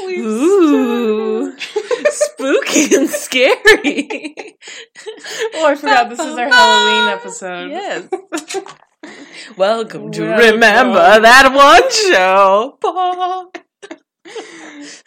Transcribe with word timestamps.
Ooh, 0.00 1.56
spooky 1.58 2.94
and 2.94 3.08
scary. 3.08 4.34
Oh, 5.54 5.66
I 5.66 5.74
forgot 5.76 6.08
this 6.10 6.18
is 6.18 6.36
our 6.36 6.48
Halloween 6.48 7.08
episode. 7.12 7.70
Yes. 7.70 8.08
Welcome 9.56 10.10
to 10.12 10.22
Welcome. 10.28 10.54
Remember 10.54 11.20
That 11.20 11.52
One 11.54 11.90
Show. 11.92 12.78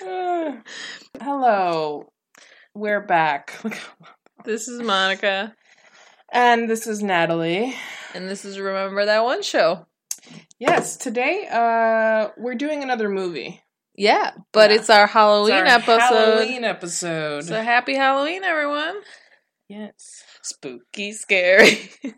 Uh, 0.05 0.57
hello. 1.21 2.11
We're 2.73 3.01
back. 3.05 3.54
This 4.45 4.69
is 4.69 4.79
Monica, 4.81 5.54
And 6.31 6.69
this 6.69 6.88
is 6.88 7.04
Natalie. 7.04 7.75
and 8.13 8.29
this 8.29 8.45
is 8.45 8.57
Remember 8.57 9.04
That 9.05 9.25
One 9.25 9.41
Show. 9.43 9.85
Yes, 10.57 10.95
today 10.95 11.47
uh 11.51 12.29
we're 12.38 12.55
doing 12.55 12.81
another 12.81 13.09
movie. 13.09 13.61
Yeah, 13.98 14.32
but 14.54 14.70
Yeah. 14.70 14.75
it's 14.77 14.89
our 14.89 15.05
It's 15.05 15.14
Halloween 15.14 15.54
our 15.56 15.65
episode. 15.65 16.00
Halloween 16.00 16.64
episode. 16.64 17.43
So 17.46 17.61
happy 17.61 17.96
Halloween, 17.96 18.43
everyone. 18.43 18.96
yes. 19.68 20.23
Spooky, 20.43 21.11
scary. 21.14 21.89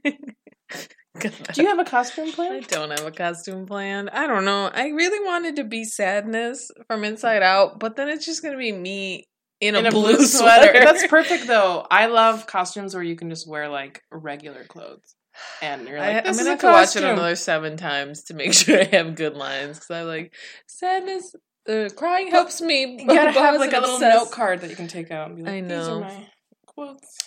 Do 1.19 1.61
you 1.61 1.67
have 1.67 1.79
a 1.79 1.85
costume 1.85 2.31
plan? 2.31 2.51
I 2.53 2.59
don't 2.61 2.91
have 2.91 3.05
a 3.05 3.11
costume 3.11 3.65
plan. 3.65 4.07
I 4.09 4.27
don't 4.27 4.45
know. 4.45 4.69
I 4.73 4.87
really 4.89 5.25
wanted 5.25 5.55
to 5.57 5.63
be 5.63 5.83
sadness 5.83 6.69
from 6.87 7.03
Inside 7.03 7.43
Out, 7.43 7.79
but 7.79 7.95
then 7.95 8.07
it's 8.09 8.25
just 8.25 8.41
gonna 8.43 8.57
be 8.57 8.71
me 8.71 9.27
in 9.59 9.75
a, 9.75 9.89
blue, 9.91 10.17
sweater. 10.25 10.71
That's 10.71 11.07
perfect 11.07 11.47
though. 11.47 11.85
I 11.89 12.05
love 12.05 12.45
costumes 12.47 12.93
where 12.93 13.03
you 13.03 13.15
can 13.17 13.29
just 13.29 13.49
wear 13.49 13.67
like 13.67 14.01
regular 14.11 14.63
clothes. 14.63 15.15
And 15.61 15.87
you're 15.87 15.99
like, 15.99 16.25
I, 16.25 16.29
I'm 16.29 16.37
gonna 16.37 16.49
have 16.51 16.59
to 16.59 16.67
watch 16.67 16.95
it 16.95 17.03
another 17.03 17.35
seven 17.35 17.75
times 17.75 18.23
to 18.25 18.33
make 18.33 18.53
sure 18.53 18.79
I 18.79 18.83
have 18.85 19.15
good 19.15 19.35
lines 19.35 19.77
because 19.77 19.91
I 19.91 20.03
like 20.03 20.33
sadness. 20.67 21.35
Uh, 21.69 21.89
crying 21.95 22.29
helps 22.31 22.61
me. 22.61 22.97
You 22.99 23.05
gotta 23.07 23.31
have 23.31 23.59
like 23.59 23.73
a 23.73 23.79
little 23.79 23.99
says- 23.99 24.13
note 24.13 24.31
card 24.31 24.61
that 24.61 24.69
you 24.69 24.75
can 24.75 24.87
take 24.87 25.11
out 25.11 25.27
and 25.27 25.35
be 25.37 25.43
like, 25.43 25.51
I 25.53 25.61
these 25.61 25.69
know. 25.69 25.97
are 25.97 26.01
my 26.01 26.27
quotes. 26.65 27.17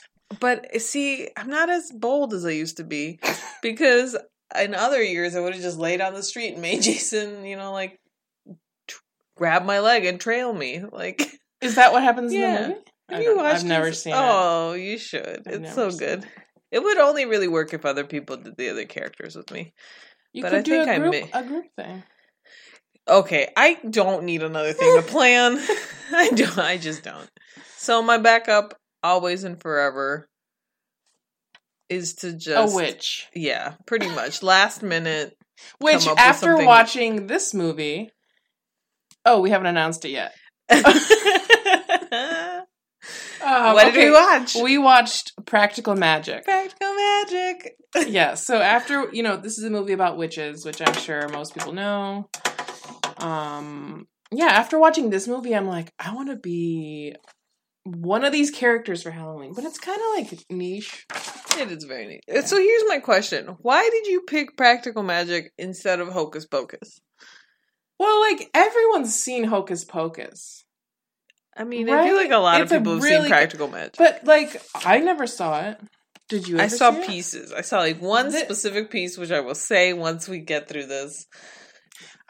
But 0.40 0.80
see, 0.80 1.28
I'm 1.36 1.48
not 1.50 1.68
as 1.70 1.92
bold 1.92 2.32
as 2.34 2.44
I 2.46 2.50
used 2.50 2.78
to 2.78 2.84
be 2.84 3.20
because 3.62 4.16
in 4.58 4.74
other 4.74 5.02
years 5.02 5.36
I 5.36 5.40
would 5.40 5.52
have 5.52 5.62
just 5.62 5.78
laid 5.78 6.00
on 6.00 6.14
the 6.14 6.22
street 6.22 6.54
and 6.54 6.62
made 6.62 6.82
Jason, 6.88 7.44
you 7.44 7.56
know, 7.56 7.70
like 7.72 8.00
t- 8.88 8.94
grab 9.36 9.64
my 9.64 9.80
leg 9.80 10.04
and 10.06 10.18
trail 10.20 10.52
me. 10.52 10.82
Like, 10.90 11.22
Is 11.60 11.74
that 11.76 11.92
what 11.92 12.02
happens 12.02 12.32
Yeah. 12.32 12.56
in 12.56 12.62
the 12.62 12.68
movie? 12.70 12.80
have 13.10 13.22
you 13.22 13.36
watched? 13.36 13.56
I've 13.60 13.64
never 13.66 13.86
this? 13.86 14.02
seen 14.02 14.14
it. 14.14 14.18
Oh, 14.18 14.72
you 14.72 14.96
should. 14.98 15.42
I've 15.46 15.52
it's 15.64 15.74
so 15.74 15.90
good. 15.90 16.20
it. 16.24 16.28
It 16.72 16.82
would 16.82 16.96
only 16.98 17.26
really 17.26 17.48
work 17.48 17.74
if 17.74 17.84
other 17.84 18.04
people 18.04 18.38
did 18.38 18.56
the 18.56 18.70
other 18.70 18.86
characters 18.86 19.36
with 19.36 19.50
me. 19.50 19.74
You 20.32 20.42
But 20.42 20.52
could 20.52 20.58
I 20.60 20.62
do 20.62 20.70
think 20.70 20.88
a 20.88 20.92
I 20.94 20.98
group, 20.98 21.10
may- 21.12 21.30
a 21.34 21.42
group 21.44 21.64
thing. 21.76 22.02
Okay, 23.08 23.48
I 23.56 23.78
don't 23.88 24.24
need 24.24 24.42
another 24.42 24.72
thing 24.72 24.96
to 24.96 25.02
plan. 25.02 25.58
I 26.12 26.30
don't. 26.30 26.58
I 26.58 26.76
just 26.76 27.02
don't. 27.02 27.28
So 27.76 28.02
my 28.02 28.18
backup, 28.18 28.74
always 29.02 29.44
and 29.44 29.60
forever, 29.60 30.28
is 31.88 32.14
to 32.16 32.32
just 32.32 32.72
a 32.72 32.76
witch. 32.76 33.28
Yeah, 33.34 33.74
pretty 33.86 34.08
much. 34.08 34.42
Last 34.42 34.82
minute. 34.82 35.36
Which, 35.78 36.06
after 36.06 36.64
watching 36.64 37.26
this 37.26 37.54
movie, 37.54 38.10
oh, 39.24 39.40
we 39.40 39.50
haven't 39.50 39.66
announced 39.66 40.04
it 40.04 40.10
yet. 40.10 40.34
Um, 40.70 40.82
what 43.74 43.84
did 43.84 43.94
okay, 43.94 44.06
we 44.06 44.12
watch? 44.12 44.54
We 44.54 44.78
watched 44.78 45.32
Practical 45.44 45.94
Magic. 45.94 46.44
Practical 46.44 46.94
Magic. 46.94 47.74
yeah, 48.08 48.34
so 48.34 48.60
after 48.60 49.12
you 49.12 49.22
know, 49.22 49.36
this 49.36 49.58
is 49.58 49.64
a 49.64 49.70
movie 49.70 49.92
about 49.92 50.16
witches, 50.16 50.64
which 50.64 50.80
I'm 50.80 50.94
sure 50.94 51.28
most 51.28 51.54
people 51.54 51.72
know. 51.72 52.28
Um, 53.22 54.06
yeah, 54.30 54.46
after 54.46 54.78
watching 54.78 55.10
this 55.10 55.28
movie, 55.28 55.54
I'm 55.54 55.66
like, 55.66 55.92
I 55.98 56.14
want 56.14 56.30
to 56.30 56.36
be 56.36 57.14
one 57.84 58.24
of 58.24 58.32
these 58.32 58.50
characters 58.50 59.02
for 59.02 59.10
Halloween, 59.10 59.52
but 59.54 59.64
it's 59.64 59.78
kind 59.78 60.00
of 60.00 60.06
like 60.30 60.44
niche. 60.50 61.06
It 61.58 61.70
is 61.70 61.84
very 61.84 62.06
neat. 62.06 62.46
So 62.46 62.56
here's 62.56 62.84
my 62.88 62.98
question: 62.98 63.56
Why 63.60 63.88
did 63.90 64.06
you 64.06 64.22
pick 64.22 64.56
Practical 64.56 65.02
Magic 65.02 65.52
instead 65.58 66.00
of 66.00 66.08
Hocus 66.08 66.46
Pocus? 66.46 67.00
Well, 67.98 68.20
like 68.20 68.48
everyone's 68.54 69.14
seen 69.14 69.44
Hocus 69.44 69.84
Pocus, 69.84 70.64
I 71.56 71.64
mean, 71.64 71.88
I 71.90 72.06
feel 72.06 72.16
like 72.16 72.30
a 72.30 72.38
lot 72.38 72.60
It's 72.62 72.72
of 72.72 72.78
people 72.78 72.94
have 72.94 73.02
really 73.02 73.22
seen 73.22 73.30
Practical 73.30 73.68
Magic. 73.68 73.94
but 73.98 74.24
like 74.24 74.62
I 74.74 74.98
never 75.00 75.26
saw 75.26 75.68
it. 75.68 75.80
Did 76.28 76.48
you? 76.48 76.58
I 76.58 76.68
saw 76.68 76.92
see 76.92 76.98
it? 77.00 77.06
pieces. 77.06 77.52
I 77.52 77.60
saw 77.60 77.80
like 77.80 78.00
one 78.00 78.30
specific 78.32 78.90
piece, 78.90 79.18
which 79.18 79.30
I 79.30 79.40
will 79.40 79.54
say 79.54 79.92
once 79.92 80.28
we 80.28 80.38
get 80.38 80.68
through 80.68 80.86
this. 80.86 81.26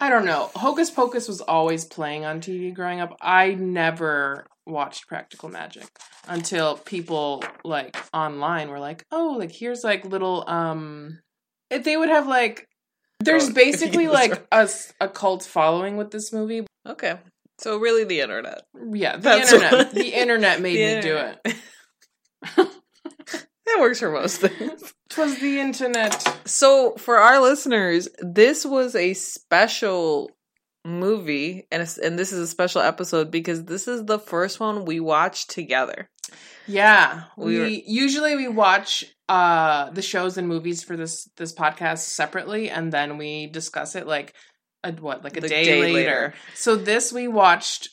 I 0.02 0.08
don't 0.08 0.24
know. 0.24 0.50
Hocus 0.56 0.90
Pocus 0.90 1.28
was 1.28 1.40
always 1.40 1.84
playing 1.84 2.24
on 2.24 2.40
TV 2.40 2.74
growing 2.74 2.98
up. 3.00 3.16
I 3.22 3.54
never 3.54 4.48
watched 4.66 5.06
Practical 5.06 5.48
Magic 5.48 5.84
until 6.26 6.76
people 6.76 7.44
like 7.62 7.96
online 8.12 8.68
were 8.70 8.80
like, 8.80 9.04
"Oh, 9.12 9.36
like 9.38 9.52
here's 9.52 9.84
like 9.84 10.04
little 10.04 10.42
um 10.48 11.20
if 11.70 11.84
they 11.84 11.96
would 11.96 12.08
have 12.08 12.26
like 12.26 12.66
there's 13.20 13.50
Oh, 13.50 13.52
basically 13.54 14.08
like 14.08 14.44
a 14.52 15.08
cult 15.08 15.44
following 15.44 15.96
with 15.96 16.10
this 16.10 16.32
movie. 16.32 16.66
Okay, 16.84 17.20
so 17.58 17.76
really 17.78 18.02
the 18.02 18.22
internet. 18.22 18.62
Yeah, 18.92 19.14
the 19.18 19.22
That's 19.22 19.52
internet. 19.52 19.72
what- 19.72 19.94
the 19.94 20.08
internet 20.14 20.60
made 20.60 20.78
The 20.78 20.96
me 20.96 21.00
do 21.00 21.16
it. 22.58 22.68
That 23.66 23.78
works 23.80 24.00
for 24.00 24.10
most 24.10 24.40
things. 24.40 24.92
Twas 25.10 25.38
the 25.38 25.60
internet. 25.60 26.26
So, 26.46 26.94
for 26.96 27.18
our 27.18 27.40
listeners, 27.40 28.08
this 28.20 28.64
was 28.64 28.94
a 28.94 29.14
special 29.14 30.30
movie, 30.84 31.66
and 31.70 31.82
and 32.02 32.18
this 32.18 32.32
is 32.32 32.38
a 32.40 32.46
special 32.46 32.80
episode 32.82 33.30
because 33.30 33.64
this 33.64 33.86
is 33.86 34.04
the 34.04 34.18
first 34.18 34.58
one 34.58 34.84
we 34.84 35.00
watched 35.00 35.50
together. 35.50 36.08
Yeah, 36.66 37.24
We 37.36 37.44
we, 37.54 37.58
were- 37.58 37.66
usually 37.66 38.36
we 38.36 38.48
watch 38.48 39.04
uh 39.28 39.90
the 39.90 40.02
shows 40.02 40.38
and 40.38 40.48
movies 40.48 40.82
for 40.82 40.96
this 40.96 41.28
this 41.36 41.52
podcast 41.54 41.98
separately, 41.98 42.68
and 42.70 42.92
then 42.92 43.16
we 43.18 43.46
discuss 43.46 43.94
it 43.94 44.06
like 44.06 44.34
a 44.82 44.92
what 44.92 45.22
like 45.24 45.36
a 45.36 45.40
day, 45.40 45.64
day 45.64 45.80
later. 45.80 45.94
later. 45.94 46.34
So 46.54 46.76
this 46.76 47.12
we 47.12 47.28
watched 47.28 47.90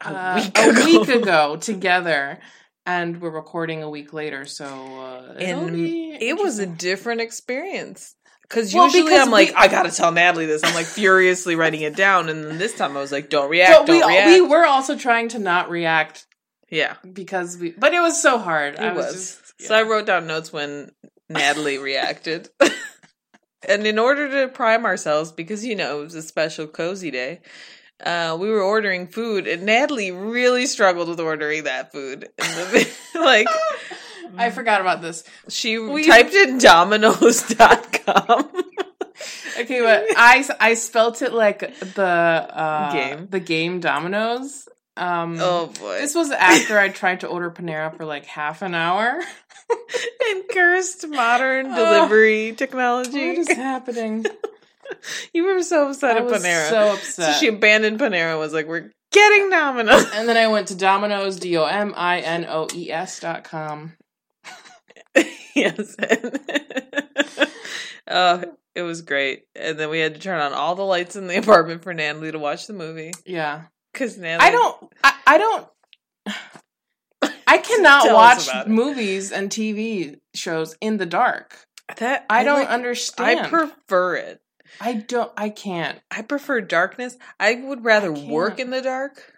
A 0.00 0.08
uh, 0.08 0.34
week 0.36 0.58
a 0.58 0.84
week 0.84 1.08
ago 1.08 1.56
together, 1.56 2.38
and 2.86 3.20
we're 3.20 3.30
recording 3.30 3.82
a 3.82 3.90
week 3.90 4.12
later. 4.12 4.44
So 4.46 4.64
uh, 4.66 5.34
And 5.38 5.74
It 5.76 6.36
was 6.38 6.58
a 6.58 6.66
different 6.66 7.20
experience. 7.20 8.14
Because 8.42 8.74
Well, 8.74 8.86
usually 8.86 9.04
because 9.04 9.26
I'm 9.26 9.30
like, 9.30 9.48
we- 9.50 9.54
I 9.54 9.68
gotta 9.68 9.92
tell 9.92 10.10
Natalie 10.10 10.46
this. 10.46 10.64
I'm 10.64 10.74
like 10.74 10.86
furiously 10.86 11.54
writing 11.54 11.82
it 11.82 11.94
down, 11.94 12.28
and 12.28 12.42
then 12.44 12.58
this 12.58 12.74
time 12.76 12.96
I 12.96 13.00
was 13.00 13.12
like, 13.12 13.30
don't 13.30 13.48
react, 13.48 13.70
But 13.70 13.86
don't 13.86 14.06
we 14.08 14.12
react. 14.14 14.26
we 14.28 14.40
were 14.40 14.66
also 14.66 14.96
trying 14.98 15.28
to 15.28 15.38
not 15.38 15.70
react 15.70 16.26
yeah, 16.68 16.96
because 17.12 17.58
we, 17.58 17.70
but 17.72 17.94
it 17.94 18.00
was 18.00 18.20
so 18.20 18.38
hard. 18.38 18.74
it 18.74 18.80
I 18.80 18.92
was. 18.92 19.06
was. 19.06 19.14
just- 19.14 19.68
So 19.68 19.74
I 19.74 19.82
wrote 19.82 20.06
down 20.06 20.26
notes 20.26 20.52
when 20.52 20.90
Natalie 21.28 21.78
reacted. 21.78 22.48
and 23.68 23.86
in 23.86 23.98
order 23.98 24.28
to 24.40 24.48
prime 24.52 24.84
ourselves, 24.84 25.30
because 25.32 25.64
you 25.64 25.76
know 25.76 26.00
it 26.00 26.04
was 26.04 26.14
a 26.16 26.22
special 26.22 26.66
cozy 26.66 27.10
day, 27.12 27.40
uh, 28.04 28.36
we 28.40 28.48
were 28.50 28.62
ordering 28.62 29.06
food, 29.08 29.46
and 29.46 29.64
Natalie 29.64 30.10
really 30.10 30.66
struggled 30.66 31.08
with 31.08 31.20
ordering 31.20 31.64
that 31.64 31.92
food. 31.92 32.28
The, 32.38 32.88
like 33.14 33.46
I 34.36 34.50
forgot 34.50 34.80
about 34.80 35.02
this. 35.02 35.24
she 35.48 35.78
We- 35.78 36.06
typed 36.06 36.34
in 36.34 36.58
Domino's.com. 36.58 38.50
Okay, 39.60 39.80
but 39.82 40.06
I 40.16 40.44
I 40.58 40.74
spelt 40.74 41.20
it 41.22 41.32
like 41.34 41.78
the 41.80 42.02
uh, 42.04 42.92
Game. 42.92 43.26
the 43.30 43.40
game 43.40 43.80
Dominoes. 43.80 44.66
Um, 44.96 45.36
oh 45.40 45.66
boy! 45.78 45.98
this 45.98 46.14
was 46.14 46.30
after 46.30 46.78
I 46.78 46.88
tried 46.88 47.20
to 47.20 47.26
order 47.26 47.50
Panera 47.50 47.94
for 47.96 48.04
like 48.04 48.24
half 48.26 48.62
an 48.62 48.74
hour. 48.74 49.20
and 50.28 50.48
cursed 50.50 51.06
modern 51.08 51.66
Oh. 51.70 51.74
delivery 51.76 52.54
technology. 52.56 53.28
What 53.28 53.38
is 53.38 53.48
happening? 53.52 54.24
you 55.34 55.44
were 55.44 55.62
so 55.62 55.88
upset 55.90 56.16
I 56.16 56.20
at 56.20 56.26
Panera. 56.26 56.68
so 56.68 56.70
So 56.70 56.92
upset. 56.94 57.36
she 57.40 57.48
abandoned 57.48 57.98
Panera 58.00 58.38
was 58.38 58.52
like, 58.52 58.66
We're 58.66 58.90
getting 59.12 59.50
Domino's. 59.50 60.10
and 60.14 60.28
then 60.28 60.36
I 60.36 60.46
went 60.48 60.68
to 60.68 60.74
Domino's 60.74 61.38
D 61.38 61.56
O 61.56 61.64
M 61.64 61.92
I 61.96 62.20
N 62.20 62.46
O 62.48 62.68
E 62.74 62.90
S 62.90 63.20
dot 63.20 63.44
com. 63.44 63.92
yes. 65.54 65.96
oh, 68.08 68.44
it 68.74 68.82
was 68.82 69.02
great. 69.02 69.44
And 69.54 69.78
then 69.78 69.90
we 69.90 69.98
had 70.00 70.14
to 70.14 70.20
turn 70.20 70.40
on 70.40 70.52
all 70.52 70.74
the 70.74 70.82
lights 70.84 71.16
in 71.16 71.26
the 71.26 71.38
apartment 71.38 71.82
for 71.82 71.92
Natalie 71.94 72.32
to 72.32 72.38
watch 72.38 72.66
the 72.66 72.72
movie. 72.72 73.12
Yeah, 73.26 73.62
Because 73.92 74.16
Natalie. 74.18 74.48
I 74.48 74.50
don't. 74.52 74.92
I, 75.04 75.14
I 75.26 75.38
don't. 75.38 75.68
I 77.46 77.58
cannot 77.58 78.12
watch 78.12 78.48
movies 78.68 79.32
and 79.32 79.50
TV 79.50 80.18
shows 80.34 80.76
in 80.80 80.96
the 80.98 81.06
dark. 81.06 81.56
That 81.96 82.24
I 82.30 82.44
don't 82.44 82.60
like- 82.60 82.68
understand. 82.68 83.40
I 83.40 83.48
prefer 83.48 84.14
it. 84.16 84.40
I 84.80 84.94
don't. 84.94 85.32
I 85.36 85.48
can't. 85.48 86.00
I 86.10 86.22
prefer 86.22 86.60
darkness. 86.60 87.16
I 87.38 87.54
would 87.54 87.84
rather 87.84 88.14
I 88.14 88.26
work 88.26 88.58
in 88.58 88.70
the 88.70 88.82
dark. 88.82 89.32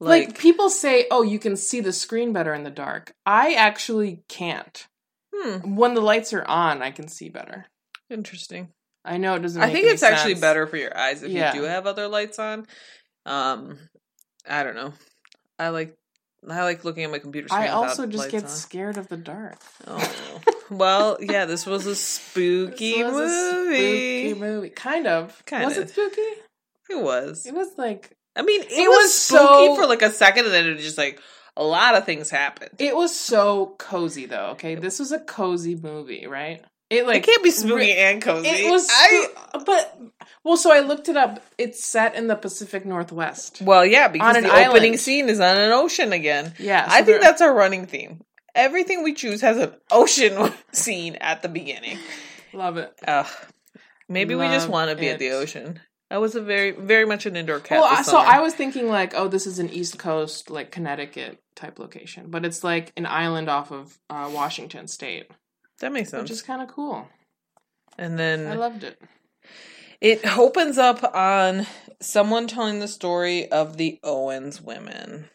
Like, 0.00 0.38
people 0.38 0.70
say, 0.70 1.06
"Oh, 1.10 1.22
you 1.22 1.38
can 1.40 1.56
see 1.56 1.80
the 1.80 1.92
screen 1.92 2.32
better 2.32 2.54
in 2.54 2.62
the 2.62 2.70
dark." 2.70 3.14
I 3.26 3.54
actually 3.54 4.22
can't. 4.28 4.86
hmm, 5.34 5.74
When 5.76 5.94
the 5.94 6.00
lights 6.00 6.32
are 6.32 6.44
on, 6.46 6.82
I 6.82 6.90
can 6.92 7.08
see 7.08 7.28
better. 7.28 7.66
interesting. 8.10 8.68
I 9.04 9.16
know 9.16 9.34
it 9.34 9.40
doesn't. 9.42 9.62
I 9.62 9.72
think 9.72 9.86
it's 9.86 10.02
actually 10.02 10.34
better 10.34 10.66
for 10.66 10.76
your 10.76 10.96
eyes 10.96 11.22
if 11.22 11.30
Yeah. 11.30 11.54
you 11.54 11.60
do 11.62 11.66
have 11.66 11.86
other 11.86 12.08
lights 12.08 12.38
on. 12.38 12.66
Um, 13.26 13.78
I 14.48 14.62
don't 14.62 14.74
know. 14.76 14.92
I 15.58 15.68
like 15.70 15.96
I 16.48 16.62
like 16.62 16.84
looking 16.84 17.04
at 17.04 17.10
my 17.10 17.18
computer 17.18 17.48
screen. 17.48 17.62
I 17.62 17.68
also 17.68 18.06
just 18.06 18.30
get 18.30 18.44
on. 18.44 18.48
scared 18.48 18.96
of 18.96 19.08
the 19.08 19.16
dark. 19.16 19.58
Oh. 19.86 20.40
well, 20.70 21.16
yeah, 21.20 21.44
this 21.46 21.66
was 21.66 21.86
a 21.86 21.94
spooky 22.32 23.02
was 23.02 23.14
a 23.14 23.54
movie. 23.54 24.28
spooky 24.30 24.40
movie. 24.40 24.70
Kind 24.70 25.06
of. 25.06 25.42
Kinda. 25.46 25.66
Was 25.66 25.76
it 25.78 25.90
spooky? 25.90 26.20
It 26.90 27.02
was. 27.02 27.44
It 27.46 27.54
was 27.54 27.68
like 27.76 28.12
I 28.36 28.42
mean, 28.42 28.62
it, 28.62 28.70
It 28.70 28.88
was, 28.88 29.04
was 29.06 29.14
spooky 29.18 29.66
so- 29.66 29.76
for 29.76 29.86
like 29.86 30.02
a 30.02 30.10
second, 30.10 30.44
and 30.44 30.54
then 30.54 30.66
it 30.66 30.74
was 30.76 30.84
just 30.84 30.98
like 30.98 31.20
a 31.56 31.64
lot 31.64 31.96
of 31.96 32.04
things 32.04 32.30
happened. 32.30 32.70
it 32.78 32.94
was 32.94 33.14
so 33.14 33.74
cozy 33.78 34.26
though. 34.26 34.50
Okay, 34.52 34.76
this 34.76 35.00
was 35.00 35.10
a 35.12 35.18
cozy 35.18 35.74
movie, 35.74 36.26
right? 36.28 36.64
It 36.88 37.06
like 37.06 37.16
it 37.24 37.26
can't 37.26 37.42
be 37.42 37.50
spooky 37.50 37.74
re- 37.74 37.96
and 37.96 38.22
cozy. 38.22 38.48
It 38.48 38.70
was, 38.70 38.86
I, 38.90 39.26
but 39.66 40.00
well, 40.44 40.56
so 40.56 40.72
I 40.72 40.80
looked 40.80 41.08
it 41.08 41.16
up. 41.16 41.42
It's 41.58 41.84
set 41.84 42.14
in 42.14 42.26
the 42.26 42.36
Pacific 42.36 42.84
Northwest. 42.86 43.62
well, 43.62 43.84
yeah, 43.84 44.08
because 44.08 44.42
the 44.42 44.52
an 44.52 44.68
opening 44.68 44.96
scene 44.96 45.28
is 45.28 45.40
on 45.40 45.56
an 45.56 45.72
ocean 45.72 46.12
again. 46.12 46.54
Yeah, 46.58 46.88
so 46.88 46.94
I 46.94 47.02
think 47.02 47.20
that's 47.20 47.40
our 47.42 47.54
running 47.54 47.86
theme. 47.86 48.22
Everything 48.54 49.02
we 49.04 49.14
choose 49.14 49.40
has 49.42 49.56
an 49.56 49.72
ocean 49.90 50.52
scene 50.72 51.16
at 51.16 51.42
the 51.42 51.48
beginning. 51.48 51.98
love 52.52 52.76
it. 52.76 52.92
Ugh. 53.06 53.26
Maybe 54.08 54.34
we 54.34 54.46
just 54.46 54.68
want 54.68 54.90
to 54.90 54.96
be 54.96 55.08
at 55.10 55.18
the 55.18 55.32
ocean. 55.32 55.80
I 56.10 56.18
was 56.18 56.34
a 56.34 56.40
very, 56.40 56.70
very 56.70 57.04
much 57.04 57.26
an 57.26 57.36
indoor 57.36 57.60
cat. 57.60 57.80
Well, 57.80 58.02
so. 58.02 58.16
I 58.16 58.40
was 58.40 58.54
thinking 58.54 58.88
like, 58.88 59.12
oh, 59.14 59.28
this 59.28 59.46
is 59.46 59.58
an 59.58 59.68
East 59.68 59.98
Coast, 59.98 60.48
like 60.50 60.70
Connecticut 60.70 61.38
type 61.54 61.78
location, 61.78 62.30
but 62.30 62.46
it's 62.46 62.64
like 62.64 62.92
an 62.96 63.04
island 63.04 63.50
off 63.50 63.70
of 63.70 63.98
uh, 64.08 64.30
Washington 64.32 64.88
State, 64.88 65.30
that 65.80 65.92
makes 65.92 66.08
sense. 66.10 66.22
which 66.22 66.30
is 66.30 66.40
kind 66.40 66.62
of 66.62 66.68
cool. 66.68 67.06
and 67.98 68.18
then 68.18 68.46
I 68.46 68.54
loved 68.54 68.84
it. 68.84 68.98
It 70.00 70.24
opens 70.38 70.78
up 70.78 71.02
on 71.14 71.66
someone 72.00 72.46
telling 72.46 72.80
the 72.80 72.88
story 72.88 73.50
of 73.50 73.76
the 73.76 73.98
Owens 74.02 74.60
women 74.60 75.28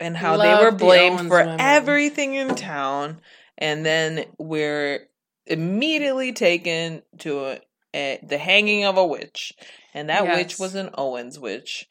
and 0.00 0.16
how 0.16 0.36
they 0.36 0.54
were 0.54 0.70
blamed 0.70 1.16
Owens 1.18 1.28
for 1.28 1.38
women. 1.38 1.60
everything 1.60 2.34
in 2.34 2.54
town, 2.54 3.20
and 3.56 3.84
then 3.84 4.24
we're 4.38 5.08
immediately 5.46 6.32
taken 6.32 7.02
to 7.18 7.46
a, 7.46 7.60
a, 7.94 8.20
the 8.22 8.38
hanging 8.38 8.84
of 8.84 8.96
a 8.96 9.06
witch, 9.06 9.54
and 9.94 10.08
that 10.08 10.24
witch 10.26 10.58
was 10.58 10.74
an 10.74 10.90
Owens 10.94 11.38
witch. 11.38 11.88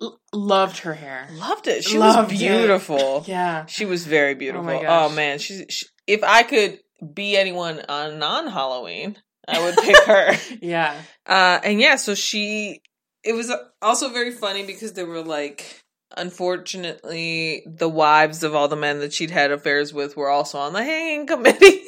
L- 0.00 0.18
loved 0.32 0.78
her 0.78 0.94
hair. 0.94 1.28
Loved 1.32 1.68
it. 1.68 1.84
She 1.84 1.98
Loved 1.98 2.32
was 2.32 2.40
it. 2.42 2.44
beautiful. 2.44 3.24
Yeah, 3.28 3.66
She 3.66 3.84
was 3.84 4.06
very 4.06 4.32
oh 4.32 4.38
beautiful. 4.38 4.64
my 4.64 4.84
Oh, 4.86 5.08
man, 5.10 5.38
she's 5.38 5.64
she, 5.68 5.86
if 6.06 6.24
I 6.24 6.42
could 6.42 6.80
be 7.12 7.36
anyone 7.36 7.80
on 7.88 8.18
non 8.18 8.48
Halloween, 8.48 9.16
I 9.48 9.62
would 9.62 9.76
pick 9.76 9.96
her. 10.04 10.32
yeah. 10.62 11.00
Uh, 11.26 11.60
and 11.64 11.80
yeah, 11.80 11.96
so 11.96 12.14
she. 12.14 12.80
It 13.22 13.32
was 13.34 13.50
also 13.80 14.10
very 14.10 14.32
funny 14.32 14.64
because 14.64 14.92
they 14.92 15.04
were 15.04 15.22
like, 15.22 15.82
unfortunately, 16.16 17.62
the 17.66 17.88
wives 17.88 18.42
of 18.42 18.54
all 18.54 18.68
the 18.68 18.76
men 18.76 19.00
that 19.00 19.12
she'd 19.12 19.30
had 19.30 19.50
affairs 19.50 19.92
with 19.92 20.16
were 20.16 20.28
also 20.30 20.58
on 20.58 20.72
the 20.72 20.82
hanging 20.84 21.26
committee. 21.26 21.82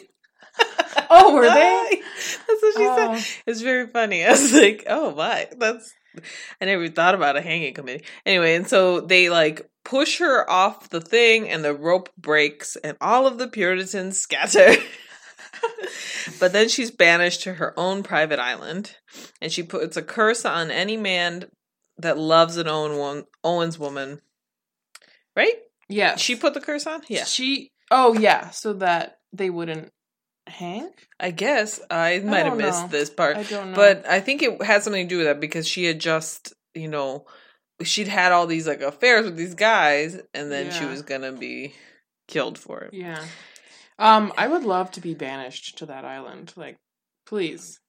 Oh, 1.11 1.35
were 1.35 1.43
they? 1.49 2.03
That's 2.49 2.62
what 2.62 2.75
she 2.76 2.87
Oh. 2.87 3.17
said. 3.19 3.26
It's 3.47 3.61
very 3.61 3.87
funny. 3.87 4.25
I 4.25 4.31
was 4.31 4.53
like, 4.53 4.85
oh 4.88 5.14
my, 5.14 5.47
that's. 5.58 5.93
I 6.62 6.64
never 6.64 6.88
thought 6.88 7.14
about 7.14 7.37
a 7.37 7.43
hanging 7.43 7.75
committee. 7.75 8.05
Anyway, 8.25 8.55
and 8.55 8.67
so 8.67 9.00
they 9.00 9.29
like 9.29 9.69
push 9.85 10.19
her 10.19 10.50
off 10.50 10.88
the 10.88 11.00
thing, 11.03 11.50
and 11.50 11.62
the 11.62 11.75
rope 11.75 12.08
breaks, 12.17 12.76
and 12.76 12.97
all 13.03 13.26
of 13.26 13.37
the 13.37 13.49
Puritans 13.49 14.19
scatter. 14.19 14.75
but 16.41 16.53
then 16.53 16.69
she's 16.69 16.91
banished 16.91 17.43
to 17.43 17.55
her 17.55 17.79
own 17.79 18.03
private 18.03 18.38
island, 18.38 18.97
and 19.41 19.53
she 19.53 19.62
puts 19.62 19.97
a 19.97 20.03
curse 20.03 20.44
on 20.44 20.70
any 20.70 20.97
man 20.97 21.47
that 21.99 22.19
loves 22.19 22.56
an 22.56 22.69
Owen 22.69 22.99
one, 22.99 23.25
Owens 23.43 23.79
woman. 23.79 24.20
Right? 25.35 25.55
Yeah, 25.88 26.17
She 26.17 26.35
put 26.35 26.55
the 26.55 26.61
curse 26.61 26.87
on. 26.87 27.03
Yeah, 27.08 27.25
She. 27.25 27.73
Oh 27.91 28.14
yeah, 28.19 28.50
so 28.50 28.73
that 28.75 29.19
they 29.32 29.50
wouldn't 29.50 29.93
hang. 30.49 30.91
I 31.20 31.31
guess 31.31 31.81
I 31.91 32.20
might 32.20 32.47
have 32.47 32.56
missed 32.56 32.82
know. 32.82 32.88
this 32.88 33.11
part. 33.11 33.37
I 33.37 33.43
don't 33.44 33.70
know. 33.70 33.76
But 33.76 34.08
I 34.08 34.20
think 34.20 34.43
it 34.43 34.62
had 34.62 34.82
something 34.82 35.06
to 35.06 35.08
do 35.08 35.19
with 35.19 35.26
that 35.26 35.41
because 35.41 35.69
she 35.69 35.85
had 35.85 36.00
just, 36.00 36.53
you 36.75 36.88
know, 36.88 37.26
she'd 37.82 38.08
had 38.08 38.32
all 38.32 38.47
these 38.47 38.67
like 38.67 38.81
affairs 38.81 39.25
with 39.25 39.37
these 39.37 39.55
guys, 39.55 40.20
and 40.35 40.50
then 40.50 40.73
she 40.73 40.85
was 40.85 41.03
gonna 41.03 41.32
be 41.32 41.75
killed 42.26 42.58
for 42.58 42.81
it. 42.81 42.94
yeah, 42.94 43.25
um, 43.98 44.32
I 44.37 44.46
would 44.48 44.64
love 44.64 44.90
to 44.93 45.00
be 45.00 45.14
banished 45.14 45.78
to 45.78 45.87
that 45.87 46.04
island. 46.04 46.52
Like, 46.56 46.76
please 47.26 47.81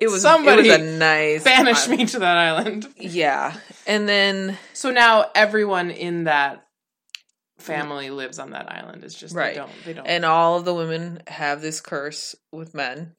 It 0.00 0.08
was 0.08 0.22
Somebody 0.22 0.68
it 0.68 0.80
was 0.80 0.88
a 0.94 0.98
nice 0.98 1.44
banish 1.44 1.88
me 1.88 2.06
to 2.06 2.18
that 2.20 2.36
island. 2.36 2.86
Yeah, 2.96 3.54
and 3.86 4.08
then 4.08 4.58
So 4.74 4.90
now 4.90 5.30
everyone 5.34 5.90
in 5.90 6.24
that 6.24 6.66
family 7.58 8.10
lives 8.10 8.38
on 8.38 8.50
that 8.50 8.70
island. 8.70 9.04
It's 9.04 9.18
just 9.18 9.34
Right. 9.34 9.54
they 9.54 9.60
don't. 9.60 9.72
They 9.84 9.92
don't. 9.92 10.06
and 10.06 10.24
all 10.24 10.56
of 10.56 10.64
the 10.64 10.74
women 10.74 11.22
have 11.26 11.60
this 11.62 11.80
curse 11.80 12.34
with 12.52 12.74
men. 12.74 13.14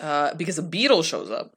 Uh, 0.00 0.34
because 0.34 0.58
a 0.58 0.62
beetle 0.62 1.02
shows 1.02 1.30
up. 1.30 1.54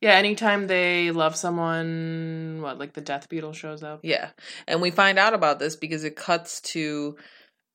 yeah, 0.00 0.12
anytime 0.12 0.66
they 0.66 1.10
love 1.12 1.36
someone, 1.36 2.58
what 2.62 2.78
like 2.78 2.92
the 2.94 3.00
death 3.00 3.28
beetle 3.28 3.52
shows 3.52 3.82
up. 3.82 4.00
Yeah. 4.02 4.30
And 4.66 4.80
we 4.80 4.90
find 4.90 5.18
out 5.18 5.34
about 5.34 5.58
this 5.58 5.76
because 5.76 6.02
it 6.04 6.16
cuts 6.16 6.60
to 6.72 7.16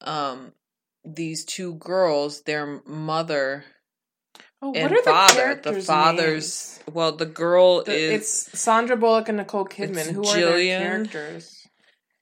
um 0.01 0.53
these 1.05 1.45
two 1.45 1.75
girls, 1.75 2.41
their 2.41 2.81
mother 2.85 3.63
Oh, 4.59 4.73
and 4.73 4.83
what 4.83 4.91
are 4.91 5.03
the 5.03 5.09
father. 5.11 5.61
The 5.63 5.81
father's 5.83 6.79
well, 6.91 7.11
the 7.11 7.27
girl? 7.27 7.83
The- 7.83 7.93
is 7.93 8.11
it's 8.21 8.59
Sandra 8.59 8.97
Bullock 8.97 9.29
and 9.29 9.37
Nicole 9.37 9.65
Kidman. 9.65 10.11
Who 10.11 10.21
are 10.21 10.35
Jillian. 10.35 10.79
their 10.79 11.05
characters? 11.05 11.67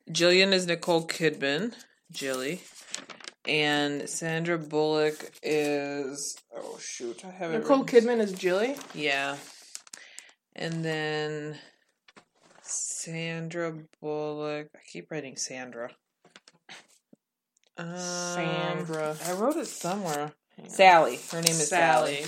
Jillian 0.10 0.52
is 0.52 0.68
Nicole 0.68 1.08
Kidman, 1.08 1.74
Jilly. 2.12 2.62
And 3.48 4.10
Sandra 4.10 4.58
Bullock 4.58 5.32
is 5.42 6.38
oh 6.54 6.78
shoot, 6.82 7.24
I 7.24 7.32
have 7.32 7.52
it 7.54 7.60
Nicole 7.60 7.84
written- 7.84 8.02
Kidman 8.10 8.20
is 8.20 8.34
Jilly. 8.34 8.76
Yeah. 8.94 9.38
And 10.56 10.84
then 10.84 11.58
Sandra 12.62 13.74
Bullock. 14.02 14.68
I 14.76 14.80
keep 14.92 15.10
writing 15.12 15.38
Sandra. 15.38 15.92
Um, 17.78 17.98
Sandra. 17.98 19.16
I 19.26 19.34
wrote 19.34 19.58
it 19.58 19.68
somewhere. 19.68 20.32
Sally. 20.68 21.20
Her 21.32 21.42
name 21.42 21.52
is 21.52 21.68
Sally. 21.68 22.26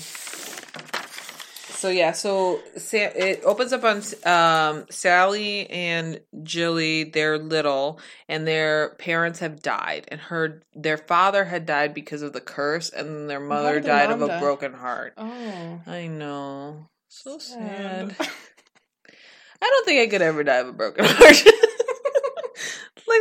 So 1.78 1.90
yeah, 1.90 2.12
so 2.12 2.60
it 2.76 3.42
opens 3.46 3.72
up 3.72 3.84
on 3.84 4.02
um, 4.26 4.86
Sally 4.90 5.70
and 5.70 6.20
Jilly. 6.42 7.04
They're 7.04 7.38
little, 7.38 8.00
and 8.28 8.48
their 8.48 8.96
parents 8.96 9.40
have 9.40 9.62
died, 9.62 10.06
and 10.08 10.20
her 10.20 10.64
their 10.74 10.98
father 10.98 11.46
had 11.46 11.68
died 11.68 11.94
because 11.94 12.24
of 12.24 12.34
the 12.34 12.42
curse, 12.42 12.90
and 12.90 13.30
their 13.30 13.40
mother 13.40 13.80
died 13.80 14.10
of 14.10 14.24
a 14.24 14.40
broken 14.40 14.74
heart. 14.74 15.14
Oh, 15.18 15.82
I 15.86 16.08
know, 16.08 16.90
so 17.10 17.38
sad. 17.38 18.16
sad. 18.18 18.28
I 19.62 19.66
don't 19.66 19.86
think 19.86 20.02
I 20.02 20.08
could 20.12 20.24
ever 20.24 20.44
die 20.44 20.58
of 20.58 20.70
a 20.70 20.74
broken 20.74 21.06
heart. 21.08 21.44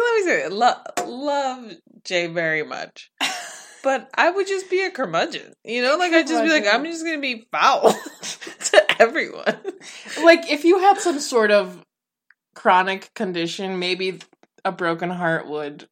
Let 0.05 0.15
me 0.15 0.23
say, 0.25 0.49
love 0.49 0.79
love 1.07 1.73
Jay 2.05 2.27
very 2.27 2.63
much. 2.63 3.11
But 3.83 4.11
I 4.17 4.29
would 4.31 4.49
just 4.49 4.69
be 4.69 4.83
a 4.83 4.91
curmudgeon, 4.91 5.53
you 5.65 5.81
know. 5.81 5.97
Like 5.97 6.13
I'd 6.13 6.27
just 6.27 6.43
be 6.43 6.51
like, 6.51 6.65
I'm 6.67 6.85
just 6.85 7.05
gonna 7.05 7.21
be 7.21 7.47
foul 7.53 7.93
to 8.65 9.01
everyone. 9.01 9.61
like 10.25 10.51
if 10.51 10.65
you 10.65 10.81
had 10.81 10.99
some 10.99 11.21
sort 11.21 11.53
of 11.53 11.85
chronic 12.57 13.15
condition, 13.15 13.79
maybe 13.79 14.19
a 14.65 14.73
broken 14.73 15.09
heart 15.11 15.47
would 15.47 15.87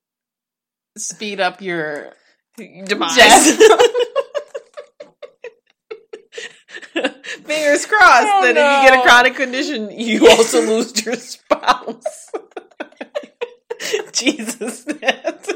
speed 0.99 1.39
up 1.39 1.63
your 1.63 2.15
Demise. 2.57 3.15
Fingers 7.45 7.87
crossed 7.87 8.27
Oh, 8.27 8.41
that 8.43 8.57
if 8.57 8.83
you 8.83 8.91
get 8.91 8.99
a 8.99 9.03
chronic 9.03 9.35
condition, 9.37 9.91
you 9.91 10.29
also 10.31 10.63
lose 10.63 11.05
your 11.05 11.15
spouse. 11.15 12.31
Jesus, 14.15 14.87
Nat. 15.03 15.49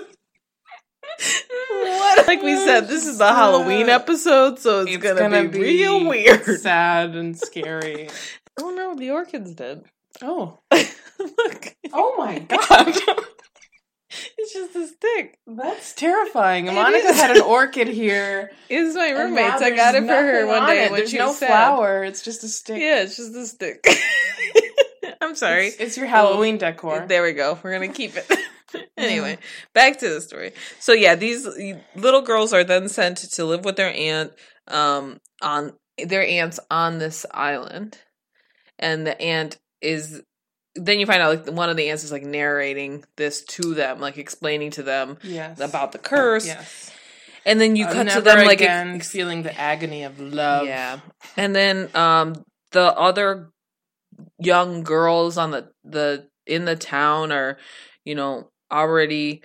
What? 1.70 2.26
Like 2.26 2.42
we 2.42 2.56
said, 2.56 2.88
this 2.88 3.06
is 3.06 3.20
a 3.20 3.28
Halloween 3.28 3.88
episode, 3.88 4.58
so 4.58 4.82
it's, 4.86 4.96
gonna, 4.96 5.48
be, 5.48 5.58
real 5.60 6.06
weird. 6.06 6.44
sad 6.60 7.14
and 7.14 7.36
scary. 7.38 8.08
Oh 8.60 8.70
no, 8.70 8.94
the 8.94 9.10
orchid's 9.10 9.54
dead. 9.54 9.84
Oh, 10.22 10.58
Look, 10.70 11.76
oh 11.92 12.14
my 12.16 12.38
god, 12.40 12.94
it's 14.38 14.52
just 14.52 14.76
a 14.76 14.86
stick. 14.86 15.38
that's 15.46 15.92
terrifying. 15.94 16.66
It 16.66 16.74
Monica 16.74 17.08
is. 17.08 17.20
had 17.20 17.36
an 17.36 17.42
orchid 17.42 17.88
here. 17.88 18.50
It's 18.68 18.94
my 18.94 19.10
roommate's. 19.10 19.62
I 19.62 19.70
got 19.70 19.94
it 19.94 20.02
for 20.02 20.14
her 20.14 20.46
one 20.46 20.66
day 20.66 20.84
it. 20.84 20.90
when 20.90 21.00
There's 21.00 21.14
no 21.14 21.32
sad. 21.32 21.48
flower. 21.48 22.04
It's 22.04 22.22
just 22.22 22.44
a 22.44 22.48
stick. 22.48 22.80
Yeah, 22.80 23.02
it's 23.02 23.16
just 23.16 23.34
a 23.34 23.46
stick. 23.46 23.84
I'm 25.20 25.34
sorry. 25.36 25.68
It's, 25.68 25.76
it's 25.76 25.96
your 25.96 26.06
Halloween 26.06 26.58
decor. 26.58 27.04
There 27.08 27.22
we 27.22 27.32
go. 27.32 27.58
We're 27.62 27.72
gonna 27.72 27.88
keep 27.92 28.16
it. 28.16 28.30
anyway, 28.98 29.38
back 29.72 29.98
to 30.00 30.08
the 30.10 30.20
story. 30.20 30.52
So 30.78 30.92
yeah, 30.92 31.14
these 31.14 31.46
little 31.96 32.20
girls 32.20 32.52
are 32.52 32.64
then 32.64 32.88
sent 32.90 33.16
to 33.16 33.44
live 33.46 33.64
with 33.64 33.76
their 33.76 33.92
aunt 33.94 34.32
um 34.68 35.18
on 35.40 35.72
their 36.04 36.22
aunt's 36.22 36.60
on 36.70 36.98
this 36.98 37.24
island. 37.32 37.96
And 38.78 39.06
the 39.06 39.18
aunt 39.20 39.58
is 39.80 40.22
then 40.74 41.00
you 41.00 41.06
find 41.06 41.22
out 41.22 41.46
like 41.46 41.54
one 41.56 41.70
of 41.70 41.76
the 41.78 41.88
aunts 41.90 42.04
is 42.04 42.12
like 42.12 42.22
narrating 42.24 43.04
this 43.16 43.42
to 43.44 43.74
them, 43.74 44.00
like 44.00 44.18
explaining 44.18 44.70
to 44.72 44.82
them 44.82 45.16
Yes. 45.22 45.58
about 45.60 45.92
the 45.92 45.98
curse, 45.98 46.46
Yes. 46.46 46.90
and 47.46 47.58
then 47.60 47.74
you 47.74 47.86
Uh, 47.86 47.92
cut 47.94 48.08
to 48.10 48.20
them 48.20 48.44
like 48.46 48.60
again 48.60 48.96
ex- 48.96 49.10
feeling 49.10 49.42
the 49.44 49.58
agony 49.58 50.02
of 50.04 50.20
love. 50.20 50.66
yeah, 50.66 51.00
and 51.38 51.56
then 51.56 51.88
um 51.96 52.44
the 52.72 52.82
other 52.96 53.48
young 54.38 54.82
girls 54.82 55.38
on 55.38 55.50
the 55.50 55.70
the 55.84 56.28
in 56.46 56.64
the 56.64 56.76
town 56.76 57.30
are 57.32 57.58
you 58.04 58.14
know 58.14 58.50
already 58.72 59.42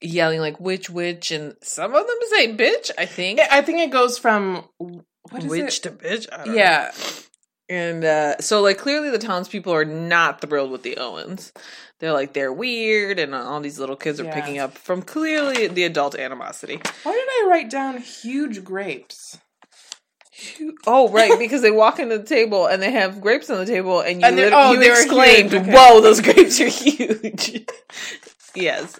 yelling 0.00 0.40
like 0.40 0.60
witch 0.60 0.90
witch 0.90 1.30
and 1.30 1.54
some 1.62 1.94
of 1.94 2.06
them 2.06 2.16
say 2.30 2.54
bitch 2.54 2.90
i 2.98 3.06
think 3.06 3.40
I 3.40 3.62
think 3.62 3.78
it 3.80 3.90
goes 3.90 4.18
from 4.18 4.68
what 4.78 5.42
is 5.44 5.46
witch 5.50 5.78
it? 5.78 5.82
to 5.84 5.90
bitch 5.90 6.26
I 6.32 6.36
don't 6.38 6.48
know. 6.48 6.54
Yeah. 6.54 6.92
and 7.68 8.04
uh 8.04 8.38
so 8.40 8.60
like 8.62 8.78
clearly 8.78 9.10
the 9.10 9.18
townspeople 9.18 9.72
are 9.72 9.84
not 9.86 10.40
thrilled 10.40 10.70
with 10.70 10.82
the 10.82 10.98
owens 10.98 11.52
they're 11.98 12.12
like 12.12 12.34
they're 12.34 12.52
weird 12.52 13.18
and 13.18 13.34
all 13.34 13.60
these 13.60 13.78
little 13.78 13.96
kids 13.96 14.20
are 14.20 14.24
Yeah. 14.24 14.34
picking 14.34 14.58
up 14.58 14.76
from 14.76 15.00
clearly 15.02 15.66
the 15.68 15.84
adult 15.84 16.14
animosity 16.14 16.76
Why 17.02 17.12
did 17.12 17.28
I 17.28 17.46
write 17.50 17.70
down 17.70 17.96
huge 17.98 18.62
grapes? 18.62 19.38
Oh, 20.86 21.08
right, 21.10 21.38
because 21.38 21.62
they 21.62 21.70
walk 21.70 21.98
into 21.98 22.18
the 22.18 22.24
table 22.24 22.66
and 22.66 22.82
they 22.82 22.90
have 22.92 23.20
grapes 23.20 23.48
on 23.50 23.58
the 23.58 23.66
table, 23.66 24.00
and 24.00 24.20
you, 24.20 24.26
And 24.26 24.36
they're- 24.38 24.46
lit- 24.46 24.54
oh, 24.54 24.72
you 24.72 24.82
exclaimed, 24.82 25.54
okay. 25.54 25.72
"Whoa, 25.72 26.00
those 26.00 26.20
grapes 26.20 26.60
are 26.60 26.68
huge!" 26.68 27.64
yes, 28.54 28.98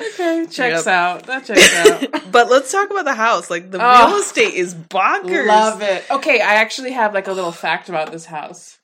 Okay, 0.00 0.46
checks 0.50 0.84
Yep. 0.84 0.86
out. 0.86 1.22
That 1.26 1.44
checks 1.44 1.74
out. 2.12 2.30
but 2.32 2.48
let's 2.50 2.70
talk 2.70 2.90
about 2.90 3.04
the 3.04 3.14
house. 3.14 3.50
Like 3.50 3.70
the 3.70 3.78
Oh. 3.80 4.08
real 4.08 4.16
estate 4.18 4.54
is 4.54 4.74
bonkers. 4.74 5.46
Love 5.46 5.82
it. 5.82 6.04
Okay, 6.10 6.40
I 6.40 6.54
actually 6.54 6.92
have 6.92 7.12
like 7.14 7.26
a 7.28 7.32
little 7.32 7.52
fact 7.52 7.88
about 7.88 8.12
this 8.12 8.26
house. 8.26 8.78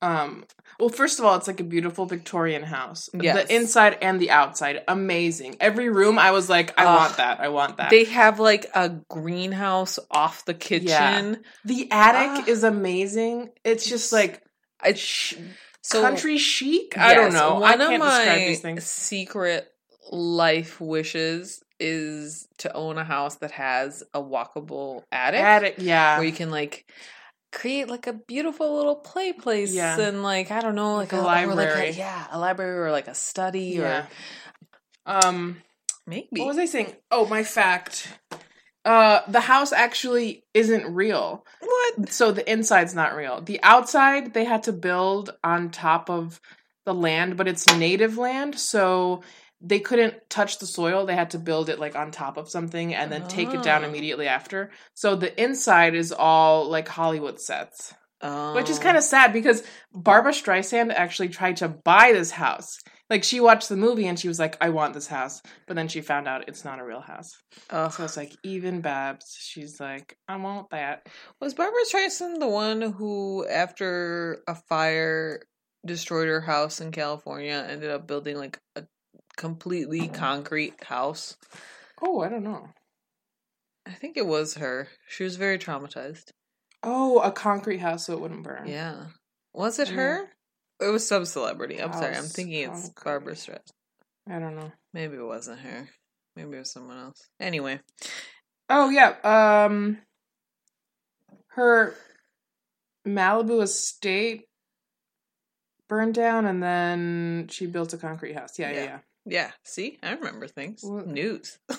Um, 0.00 0.44
well, 0.82 0.88
first 0.88 1.20
of 1.20 1.24
all, 1.24 1.36
it's 1.36 1.46
like 1.46 1.60
a 1.60 1.64
beautiful 1.64 2.06
Victorian 2.06 2.64
house. 2.64 3.08
Yes. 3.14 3.46
The 3.46 3.54
inside 3.54 3.98
and 4.02 4.20
the 4.20 4.30
outside, 4.32 4.82
amazing. 4.88 5.56
Every 5.60 5.88
room, 5.88 6.18
I 6.18 6.32
was 6.32 6.50
like, 6.50 6.74
I 6.76 6.84
Ugh. 6.84 6.96
want 6.98 7.16
that. 7.18 7.38
I 7.38 7.48
want 7.50 7.76
that. 7.76 7.90
They 7.90 8.02
have 8.04 8.40
like 8.40 8.66
a 8.74 8.88
greenhouse 9.08 10.00
off 10.10 10.44
the 10.44 10.54
kitchen. 10.54 11.44
the 11.64 11.88
attic 11.92 12.44
Ah. 12.48 12.50
is 12.50 12.64
amazing. 12.64 13.50
It's 13.64 13.86
just 13.88 14.12
like 14.12 14.42
It's 14.84 15.34
so 15.82 16.02
country 16.02 16.36
chic. 16.38 16.98
I 16.98 17.14
don't 17.14 17.32
know. 17.32 17.60
One 17.60 17.70
I 17.70 17.74
of 17.74 17.90
can't 17.90 18.02
describe 18.02 18.26
my 18.26 18.44
these 18.44 18.60
things. 18.60 18.84
secret 18.84 19.68
life 20.10 20.80
wishes 20.80 21.62
is 21.78 22.48
to 22.58 22.72
own 22.74 22.98
a 22.98 23.04
house 23.04 23.36
that 23.36 23.52
has 23.52 24.02
a 24.14 24.20
walkable 24.20 25.04
attic. 25.12 25.40
Attic, 25.40 25.74
yeah. 25.78 26.16
where 26.18 26.26
you 26.26 26.32
can 26.32 26.50
like 26.50 26.86
create 27.52 27.88
like 27.88 28.06
a 28.06 28.12
beautiful 28.14 28.74
little 28.76 28.96
play 28.96 29.32
place 29.32 29.72
Yeah. 29.74 29.98
and 30.00 30.22
like 30.22 30.50
I 30.50 30.60
don't 30.60 30.74
know 30.74 30.96
like 30.96 31.12
Like 31.12 31.20
a 31.20 31.24
or 31.24 31.26
like 31.26 31.46
library. 31.68 31.90
yeah, 31.90 32.26
a 32.30 32.38
library 32.38 32.78
or 32.78 32.90
like 32.90 33.08
a 33.08 33.14
study 33.14 33.76
yeah. 33.78 34.06
or 35.06 35.20
Um, 35.26 35.62
maybe. 36.06 36.28
what 36.40 36.46
was 36.48 36.58
I 36.58 36.64
saying? 36.66 36.94
Oh, 37.10 37.26
my 37.26 37.42
fact. 37.44 38.08
Uh, 38.84 39.20
the 39.28 39.40
house 39.40 39.72
actually 39.72 40.44
isn't 40.54 40.92
real. 40.92 41.44
What? 41.60 42.08
So 42.10 42.32
the 42.32 42.50
inside's 42.50 42.94
not 42.94 43.14
real. 43.14 43.40
The 43.40 43.60
outside 43.62 44.34
they 44.34 44.44
had 44.44 44.64
to 44.64 44.72
build 44.72 45.32
on 45.44 45.70
top 45.70 46.10
of 46.10 46.40
the 46.84 46.94
land, 46.94 47.36
but 47.36 47.46
it's 47.46 47.66
native 47.76 48.18
land, 48.18 48.58
so 48.58 49.22
they 49.64 49.78
couldn't 49.80 50.14
touch 50.28 50.58
the 50.58 50.66
soil. 50.66 51.06
They 51.06 51.14
had 51.14 51.30
to 51.30 51.38
build 51.38 51.68
it 51.68 51.78
like 51.78 51.94
on 51.94 52.10
top 52.10 52.36
of 52.36 52.48
something 52.50 52.94
and 52.94 53.12
then 53.12 53.28
take 53.28 53.54
it 53.54 53.62
down 53.62 53.84
Oh. 53.84 53.88
immediately 53.88 54.26
after. 54.26 54.70
So 54.94 55.14
the 55.14 55.40
inside 55.42 55.94
is 55.94 56.12
all 56.12 56.68
like 56.68 56.88
Hollywood 56.88 57.40
sets, 57.40 57.94
which 58.54 58.68
is 58.68 58.78
Oh. 58.78 58.82
kind 58.82 58.96
of 58.96 59.04
sad 59.04 59.32
because 59.32 59.62
Barbra 59.92 60.32
Streisand 60.32 60.92
actually 60.92 61.28
tried 61.28 61.58
to 61.58 61.68
buy 61.68 62.10
this 62.12 62.32
house. 62.32 62.76
Like 63.08 63.24
she 63.24 63.40
watched 63.40 63.68
the 63.68 63.76
movie 63.76 64.06
and 64.06 64.18
she 64.18 64.26
was 64.28 64.38
like, 64.38 64.56
"I 64.60 64.70
want 64.70 64.94
this 64.94 65.06
house," 65.06 65.42
but 65.68 65.76
then 65.76 65.86
she 65.88 66.00
found 66.00 66.26
out 66.26 66.48
it's 66.48 66.64
not 66.64 66.78
a 66.80 66.84
real 66.84 67.00
house. 67.02 67.30
Ugh. 67.70 67.92
So 67.92 68.04
it's 68.04 68.16
like 68.16 68.32
even 68.42 68.80
Babs, 68.80 69.36
she's 69.38 69.78
like, 69.78 70.16
"I 70.26 70.36
want 70.36 70.70
that." 70.70 71.06
was 71.40 71.52
Barbra 71.54 71.82
Streisand 71.84 72.40
the 72.40 72.48
one 72.48 72.80
who, 72.80 73.46
after 73.46 74.42
a 74.48 74.54
fire 74.54 75.42
destroyed 75.84 76.28
her 76.28 76.40
house 76.40 76.80
in 76.80 76.90
California, 76.90 77.66
ended 77.68 77.90
up 77.90 78.06
building 78.06 78.38
like 78.38 78.58
a 78.76 78.84
completely 79.36 80.08
concrete 80.08 80.84
house? 80.84 81.36
Oh, 82.00 82.20
I 82.20 82.28
don't 82.28 82.44
know. 82.44 82.68
I 83.86 83.90
think 83.92 84.16
it 84.16 84.26
was 84.26 84.54
her. 84.54 84.88
She 85.08 85.24
was 85.24 85.36
very 85.36 85.58
traumatized. 85.58 86.30
Oh, 86.82 87.20
a 87.20 87.30
concrete 87.30 87.78
house 87.78 88.06
so 88.06 88.14
it 88.14 88.20
wouldn't 88.20 88.42
burn. 88.44 88.66
Yeah. 88.66 89.06
Was 89.52 89.78
it 89.78 89.88
her? 89.88 90.28
It 90.80 90.86
was 90.86 91.06
some 91.06 91.24
celebrity. 91.24 91.80
I'm 91.80 91.92
sorry. 91.92 92.08
I'm 92.08 92.14
House 92.14 92.32
thinking 92.32 92.62
it's 92.62 92.88
concrete. 92.88 93.04
Barbra 93.04 93.34
Streisand. 93.34 93.70
I 94.28 94.38
don't 94.38 94.56
know. 94.56 94.72
Maybe 94.92 95.16
it 95.16 95.24
wasn't 95.24 95.60
her. 95.60 95.88
Maybe 96.36 96.56
it 96.56 96.60
was 96.60 96.72
someone 96.72 96.98
else. 96.98 97.28
Anyway, 97.40 97.80
Oh 98.68 98.88
yeah. 98.88 99.14
Um 99.22 99.98
her 101.48 101.94
Malibu 103.06 103.62
estate 103.62 104.44
burned 105.88 106.14
down 106.14 106.46
and 106.46 106.62
then 106.62 107.48
she 107.50 107.66
built 107.66 107.92
a 107.92 107.98
concrete 107.98 108.34
house. 108.34 108.58
Yeah, 108.58 108.70
yeah, 108.70 108.76
Yeah. 108.76 108.84
yeah. 108.84 108.98
Yeah. 109.26 109.50
See, 109.64 109.98
I 110.02 110.12
remember 110.14 110.46
things. 110.48 110.80
What- 110.82 111.06
News. 111.06 111.58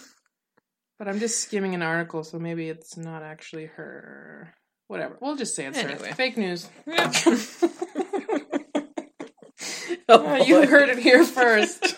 But 1.00 1.08
I'm 1.08 1.20
just 1.20 1.40
skimming 1.42 1.74
an 1.76 1.82
article, 1.82 2.24
so 2.24 2.38
maybe 2.40 2.70
it's 2.70 2.96
not 2.96 3.24
actually 3.24 3.66
her. 3.66 4.54
Whatever. 4.88 5.18
We'll 5.20 5.36
just 5.36 5.56
say 5.56 5.66
it's 5.66 5.78
Anyway. 5.78 6.10
her. 6.10 6.16
Fake 6.16 6.38
news. 6.38 6.70
oh, 10.08 10.28
Uh, 10.28 10.44
you 10.46 10.66
heard 10.68 10.90
it 10.90 11.00
here 11.00 11.26
first. 11.26 11.96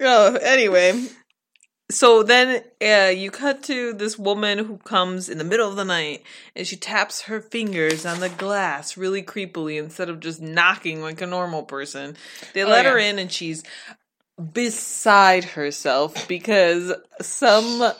Oh, 0.00 0.34
anyway. 0.36 1.06
So 1.88 2.24
then 2.24 2.64
uh, 2.82 3.10
you 3.10 3.30
cut 3.30 3.62
to 3.64 3.92
this 3.92 4.18
woman 4.18 4.58
who 4.58 4.78
comes 4.78 5.28
in 5.28 5.38
the 5.38 5.44
middle 5.44 5.68
of 5.68 5.76
the 5.76 5.84
night 5.84 6.24
and 6.56 6.66
she 6.66 6.76
taps 6.76 7.22
her 7.22 7.40
fingers 7.40 8.04
on 8.04 8.18
the 8.18 8.28
glass 8.28 8.96
really 8.96 9.22
creepily 9.22 9.78
instead 9.78 10.08
of 10.08 10.18
just 10.18 10.42
knocking 10.42 11.00
like 11.00 11.20
a 11.20 11.26
normal 11.26 11.62
person. 11.62 12.16
They 12.54 12.64
Oh, 12.64 12.68
let 12.68 12.86
her 12.86 12.98
in 12.98 13.20
and 13.20 13.30
she's 13.30 13.62
beside 14.52 15.44
herself 15.44 16.28
because 16.28 16.92
some 17.22 17.92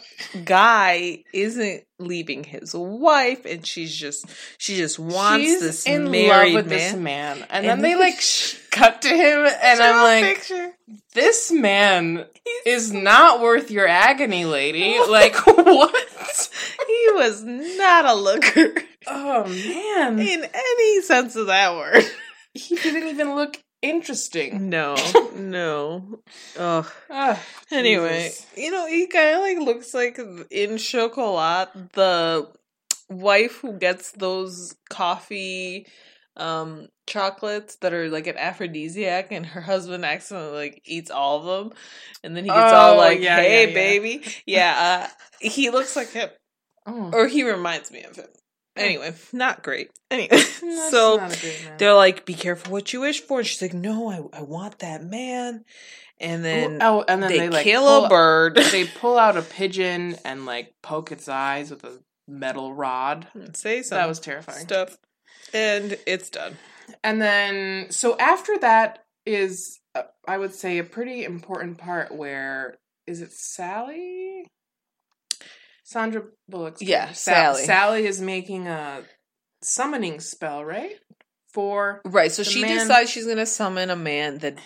guy 0.45 1.25
isn't 1.33 1.85
leaving 1.99 2.45
his 2.45 2.75
wife 2.75 3.47
and 3.47 3.67
she's 3.67 3.95
just 3.95 4.27
she 4.59 4.77
just 4.77 4.99
wants 4.99 5.45
She's 5.47 5.61
this 5.61 5.87
in 5.87 6.11
married 6.11 6.53
love 6.55 6.65
with 6.65 6.71
man. 6.71 6.79
this 6.79 6.95
man, 6.95 7.37
and, 7.49 7.67
And 7.67 7.67
then 7.67 7.81
they 7.83 7.95
like 7.97 8.21
sh- 8.21 8.59
cut 8.71 9.01
to 9.03 9.09
him, 9.09 9.47
and 9.63 9.81
I'm 9.81 10.03
like, 10.03 10.37
picture. 10.37 10.73
this 11.15 11.51
man 11.51 12.27
is 12.67 12.93
not 12.93 13.41
worth 13.41 13.71
your 13.71 13.89
agony, 13.89 14.45
lady. 14.45 14.99
Like 15.09 15.35
what? 15.47 16.51
he 16.87 17.09
was 17.15 17.43
not 17.45 18.05
a 18.05 18.15
looker. 18.15 18.75
Oh 19.07 19.45
man, 19.47 20.19
in 20.19 20.45
any 20.53 21.01
sense 21.03 21.35
of 21.37 21.47
that 21.47 21.75
word. 21.75 22.05
he 22.53 22.75
didn't 22.77 23.09
even 23.09 23.35
look 23.35 23.59
interesting. 23.83 24.71
No, 24.71 24.97
no. 25.37 26.21
Ugh. 26.59 26.87
Ugh, 27.11 27.39
Anyway, 27.73 28.29
Jesus. 28.29 28.47
you 28.57 28.71
know, 28.71 28.87
he 28.87 29.07
kind 29.07 29.35
of 29.37 29.41
like 29.43 29.59
looks 29.59 29.93
like 29.95 30.19
in 30.51 30.79
Chocolat, 30.79 31.71
the 31.93 32.49
wife 33.09 33.59
who 33.61 33.79
gets 33.79 34.13
those 34.13 34.75
coffee 34.91 35.87
um 36.39 36.89
chocolates 37.07 37.77
that 37.77 37.95
are 37.95 38.11
like 38.11 38.27
an 38.27 38.37
aphrodisiac 38.37 39.33
and 39.33 39.47
her 39.47 39.63
husband 39.63 40.05
accidentally 40.05 40.55
like 40.55 40.83
eats 40.85 41.11
all 41.11 41.39
of 41.39 41.45
them 41.47 41.79
and 42.23 42.37
then 42.37 42.45
he 42.45 42.51
gets 42.51 42.73
all 42.75 42.95
Oh, 42.95 42.99
like 42.99 43.21
yeah, 43.21 43.37
hey 43.37 43.63
yeah, 43.63 43.69
yeah. 43.69 43.75
baby 43.75 44.23
yeah 44.45 45.07
uh 45.09 45.09
he 45.41 45.71
looks 45.71 45.97
like 45.97 46.11
him 46.11 46.29
Oh, 46.87 47.11
or 47.15 47.27
he 47.27 47.43
reminds 47.43 47.91
me 47.91 48.03
of 48.03 48.17
him 48.17 48.27
anyway 48.77 49.15
not 49.33 49.63
great 49.63 49.91
anyway 50.11 50.37
so 50.91 51.29
they're 51.79 51.95
like, 51.95 52.25
"Be 52.25 52.35
careful 52.35 52.73
what 52.73 52.93
you 52.93 53.01
wish 53.01 53.21
for." 53.21 53.39
And 53.39 53.47
she's 53.47 53.63
like, 53.63 53.75
"No, 53.75 54.09
I, 54.11 54.39
I 54.39 54.43
want 54.43 54.81
that 54.81 55.05
man." 55.05 55.65
And 56.19 56.45
then 56.45 56.79
oh, 56.81 57.05
and 57.07 57.23
then 57.23 57.31
they, 57.31 57.39
they, 57.41 57.49
like 57.51 57.65
kill 57.65 57.85
pull, 57.85 58.05
a 58.07 58.09
bird. 58.09 58.57
They 58.73 58.85
pull 58.85 59.19
out 59.19 59.37
a 59.37 59.43
pigeon 59.43 60.17
and 60.25 60.47
like 60.47 60.75
poke 60.83 61.13
its 61.13 61.29
eyes 61.29 61.71
with 61.71 61.85
a 61.85 61.99
metal 62.27 62.75
rod. 62.75 63.27
Say 63.55 63.83
some 63.83 63.99
That 63.99 64.09
was 64.09 64.21
terrifying. 64.21 64.67
stuff, 64.67 64.97
and 65.53 65.99
it's 66.07 66.31
done. 66.31 66.57
And 67.03 67.21
then, 67.21 67.91
so 67.91 68.17
after 68.19 68.57
that 68.59 69.05
is, 69.25 69.81
uh, 69.95 70.03
I 70.27 70.39
would 70.39 70.55
say, 70.55 70.79
a 70.79 70.85
pretty 70.85 71.25
important 71.25 71.79
part 71.79 72.15
where 72.15 72.79
is 73.07 73.21
it 73.21 73.33
Sally? 73.33 74.47
Sandra 75.87 76.25
Bullock's 76.49 76.83
Yeah. 76.83 77.13
Sally. 77.13 77.63
Sally 77.65 78.07
is 78.07 78.21
making 78.21 78.67
a 78.67 79.05
summoning 79.63 80.19
spell, 80.19 80.65
right? 80.65 80.97
For 81.55 82.03
Right. 82.05 82.33
So 82.33 82.43
she 82.43 82.61
man- 82.63 82.77
decides 82.77 83.09
she's 83.09 83.25
gonna 83.27 83.47
summon 83.47 83.89
a 83.91 83.97
man 83.97 84.39
that 84.39 84.59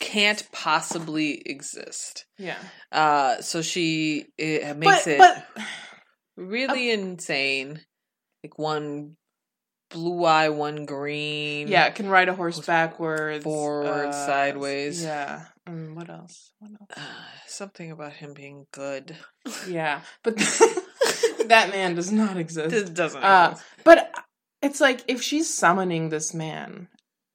can't 0.00 0.46
possibly 0.52 1.40
exist. 1.46 2.24
yeah, 2.38 2.58
Uh, 2.90 3.40
so 3.40 3.62
she 3.62 4.26
it 4.36 4.76
makes 4.76 5.04
but 5.04 5.06
it 5.06 5.18
but 5.18 5.46
really 6.36 6.90
insane. 6.90 7.80
Like 8.42 8.58
one 8.58 9.16
blue 9.90 10.24
eye, 10.24 10.48
one 10.48 10.86
green. 10.86 11.68
Yeah, 11.68 11.88
can 11.90 12.08
ride 12.08 12.28
a 12.28 12.34
horse 12.34 12.58
backwards, 12.60 13.44
Forward, 13.44 14.12
sideways. 14.12 15.02
Yeah. 15.04 15.44
Um, 15.66 15.94
what 15.94 16.10
else? 16.10 16.52
What 16.58 16.72
else? 16.72 16.90
Uh, 16.96 17.00
something 17.46 17.90
about 17.90 18.12
him 18.14 18.34
being 18.34 18.66
good. 18.72 19.16
Yeah, 19.68 20.00
but 20.22 20.36
that 21.48 21.70
man 21.70 21.94
does 21.94 22.12
not 22.12 22.36
exist. 22.36 22.70
This 22.70 22.90
doesn't. 22.90 23.22
Uh, 23.22 23.50
exist. 23.52 23.66
But 23.84 24.12
it's 24.62 24.80
like 24.80 25.02
if 25.08 25.22
she's 25.22 25.52
summoning 25.52 26.08
this 26.08 26.34
man 26.34 26.88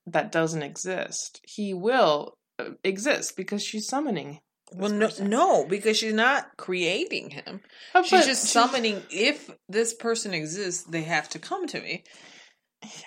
that 0.06 0.32
doesn't 0.32 0.64
exist, 0.64 1.42
he 1.44 1.74
will 1.74 2.34
uh, 2.60 2.72
exist 2.84 3.36
because 3.36 3.64
she's 3.64 3.88
summoning. 3.88 4.40
well, 4.76 4.92
no, 4.92 5.08
person. 5.08 5.30
no, 5.30 5.66
because 5.66 5.98
she's 5.98 6.14
not 6.14 6.56
creating 6.58 7.32
him. 7.32 7.62
Oh, 7.96 8.04
She's 8.04 8.26
just 8.28 8.44
she- 8.48 8.52
summoning. 8.54 9.02
If 9.10 9.50
this 9.68 9.94
person 9.96 10.34
exists, 10.36 10.84
they 10.84 11.02
have 11.04 11.30
to 11.30 11.40
come 11.40 11.66
to 11.68 11.82
me. 11.82 12.04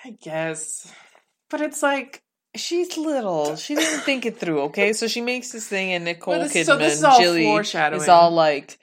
I 0.05 0.11
guess, 0.21 0.93
but 1.49 1.61
it's 1.61 1.83
like 1.83 2.23
She's 2.55 2.97
little. 2.97 3.57
She 3.63 3.75
didn't 3.75 4.01
think 4.01 4.27
it 4.27 4.39
through. 4.39 4.63
Okay, 4.63 4.93
so 4.93 5.09
she 5.09 5.21
makes 5.21 5.53
this 5.53 5.67
thing, 5.67 5.93
and 5.93 6.05
Nicole 6.05 6.39
Well, 6.39 6.49
Kidman, 6.49 6.65
so 6.65 6.77
this 6.77 6.95
is 6.95 7.05
all 7.05 7.19
Jilly 7.19 7.47
is 7.47 8.09
all 8.09 8.31
like, 8.31 8.79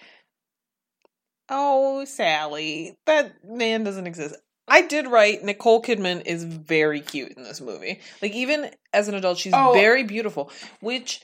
"Oh, 1.49 2.05
Sally, 2.05 2.97
that 3.05 3.43
man 3.43 3.83
doesn't 3.83 4.07
exist." 4.07 4.35
I 4.67 4.81
did 4.81 5.07
write 5.07 5.43
Nicole 5.43 5.81
Kidman 5.81 6.23
is 6.25 6.43
very 6.43 7.01
cute 7.01 7.31
in 7.35 7.43
this 7.43 7.59
movie. 7.59 7.99
Like 8.21 8.33
even 8.33 8.69
as 8.93 9.07
an 9.07 9.15
adult, 9.15 9.39
she's 9.39 9.53
Oh. 9.55 9.73
very 9.73 10.03
beautiful. 10.03 10.51
Which 10.79 11.21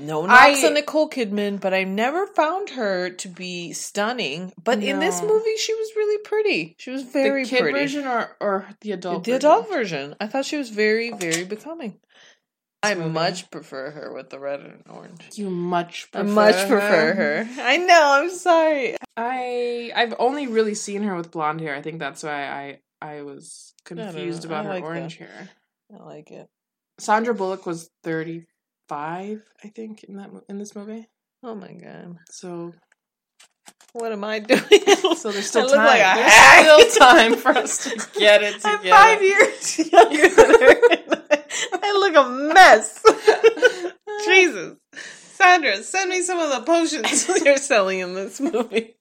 no 0.00 0.26
knocks 0.26 0.64
I- 0.64 0.66
on 0.66 0.74
Nicole 0.74 1.08
Kidman, 1.08 1.60
but 1.60 1.72
I 1.74 1.84
never 1.84 2.26
found 2.26 2.70
her 2.70 3.10
to 3.10 3.28
be 3.28 3.72
stunning. 3.72 4.52
But 4.62 4.82
in 4.82 4.98
this 5.00 5.22
movie, 5.22 5.56
she 5.56 5.74
was 5.74 5.90
really 5.96 6.22
pretty. 6.22 6.74
She 6.78 6.90
was 6.90 7.02
very 7.02 7.44
the 7.44 7.50
kid 7.50 7.60
pretty. 7.60 7.78
version 7.78 8.06
or 8.06 8.36
or 8.40 8.66
the 8.80 8.92
adult. 8.92 9.24
The 9.24 9.32
version? 9.32 9.36
adult 9.50 9.68
version. 9.68 10.16
I 10.20 10.26
thought 10.26 10.44
she 10.44 10.56
was 10.56 10.70
very, 10.70 11.12
very 11.12 11.44
becoming. 11.44 11.98
I 12.82 12.94
movie. 12.94 13.10
much 13.10 13.50
prefer 13.50 13.90
her 13.90 14.12
with 14.14 14.30
the 14.30 14.38
red 14.38 14.60
and 14.60 14.82
orange. 14.88 15.28
You 15.34 15.50
much. 15.50 16.08
I 16.14 16.20
Prefer 16.22 16.32
much 16.34 16.68
prefer 16.68 17.12
her. 17.14 17.48
I 17.60 17.76
know. 17.76 18.02
I'm 18.22 18.30
sorry. 18.30 18.96
I 19.16 19.92
I've 19.94 20.14
only 20.18 20.46
really 20.46 20.74
seen 20.74 21.02
her 21.02 21.14
with 21.14 21.30
blonde 21.30 21.60
hair. 21.60 21.74
I 21.74 21.82
think 21.82 21.98
that's 21.98 22.22
why 22.22 22.46
I 22.48 22.80
I 23.02 23.22
was 23.22 23.74
confused 23.84 24.44
I 24.44 24.48
about 24.48 24.64
her 24.64 24.70
like 24.70 24.82
orange 24.84 25.18
hair. 25.18 25.50
I 25.94 26.02
like 26.02 26.30
it. 26.30 26.48
Sandra 26.98 27.34
Bullock 27.34 27.66
was 27.66 27.90
thirty 28.02 28.46
five, 28.90 29.42
I 29.64 29.68
think, 29.68 30.02
in 30.04 30.16
that 30.16 30.30
in 30.48 30.58
this 30.58 30.74
movie. 30.74 31.06
Oh 31.44 31.54
my 31.54 31.72
god. 31.72 32.16
So 32.28 32.72
What 33.92 34.12
am 34.12 34.24
I 34.24 34.40
doing? 34.40 34.60
so 35.16 35.30
there's 35.32 35.46
still 35.46 35.62
look 35.66 35.74
time. 35.74 35.86
like 35.86 36.02
there's 36.16 36.92
still 36.92 37.06
time 37.08 37.36
for 37.36 37.48
us 37.50 37.84
to 37.84 37.90
get 38.18 38.42
it 38.42 38.56
I'm 38.64 38.78
together. 38.78 38.96
five 38.96 39.22
years 39.22 39.78
younger. 39.92 40.26
I 41.82 41.92
look 41.98 42.14
a 42.16 42.28
mess. 42.54 43.02
Jesus. 44.26 44.76
Sandra, 45.34 45.82
send 45.82 46.10
me 46.10 46.20
some 46.22 46.38
of 46.38 46.50
the 46.50 46.60
potions 46.62 47.28
you're 47.44 47.56
selling 47.56 48.00
in 48.00 48.14
this 48.14 48.40
movie. 48.40 48.96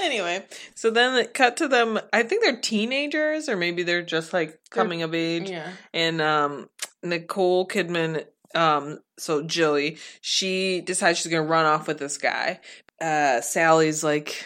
Anyway, 0.00 0.44
so 0.74 0.90
then 0.90 1.16
it 1.18 1.34
cut 1.34 1.56
to 1.58 1.68
them. 1.68 1.98
I 2.12 2.22
think 2.22 2.42
they're 2.42 2.60
teenagers, 2.60 3.48
or 3.48 3.56
maybe 3.56 3.82
they're 3.82 4.02
just 4.02 4.32
like 4.32 4.58
coming 4.70 5.02
of 5.02 5.14
age. 5.14 5.50
Yeah. 5.50 5.70
And 5.92 6.20
um, 6.22 6.68
Nicole 7.02 7.66
Kidman, 7.68 8.24
um, 8.54 8.98
so 9.18 9.42
Jilly, 9.42 9.98
she 10.20 10.80
decides 10.80 11.18
she's 11.18 11.30
gonna 11.30 11.46
run 11.46 11.66
off 11.66 11.86
with 11.86 11.98
this 11.98 12.18
guy. 12.18 12.60
Uh, 13.00 13.40
Sally's 13.40 14.04
like, 14.04 14.44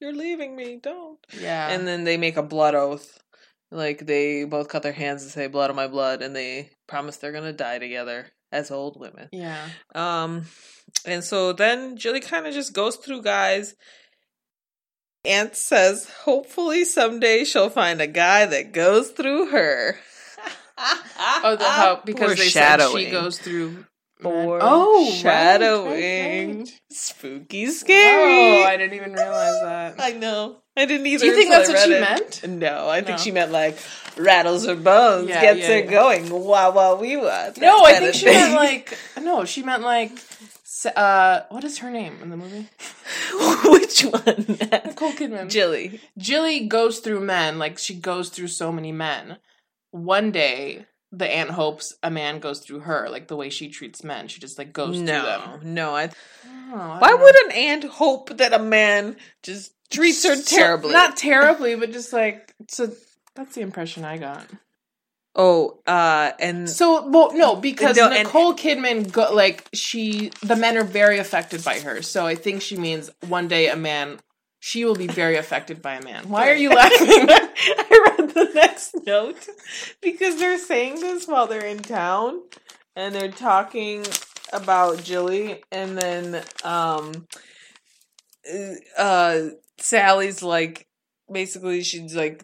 "You're 0.00 0.12
leaving 0.12 0.54
me, 0.56 0.78
don't." 0.82 1.18
Yeah. 1.40 1.68
And 1.68 1.86
then 1.86 2.04
they 2.04 2.16
make 2.16 2.36
a 2.36 2.42
blood 2.42 2.74
oath. 2.74 3.22
Like 3.70 4.06
they 4.06 4.44
both 4.44 4.68
cut 4.68 4.82
their 4.82 4.92
hands 4.92 5.22
and 5.22 5.30
say 5.30 5.46
blood 5.46 5.70
on 5.70 5.76
my 5.76 5.88
blood 5.88 6.22
and 6.22 6.34
they 6.34 6.70
promise 6.86 7.18
they're 7.18 7.32
gonna 7.32 7.52
die 7.52 7.78
together 7.78 8.26
as 8.50 8.70
old 8.70 8.98
women. 8.98 9.28
yeah. 9.30 9.68
Um 9.94 10.46
and 11.04 11.22
so 11.22 11.52
then 11.52 11.98
Jilly 11.98 12.20
kind 12.20 12.46
of 12.46 12.54
just 12.54 12.72
goes 12.72 12.96
through 12.96 13.22
guys. 13.22 13.74
Aunt 15.24 15.54
says, 15.54 16.08
hopefully 16.24 16.84
someday 16.84 17.44
she'll 17.44 17.68
find 17.68 18.00
a 18.00 18.06
guy 18.06 18.46
that 18.46 18.72
goes 18.72 19.10
through 19.10 19.50
her. 19.50 19.98
Oh, 21.44 21.56
the 21.58 21.64
how 21.64 22.00
because 22.04 22.36
they 22.36 22.48
said 22.48 22.80
she 22.92 23.10
goes 23.10 23.38
through 23.38 23.84
For 24.20 24.58
Oh, 24.62 25.10
shadowing. 25.12 26.58
right, 26.58 26.58
right. 26.58 26.80
Spooky 26.90 27.66
scary. 27.66 28.62
Oh, 28.62 28.64
I 28.64 28.76
didn't 28.76 28.94
even 28.94 29.12
realize 29.12 29.60
that. 29.62 29.94
I 29.98 30.10
know. 30.12 30.56
I 30.76 30.84
didn't 30.86 31.06
either. 31.06 31.20
Do 31.20 31.26
you 31.26 31.34
think 31.34 31.50
that's 31.50 31.68
what 31.68 31.78
she 31.80 31.92
read 31.92 32.00
meant? 32.00 32.46
No, 32.48 32.88
I 32.88 32.98
think 33.02 33.18
No. 33.18 33.24
she 33.24 33.30
meant 33.32 33.50
like 33.52 33.78
rattles 34.16 34.66
her 34.66 34.76
bones, 34.76 35.28
Yeah, 35.28 35.40
gets 35.40 35.60
yeah, 35.60 35.68
her 35.68 35.78
yeah. 35.80 35.90
going. 35.90 36.30
Wah 36.30 36.70
wah 36.70 36.94
wee 36.94 37.16
wah. 37.16 37.50
No, 37.58 37.84
I 37.84 37.94
think 37.94 38.10
of 38.10 38.14
she 38.16 38.26
meant 38.26 38.54
like 38.54 38.96
no, 39.20 39.44
she 39.44 39.62
meant 39.62 39.82
like 39.82 40.12
uh 40.94 41.40
what 41.48 41.64
is 41.64 41.78
her 41.78 41.90
name 41.90 42.18
in 42.22 42.30
the 42.30 42.36
movie? 42.36 42.68
which 43.70 44.02
one? 44.02 44.58
Nicole 44.84 45.12
Kidman. 45.12 45.50
Jilly. 45.50 46.00
Jilly 46.16 46.66
goes 46.66 47.00
through 47.00 47.20
men 47.20 47.58
like 47.58 47.78
she 47.78 47.94
goes 47.94 48.28
through 48.30 48.48
so 48.48 48.70
many 48.72 48.92
men. 48.92 49.38
One 49.90 50.30
day 50.30 50.86
the 51.10 51.26
aunt 51.26 51.50
hopes 51.50 51.94
a 52.02 52.10
man 52.10 52.38
goes 52.38 52.60
through 52.60 52.80
her, 52.80 53.08
like 53.08 53.28
the 53.28 53.36
way 53.36 53.48
she 53.48 53.68
treats 53.70 54.04
men. 54.04 54.28
She 54.28 54.40
just 54.40 54.58
like 54.58 54.72
goes 54.72 54.96
through 54.96 55.06
them. 55.06 55.60
no. 55.62 55.94
I. 55.96 56.10
Oh, 56.70 56.74
I 56.76 56.98
Why 56.98 57.10
know. 57.10 57.16
would 57.16 57.36
an 57.46 57.52
aunt 57.52 57.84
hope 57.84 58.36
that 58.36 58.52
a 58.52 58.58
man 58.58 59.16
just 59.42 59.72
treats 59.90 60.22
her 60.26 60.36
So- 60.36 60.56
terribly? 60.56 60.92
not 60.92 61.16
terribly, 61.16 61.74
but 61.76 61.92
just 61.92 62.12
like 62.12 62.52
so. 62.68 62.92
That's 63.34 63.54
the 63.54 63.62
impression 63.62 64.04
I 64.04 64.18
got. 64.18 64.44
oh, 65.34 65.78
uh, 65.86 66.32
and 66.40 66.68
So, 66.68 67.08
well, 67.08 67.32
no, 67.34 67.54
because 67.56 67.96
No, 67.96 68.10
and- 68.10 68.24
Nicole 68.24 68.54
Kidman, 68.54 69.10
go, 69.12 69.32
like 69.32 69.66
she, 69.72 70.30
the 70.42 70.56
men 70.56 70.76
are 70.76 70.84
very 70.84 71.18
affected 71.18 71.64
by 71.64 71.78
her. 71.80 72.02
So 72.02 72.26
I 72.26 72.34
think 72.34 72.60
she 72.60 72.76
means 72.76 73.10
one 73.28 73.46
day 73.48 73.68
a 73.68 73.76
man, 73.76 74.18
she 74.60 74.84
will 74.84 74.96
be 74.96 75.06
very 75.06 75.36
affected 75.36 75.80
by 75.80 75.94
a 75.94 76.02
man. 76.04 76.28
Why 76.28 76.50
are 76.50 76.54
you 76.56 76.70
laughing? 76.70 77.08
I 77.30 78.14
read 78.18 78.30
the 78.34 78.50
next 78.54 78.77
note 79.06 79.48
because 80.02 80.38
they're 80.38 80.58
saying 80.58 80.96
this 81.00 81.26
while 81.26 81.46
they're 81.46 81.66
in 81.66 81.78
town 81.78 82.42
and 82.96 83.14
they're 83.14 83.30
talking 83.30 84.04
about 84.52 85.02
Jilly 85.02 85.62
and 85.70 85.96
then 85.96 86.42
um 86.64 87.26
uh 88.96 89.48
Sally's 89.78 90.42
like 90.42 90.86
basically 91.30 91.82
she's 91.82 92.14
like 92.16 92.42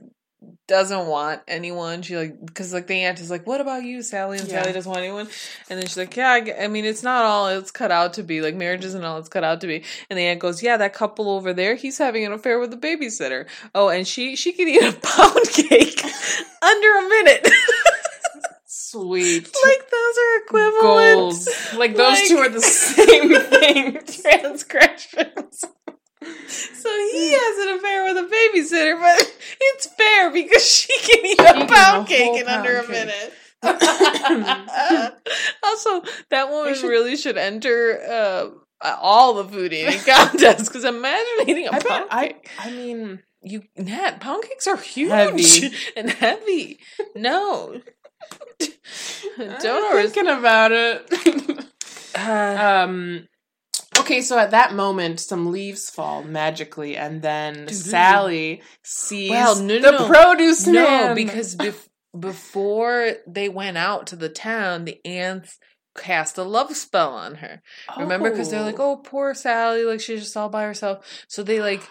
doesn't 0.66 1.06
want 1.06 1.42
anyone 1.46 2.00
she 2.02 2.16
like 2.16 2.44
because 2.46 2.72
like 2.72 2.86
the 2.86 2.94
aunt 3.04 3.20
is 3.20 3.30
like 3.30 3.46
what 3.46 3.60
about 3.60 3.82
you 3.84 4.02
sally 4.02 4.38
and 4.38 4.48
Yeah. 4.48 4.62
sally 4.62 4.72
doesn't 4.72 4.90
want 4.90 5.02
anyone 5.02 5.28
and 5.68 5.78
then 5.78 5.86
she's 5.86 5.96
like 5.98 6.16
yeah 6.16 6.40
I 6.60 6.68
mean 6.68 6.84
it's 6.86 7.02
not 7.02 7.24
all 7.24 7.48
it's 7.48 7.70
cut 7.70 7.90
out 7.90 8.14
to 8.14 8.22
be 8.22 8.40
like 8.40 8.54
marriage 8.54 8.84
isn't 8.84 9.04
all 9.04 9.18
it's 9.18 9.28
cut 9.28 9.44
out 9.44 9.60
to 9.60 9.66
be 9.66 9.84
and 10.08 10.18
the 10.18 10.22
aunt 10.22 10.40
goes 10.40 10.62
yeah 10.62 10.76
that 10.78 10.94
couple 10.94 11.28
over 11.30 11.52
there 11.52 11.74
he's 11.74 11.98
having 11.98 12.24
an 12.24 12.32
affair 12.32 12.58
with 12.58 12.70
the 12.70 12.76
babysitter 12.78 13.46
oh 13.74 13.88
and 13.90 14.08
she 14.08 14.36
she 14.36 14.52
can 14.52 14.66
eat 14.68 14.82
a 14.82 14.92
pound 15.02 15.48
cake 15.50 16.02
under 16.62 16.98
a 16.98 17.08
minute 17.08 17.48
Sweet. 18.66 19.50
like 19.64 19.90
those 19.90 20.18
are 20.18 20.36
equivalent 20.44 21.14
Goals. 21.18 21.74
Like 21.74 21.96
those 21.96 22.20
two 22.28 22.36
are 22.38 22.48
the 22.48 22.60
same 22.60 23.34
thing. 23.40 23.98
transgressions. 24.22 25.64
So 26.48 26.90
he 27.12 27.32
has 27.32 27.66
an 27.66 27.74
affair 27.78 28.04
with 28.04 28.16
a 28.18 28.26
babysitter, 28.28 29.00
but 29.00 29.34
it's 29.60 29.86
fair 29.96 30.30
because 30.30 30.64
she 30.68 30.92
can 31.00 31.24
eat 31.26 31.40
a 31.40 31.66
pound 31.74 32.10
eat 32.10 32.14
a 32.14 32.16
cake 32.18 32.40
in 32.42 32.46
under 32.48 32.76
a 32.78 32.88
minute. 32.88 33.32
also, 35.62 36.02
that 36.30 36.50
woman 36.50 36.74
should- 36.74 36.88
really 36.88 37.16
should 37.16 37.38
enter 37.38 38.00
uh, 38.02 38.50
all 39.00 39.34
the 39.34 39.44
food 39.44 39.72
eating 39.72 39.98
contests 40.06 40.68
because 40.68 40.84
imagine 40.84 41.48
eating 41.48 41.66
a 41.68 41.72
I 41.72 41.78
pound 41.78 41.82
bet. 41.82 42.06
I. 42.10 42.26
cake. 42.28 42.50
I 42.58 42.70
mean, 42.70 43.22
You 43.42 43.62
Nat, 43.76 44.20
pound 44.20 44.42
cakes 44.44 44.66
are 44.66 44.76
huge 44.76 45.10
Heavy. 45.10 45.74
and 45.96 46.10
heavy. 46.10 46.78
No, 47.16 47.80
I'm 49.38 49.58
don't 49.60 49.92
over. 49.94 50.02
thinking 50.08 50.28
about 50.32 50.72
it. 50.72 51.64
Uh, 52.16 52.84
Um. 52.84 53.28
Okay, 53.98 54.20
so 54.20 54.38
at 54.38 54.50
that 54.50 54.74
moment, 54.74 55.20
some 55.20 55.50
leaves 55.50 55.88
fall 55.88 56.22
magically, 56.22 56.96
and 56.96 57.22
then 57.22 57.54
Doo-doo. 57.54 57.74
Sally 57.74 58.62
sees 58.82 59.30
Well, 59.30 59.56
no, 59.62 59.80
the 59.80 59.90
no, 59.92 59.98
no. 59.98 60.06
produce 60.08 60.66
no, 60.66 60.72
man. 60.72 61.14
because 61.14 61.56
bef- 61.56 61.88
before 62.18 63.12
they 63.26 63.48
went 63.48 63.78
out 63.78 64.06
to 64.08 64.16
the 64.16 64.28
town, 64.28 64.84
the 64.84 65.00
aunts 65.06 65.58
cast 65.96 66.36
a 66.38 66.42
love 66.42 66.74
spell 66.76 67.12
on 67.14 67.36
her. 67.36 67.62
Remember, 67.98 68.30
because 68.30 68.50
they're 68.50 68.62
like, 68.62 68.80
oh. 68.80 68.92
"Oh, 68.92 68.96
poor 68.96 69.32
Sally, 69.34 69.84
like 69.84 70.00
she's 70.00 70.20
just 70.22 70.36
all 70.36 70.48
by 70.48 70.64
herself." 70.64 71.24
So 71.28 71.42
they 71.42 71.60
like. 71.60 71.82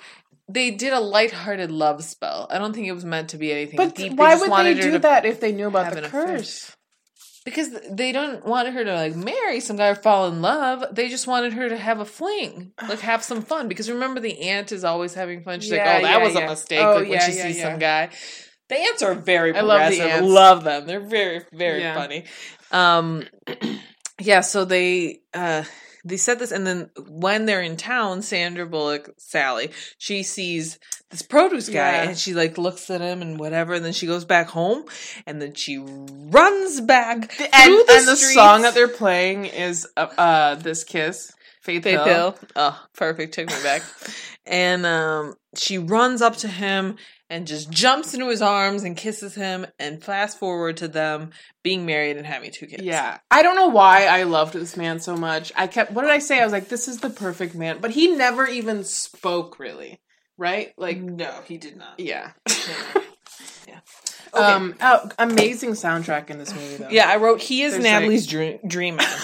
They 0.50 0.72
did 0.72 0.92
a 0.92 1.00
lighthearted 1.00 1.72
love 1.72 2.04
spell. 2.04 2.48
I 2.52 2.58
don't 2.58 2.74
think 2.74 2.86
it 2.86 2.92
was 2.92 3.06
meant 3.06 3.30
to 3.30 3.38
be 3.38 3.54
anything 3.54 3.78
but 3.78 3.96
deep. 3.96 4.14
why 4.14 4.36
would 4.36 4.52
they 4.52 4.74
do 4.74 5.00
that 5.00 5.26
if 5.26 5.40
they 5.40 5.54
knew 5.54 5.68
about 5.68 5.94
the 5.94 6.00
an 6.00 6.04
affair. 6.04 6.44
Because 7.46 7.70
they 7.92 8.14
don't 8.14 8.46
want 8.46 8.70
her 8.70 8.86
to 8.86 8.94
like 8.94 9.16
marry 9.16 9.60
some 9.60 9.76
guy 9.76 9.90
or 9.90 9.96
fall 9.96 10.28
in 10.28 10.42
love. 10.42 10.86
They 10.96 11.10
just 11.10 11.28
wanted 11.28 11.54
her 11.54 11.68
to 11.68 11.78
have 11.78 12.00
a 12.00 12.06
fling, 12.06 12.72
like 12.88 13.00
have 13.02 13.22
some 13.22 13.42
fun. 13.42 13.68
Because 13.68 13.90
remember, 13.92 14.22
the 14.22 14.40
aunt 14.44 14.72
is 14.72 14.86
always 14.86 15.14
having 15.14 15.44
fun. 15.44 15.60
She's 15.60 15.72
Yeah, 15.72 15.86
like, 15.86 15.98
"Oh, 15.98 16.02
that 16.04 16.20
yeah, 16.20 16.24
was 16.26 16.34
yeah. 16.36 16.40
a 16.46 16.50
mistake." 16.50 16.80
Oh, 16.80 16.96
like 17.00 17.10
when 17.10 17.20
she 17.22 17.32
sees 17.34 17.62
some 17.62 17.80
guy. 17.80 18.10
The 18.70 18.76
aunts 18.76 19.04
are 19.04 19.14
very 19.14 19.54
I 19.54 19.60
love 19.62 19.92
the 19.92 19.98
progressive. 19.98 20.26
Love 20.26 20.64
them. 20.64 20.88
They're 20.88 21.02
very 21.02 21.42
very 21.52 21.82
funny. 21.84 22.26
Um, 22.72 23.26
yeah. 24.22 24.40
So 24.42 24.64
they 24.64 25.20
uh 25.34 25.64
they 26.04 26.18
said 26.18 26.40
this, 26.40 26.52
and 26.52 26.68
then 26.68 26.90
when 27.08 27.46
they're 27.46 27.62
in 27.62 27.78
town, 27.78 28.22
Sandra 28.22 28.66
Bullock, 28.66 29.10
Sally, 29.18 29.72
she 29.98 30.24
sees 30.24 30.80
this 31.10 31.22
produce 31.22 31.70
guy, 31.70 31.92
Yeah. 31.92 32.04
and 32.10 32.18
she 32.18 32.34
like 32.34 32.58
looks 32.58 32.90
at 32.90 33.02
him 33.02 33.22
and 33.22 33.40
whatever, 33.40 33.74
and 33.74 33.86
then 33.86 33.94
she 33.94 34.08
goes 34.08 34.26
back 34.26 34.50
home, 34.50 34.86
and 35.26 35.42
then 35.42 35.54
she 35.54 35.78
runs 35.78 36.82
back 36.82 37.32
through 37.32 37.48
and, 37.54 37.74
the 37.74 37.94
and 37.94 38.08
the 38.08 38.16
song 38.16 38.64
that 38.64 38.74
they're 38.74 38.88
playing 38.88 39.46
is 39.46 39.88
uh, 39.96 40.08
uh 40.18 40.56
this 40.56 40.84
kiss 40.84 41.32
faith, 41.62 41.84
Faith 41.84 41.94
hill. 41.94 42.06
Hill. 42.06 42.38
Oh, 42.56 42.86
perfect. 42.94 43.34
Took 43.34 43.48
me 43.48 43.64
back. 43.64 43.84
and 44.46 44.86
um, 44.86 45.36
she 45.56 45.78
runs 45.78 46.22
up 46.22 46.36
to 46.38 46.48
him 46.48 46.98
and 47.30 47.48
just 47.48 47.72
jumps 47.72 48.14
into 48.14 48.28
his 48.30 48.42
arms 48.42 48.84
and 48.84 48.96
kisses 48.98 49.34
him. 49.36 49.66
And 49.80 50.04
fast 50.04 50.38
forward 50.40 50.78
to 50.78 50.88
them 50.88 51.32
being 51.64 51.86
married 51.86 52.18
and 52.18 52.26
having 52.28 52.52
two 52.52 52.68
kids. 52.68 52.84
yeah 52.84 53.18
i 53.32 53.42
don't 53.42 53.56
know 53.56 53.70
why 53.70 54.06
i 54.06 54.24
loved 54.24 54.54
this 54.54 54.76
man 54.76 55.00
so 55.00 55.16
much 55.16 55.52
i 55.56 55.66
kept 55.66 55.92
what 55.92 56.02
did 56.02 56.12
i 56.12 56.20
say 56.20 56.42
i 56.42 56.44
was 56.44 56.52
like 56.52 56.68
this 56.68 56.88
is 56.90 57.00
the 57.00 57.10
perfect 57.10 57.56
man 57.56 57.78
but 57.80 57.92
he 57.92 58.16
never 58.16 58.46
even 58.46 58.84
spoke 58.84 59.60
really 59.60 60.00
right 60.38 60.74
like 60.78 60.98
no, 60.98 61.32
he 61.48 61.58
did 61.58 61.78
not. 61.78 61.98
yeah 62.00 62.32
Yeah. 63.68 63.80
um 64.34 64.76
oh, 64.82 65.10
amazing 65.20 65.72
soundtrack 65.72 66.30
in 66.30 66.38
this 66.38 66.54
movie 66.54 66.76
though 66.78 66.90
Yeah, 66.90 67.08
I 67.10 67.16
wrote 67.18 67.40
he 67.42 67.62
is 67.64 67.74
There's, 67.74 67.84
Natalie's 67.84 68.28
dream, 68.28 68.60
dream 68.68 68.96
man. 68.98 69.08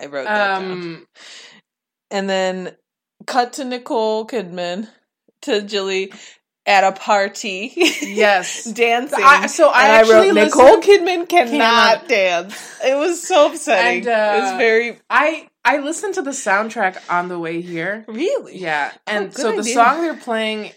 I 0.00 0.06
wrote 0.06 0.24
that 0.24 0.58
down. 0.60 0.70
um 0.72 1.06
And 2.10 2.28
then 2.30 2.76
cut 3.26 3.54
to 3.54 3.64
Nicole 3.64 4.26
Kidman 4.26 4.88
to 5.44 5.62
Jilly 5.62 6.12
at 6.66 6.82
a 6.84 6.92
party. 6.92 7.72
yes 7.76 8.64
dancing. 8.72 9.18
I- 9.22 9.46
so 9.46 9.68
I 9.68 9.82
and 9.84 9.92
actually 9.92 10.28
wrote 10.28 10.34
Nicole 10.34 10.76
listened- 10.78 10.82
Kidman 11.06 11.28
cannot, 11.28 11.50
Cannot. 11.50 12.08
dance. 12.08 12.78
It 12.84 12.96
was 12.96 13.22
so 13.26 13.52
upsetting. 13.52 13.98
And, 14.06 14.08
uh, 14.08 14.34
it 14.38 14.40
was 14.42 14.52
very 14.58 14.98
i 15.10 15.48
i 15.64 15.78
listened 15.78 16.14
to 16.14 16.22
the 16.22 16.30
soundtrack 16.30 16.98
on 17.10 17.28
the 17.28 17.38
way 17.38 17.60
here 17.60 18.04
really 18.08 18.58
Yeah, 18.58 18.92
and 19.06 19.32
good 19.32 19.40
so 19.42 19.56
the 19.56 19.62
song 19.64 20.02
they're 20.02 20.16
playing 20.16 20.72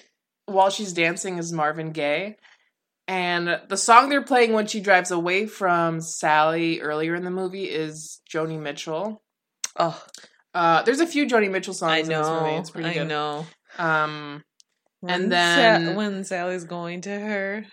while 0.45 0.69
she's 0.69 0.93
dancing 0.93 1.37
is 1.39 1.51
Marvin 1.51 1.91
Gaye, 1.91 2.37
and 3.07 3.59
the 3.69 3.75
song 3.77 4.09
they're 4.09 4.21
playing 4.21 4.53
when 4.53 4.65
she 4.67 4.79
drives 4.79 5.11
away 5.11 5.45
from 5.45 5.99
Sally 6.01 6.79
earlier 6.81 7.15
in 7.15 7.23
the 7.23 7.31
movie 7.31 7.65
is 7.65 8.21
Joni 8.33 8.59
Mitchell. 8.59 9.21
Oh, 9.77 10.01
Uh, 10.53 10.81
there's 10.83 10.99
a 11.01 11.07
few 11.07 11.25
Joni 11.27 11.51
Mitchell 11.51 11.73
songs 11.73 11.91
I 11.91 11.97
in 11.99 12.07
this 12.07 12.27
movie. 12.27 12.51
know. 12.51 12.57
It's 12.59 12.69
pretty 12.71 12.89
I 12.89 12.93
good. 12.93 13.01
I 13.03 13.05
know. 13.05 13.45
Um, 13.77 14.43
When 14.99 15.13
And 15.13 15.31
then- 15.31 15.85
Sa- 15.85 15.93
when 15.93 16.23
Sally's 16.23 16.63
going 16.63 17.01
to 17.01 17.19
her, 17.19 17.65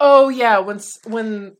oh 0.00 0.28
yeah, 0.28 0.58
when 0.60 0.78
when 1.04 1.56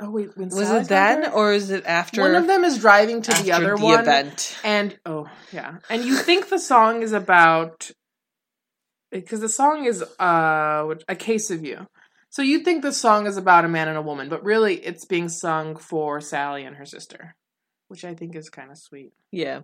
oh 0.00 0.10
wait, 0.10 0.36
when 0.36 0.48
was 0.48 0.68
Sally's 0.68 0.86
it 0.86 0.88
then 0.88 1.22
her? 1.24 1.30
or 1.32 1.52
is 1.52 1.70
it 1.70 1.84
after? 1.86 2.20
one 2.20 2.34
of 2.34 2.46
them 2.46 2.64
is 2.64 2.78
driving 2.78 3.22
to 3.22 3.42
the 3.42 3.52
other 3.52 3.76
the 3.76 3.82
one, 3.84 4.00
event? 4.00 4.58
and 4.64 4.98
oh 5.06 5.26
yeah, 5.52 5.78
and 5.88 6.04
you 6.04 6.16
think 6.16 6.48
the 6.48 6.58
song 6.58 7.02
is 7.02 7.12
about 7.12 7.90
because 9.10 9.40
the 9.40 9.48
song 9.48 9.84
is 9.86 10.02
uh 10.20 10.94
a 11.08 11.14
case 11.16 11.50
of 11.50 11.64
you. 11.64 11.86
So 12.30 12.40
you 12.40 12.60
think 12.60 12.82
the 12.82 12.92
song 12.92 13.26
is 13.26 13.36
about 13.36 13.66
a 13.66 13.68
man 13.68 13.88
and 13.88 13.98
a 13.98 14.02
woman, 14.02 14.30
but 14.30 14.42
really 14.42 14.76
it's 14.76 15.04
being 15.04 15.28
sung 15.28 15.76
for 15.76 16.18
Sally 16.20 16.64
and 16.64 16.76
her 16.76 16.86
sister, 16.86 17.36
which 17.88 18.04
I 18.06 18.14
think 18.14 18.34
is 18.36 18.48
kind 18.48 18.70
of 18.70 18.78
sweet. 18.78 19.12
Yeah. 19.30 19.60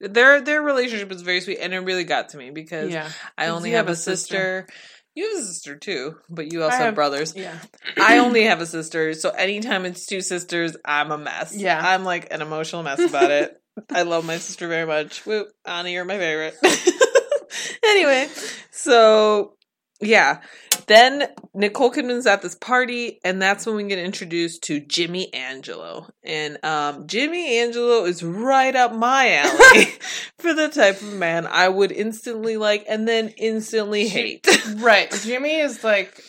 Their 0.00 0.40
their 0.40 0.62
relationship 0.62 1.10
is 1.12 1.22
very 1.22 1.40
sweet, 1.40 1.58
and 1.60 1.74
it 1.74 1.78
really 1.78 2.04
got 2.04 2.30
to 2.30 2.36
me 2.38 2.50
because 2.50 2.90
Yeah, 2.90 3.10
I 3.36 3.48
only 3.48 3.70
have, 3.72 3.86
have 3.86 3.92
a 3.92 3.96
sister. 3.96 4.66
sister. 4.66 4.66
You 5.14 5.28
have 5.34 5.42
a 5.42 5.46
sister 5.46 5.74
too, 5.76 6.14
but 6.30 6.52
you 6.52 6.62
also 6.62 6.76
have, 6.76 6.84
have- 6.86 6.94
brothers. 6.94 7.34
yeah. 7.34 7.58
I 8.00 8.18
only 8.24 8.44
have 8.44 8.60
a 8.60 8.66
sister, 8.66 9.14
so 9.14 9.30
anytime 9.30 9.84
it's 9.84 10.06
two 10.06 10.20
sisters, 10.20 10.76
I'm 10.84 11.10
a 11.10 11.18
mess. 11.18 11.56
Yeah. 11.56 11.80
I'm 11.82 12.04
like 12.04 12.32
an 12.32 12.40
emotional 12.40 12.84
mess 12.84 13.00
about 13.00 13.32
it. 13.32 13.60
I 13.90 14.02
love 14.02 14.24
my 14.24 14.38
sister 14.38 14.68
very 14.68 14.86
much. 14.86 15.26
Woo, 15.26 15.46
Annie, 15.64 15.94
you're 15.94 16.04
my 16.04 16.18
favorite. 16.18 16.54
anyway, 17.84 18.28
so 18.70 19.54
yeah. 20.00 20.40
Then 20.88 21.28
Nicole 21.54 21.92
Kidman's 21.92 22.26
at 22.26 22.42
this 22.42 22.54
party, 22.54 23.20
and 23.24 23.40
that's 23.40 23.66
when 23.66 23.76
we 23.76 23.84
get 23.84 23.98
introduced 23.98 24.62
to 24.64 24.80
Jimmy 24.80 25.32
Angelo. 25.34 26.08
And 26.24 26.58
um, 26.64 27.06
Jimmy 27.06 27.58
Angelo 27.58 28.04
is 28.04 28.22
right 28.22 28.74
up 28.74 28.92
my 28.94 29.34
alley 29.36 29.84
for 30.38 30.54
the 30.54 30.68
type 30.68 31.00
of 31.02 31.12
man 31.12 31.46
I 31.46 31.68
would 31.68 31.92
instantly 31.92 32.56
like 32.56 32.84
and 32.88 33.06
then 33.06 33.28
instantly 33.36 34.08
hate. 34.08 34.46
right. 34.76 35.10
Jimmy 35.22 35.56
is 35.60 35.84
like 35.84 36.20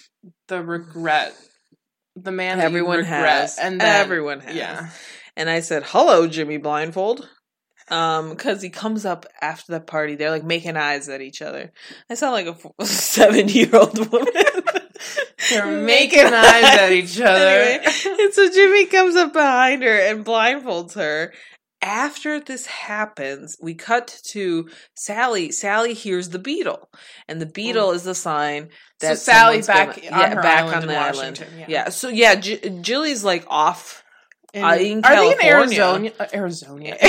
the 0.49 0.61
regret, 0.61 1.33
the 2.15 2.31
man 2.31 2.57
that 2.57 2.65
Everyone 2.65 3.03
has. 3.03 3.57
and 3.57 3.79
then, 3.79 4.01
Everyone 4.01 4.41
has. 4.41 4.55
yeah. 4.55 4.89
And 5.37 5.49
I 5.49 5.61
said, 5.61 5.83
"Hello, 5.85 6.27
Jimmy 6.27 6.57
Blindfold," 6.57 7.29
um, 7.89 8.29
because 8.31 8.61
he 8.61 8.69
comes 8.69 9.05
up 9.05 9.25
after 9.41 9.71
the 9.71 9.79
party. 9.79 10.15
They're 10.15 10.31
like 10.31 10.43
making 10.43 10.75
eyes 10.75 11.07
at 11.07 11.21
each 11.21 11.41
other. 11.41 11.71
I 12.09 12.15
sound 12.15 12.33
like 12.33 12.47
a 12.79 12.85
seven-year-old 12.85 14.11
woman. 14.11 14.33
They're 15.49 15.81
making 15.81 16.25
eyes 16.33 16.63
at 16.63 16.91
each 16.91 17.19
other. 17.19 17.39
Anyway, 17.47 17.85
and 18.23 18.33
so 18.33 18.49
Jimmy 18.49 18.85
comes 18.85 19.15
up 19.15 19.33
behind 19.33 19.83
her 19.83 19.97
and 19.99 20.25
blindfolds 20.25 20.95
her. 20.95 21.33
After 21.81 22.41
this 22.41 22.65
happens, 22.65 23.55
we 23.61 23.73
cut 23.73 24.19
to 24.31 24.67
Sally. 24.95 25.51
Sally 25.51 25.93
hears 25.93 26.27
the 26.29 26.39
beetle, 26.39 26.89
and 27.27 27.39
the 27.41 27.45
beetle 27.45 27.91
is 27.91 28.03
the 28.03 28.13
sign 28.15 28.69
So 28.99 29.07
that 29.07 29.17
Sally 29.17 29.61
back 29.61 30.01
gonna- 30.01 30.23
on 30.23 30.31
her 30.35 30.41
back 30.41 30.65
on 30.75 30.81
in 30.83 30.87
the 30.89 30.95
island. 30.97 31.39
Washington. 31.39 31.65
Yeah. 31.69 31.87
So 31.89 32.09
yeah, 32.09 32.35
J- 32.35 32.79
Jilly's 32.81 33.23
like 33.23 33.45
off 33.47 34.03
In- 34.53 34.63
Uh, 34.65 34.73
in 34.75 35.05
are 35.05 35.15
they 35.15 35.31
in 35.31 35.41
Arizona? 35.45 36.11
Uh, 36.19 36.25
Arizona. 36.33 36.97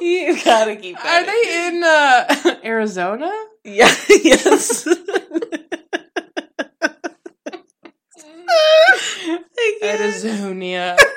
you 0.00 0.38
gotta 0.44 0.76
keep 0.76 0.96
that. 0.96 1.22
Are 1.22 1.26
they 1.26 1.66
in 1.68 1.82
uh, 1.84 2.60
Arizona? 2.64 3.32
Yeah. 3.64 3.92
Yes. 4.08 4.86
Arizona. 9.82 10.96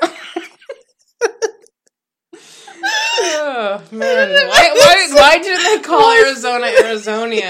oh 3.17 3.81
man, 3.91 4.47
why, 4.47 4.71
why, 4.73 5.07
why 5.13 5.37
did 5.37 5.59
they 5.59 5.79
call 5.83 6.11
Arizona 6.11 6.65
Arizona? 6.83 7.29
we 7.29 7.41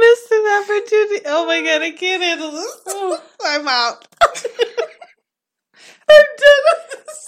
missed 0.00 0.32
an 0.32 0.62
opportunity. 0.62 1.20
Oh 1.26 1.46
my 1.46 1.60
god, 1.62 1.82
I 1.82 1.92
can't 1.96 2.22
handle 2.22 2.50
this. 2.50 2.76
Oh. 2.88 3.22
I'm 3.44 3.68
out. 3.68 4.06
I'm 6.10 6.26
done. 6.38 6.64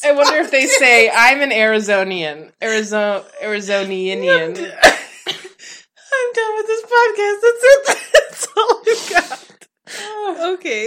I 0.05 0.13
wonder 0.13 0.39
if 0.41 0.51
they 0.51 0.67
say 0.67 1.09
I'm 1.11 1.41
an 1.41 1.51
Arizonian, 1.51 2.53
Arizona, 2.63 3.25
Arizonian. 3.43 4.19
I'm 4.19 4.53
done 6.35 6.55
with 6.57 6.67
this 6.67 6.83
podcast. 6.83 7.41
That's 7.41 7.65
it. 7.65 7.87
That's 8.13 8.47
all 8.57 8.83
I've 8.87 9.11
got. 9.11 9.39
Oh. 9.99 10.53
Okay. 10.55 10.83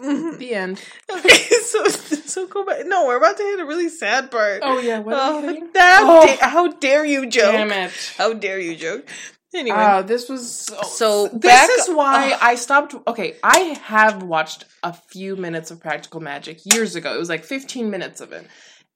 Mhm. 0.00 0.38
The 0.38 0.54
end. 0.54 0.82
Okay, 1.10 1.38
so 1.64 1.84
so 1.86 2.46
go 2.46 2.64
back. 2.64 2.86
No, 2.86 3.06
we're 3.06 3.16
about 3.16 3.36
to 3.36 3.42
hit 3.42 3.60
a 3.60 3.64
really 3.66 3.88
sad 3.88 4.30
part. 4.30 4.60
Oh 4.62 4.78
yeah, 4.78 5.00
what 5.00 5.14
are 5.16 5.50
you 5.52 5.68
Oh, 5.74 6.20
how, 6.20 6.26
da- 6.26 6.38
how 6.48 6.68
dare 6.68 7.04
you 7.04 7.26
joke? 7.26 7.52
Damn 7.52 7.72
it. 7.72 7.92
How 8.16 8.32
dare 8.32 8.58
you 8.60 8.76
joke? 8.76 9.08
Anyway, 9.54 9.76
Oh, 9.80 10.02
this 10.02 10.28
was 10.28 10.54
so. 10.54 10.82
So, 10.82 11.28
this 11.28 11.40
back- 11.40 11.70
is 11.78 11.88
why 11.88 12.32
Ugh. 12.32 12.38
I 12.42 12.54
stopped. 12.56 12.94
Okay, 13.06 13.36
I 13.42 13.58
have 13.84 14.22
watched 14.22 14.66
a 14.82 14.92
few 14.92 15.36
minutes 15.36 15.70
of 15.70 15.80
Practical 15.80 16.20
Magic 16.20 16.60
years 16.74 16.94
ago. 16.96 17.14
It 17.14 17.18
was 17.18 17.30
like 17.30 17.44
15 17.44 17.88
minutes 17.90 18.20
of 18.20 18.32
it. 18.32 18.46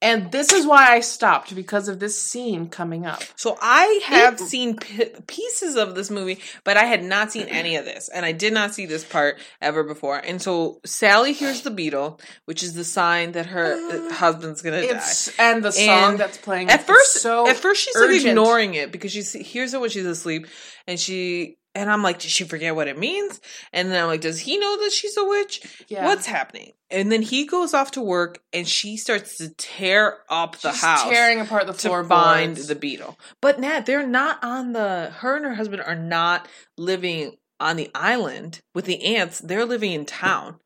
And 0.03 0.31
this 0.31 0.51
is 0.51 0.65
why 0.67 0.91
I 0.91 0.99
stopped 0.99 1.55
because 1.55 1.87
of 1.87 1.99
this 1.99 2.19
scene 2.21 2.67
coming 2.67 3.05
up. 3.05 3.23
so 3.35 3.57
I 3.61 4.01
have 4.05 4.33
It- 4.35 4.39
seen 4.45 4.75
p- 4.77 5.05
pieces 5.27 5.75
of 5.77 5.95
this 5.95 6.09
movie, 6.09 6.39
but 6.63 6.75
I 6.77 6.83
had 6.83 7.03
not 7.03 7.31
seen 7.31 7.47
any 7.47 7.77
of 7.77 7.85
this, 7.85 8.09
and 8.09 8.25
I 8.25 8.33
did 8.33 8.53
not 8.53 8.75
see 8.75 8.85
this 8.85 9.03
part 9.03 9.39
ever 9.61 9.83
before. 9.83 10.17
And 10.17 10.41
so 10.41 10.81
Sally 10.85 11.31
hears 11.33 11.61
the 11.61 11.71
beetle, 11.71 12.19
which 12.45 12.61
is 12.63 12.73
the 12.73 12.83
sign 12.83 13.31
that 13.31 13.45
her 13.47 13.73
uh, 13.73 14.13
husband's 14.13 14.61
gonna 14.61 14.81
die. 14.85 15.13
And 15.39 15.63
the 15.63 15.71
song 15.71 16.11
And 16.11 16.19
that's 16.19 16.37
playing 16.37 16.69
at 16.69 16.85
first 16.85 17.21
so 17.21 17.47
at 17.47 17.55
first 17.55 17.83
she's 17.83 17.95
like 17.95 18.25
ignoring 18.25 18.73
it 18.75 18.91
because 18.91 19.11
she 19.11 19.21
hears 19.21 19.73
it 19.73 19.79
when 19.81 19.89
she's 19.89 20.05
asleep 20.05 20.47
and 20.87 20.99
she 20.99 21.57
and 21.75 21.89
i'm 21.91 22.01
like 22.03 22.19
did 22.19 22.29
she 22.31 22.43
forget 22.43 22.75
what 22.75 22.87
it 22.87 22.97
means 22.97 23.39
and 23.71 23.91
then 23.91 24.01
i'm 24.01 24.07
like 24.07 24.21
does 24.21 24.39
he 24.39 24.57
know 24.57 24.77
that 24.83 24.91
she's 24.91 25.17
a 25.17 25.23
witch 25.25 25.85
Yeah. 25.87 26.05
what's 26.05 26.25
happening 26.25 26.73
and 26.89 27.11
then 27.11 27.21
he 27.21 27.45
goes 27.45 27.73
off 27.73 27.91
to 27.91 28.01
work 28.01 28.39
and 28.53 28.67
she 28.67 28.97
starts 28.97 29.37
to 29.37 29.49
tear 29.55 30.17
up 30.29 30.57
the 30.59 30.71
She's 30.71 30.81
house 30.81 31.03
tearing 31.03 31.39
apart 31.39 31.65
the 31.67 31.73
to 31.73 31.87
floorboards. 31.87 32.09
find 32.09 32.57
the 32.57 32.75
beetle 32.75 33.17
but 33.41 33.59
nat 33.59 33.85
they're 33.85 34.05
not 34.07 34.43
on 34.43 34.73
the 34.73 35.11
her 35.17 35.35
and 35.35 35.45
her 35.45 35.55
husband 35.55 35.81
are 35.81 35.95
not 35.95 36.47
living 36.77 37.37
on 37.59 37.75
the 37.77 37.89
island 37.95 38.61
with 38.75 38.85
the 38.85 39.03
aunts 39.17 39.39
they're 39.39 39.65
living 39.65 39.91
in 39.91 40.05
town 40.05 40.57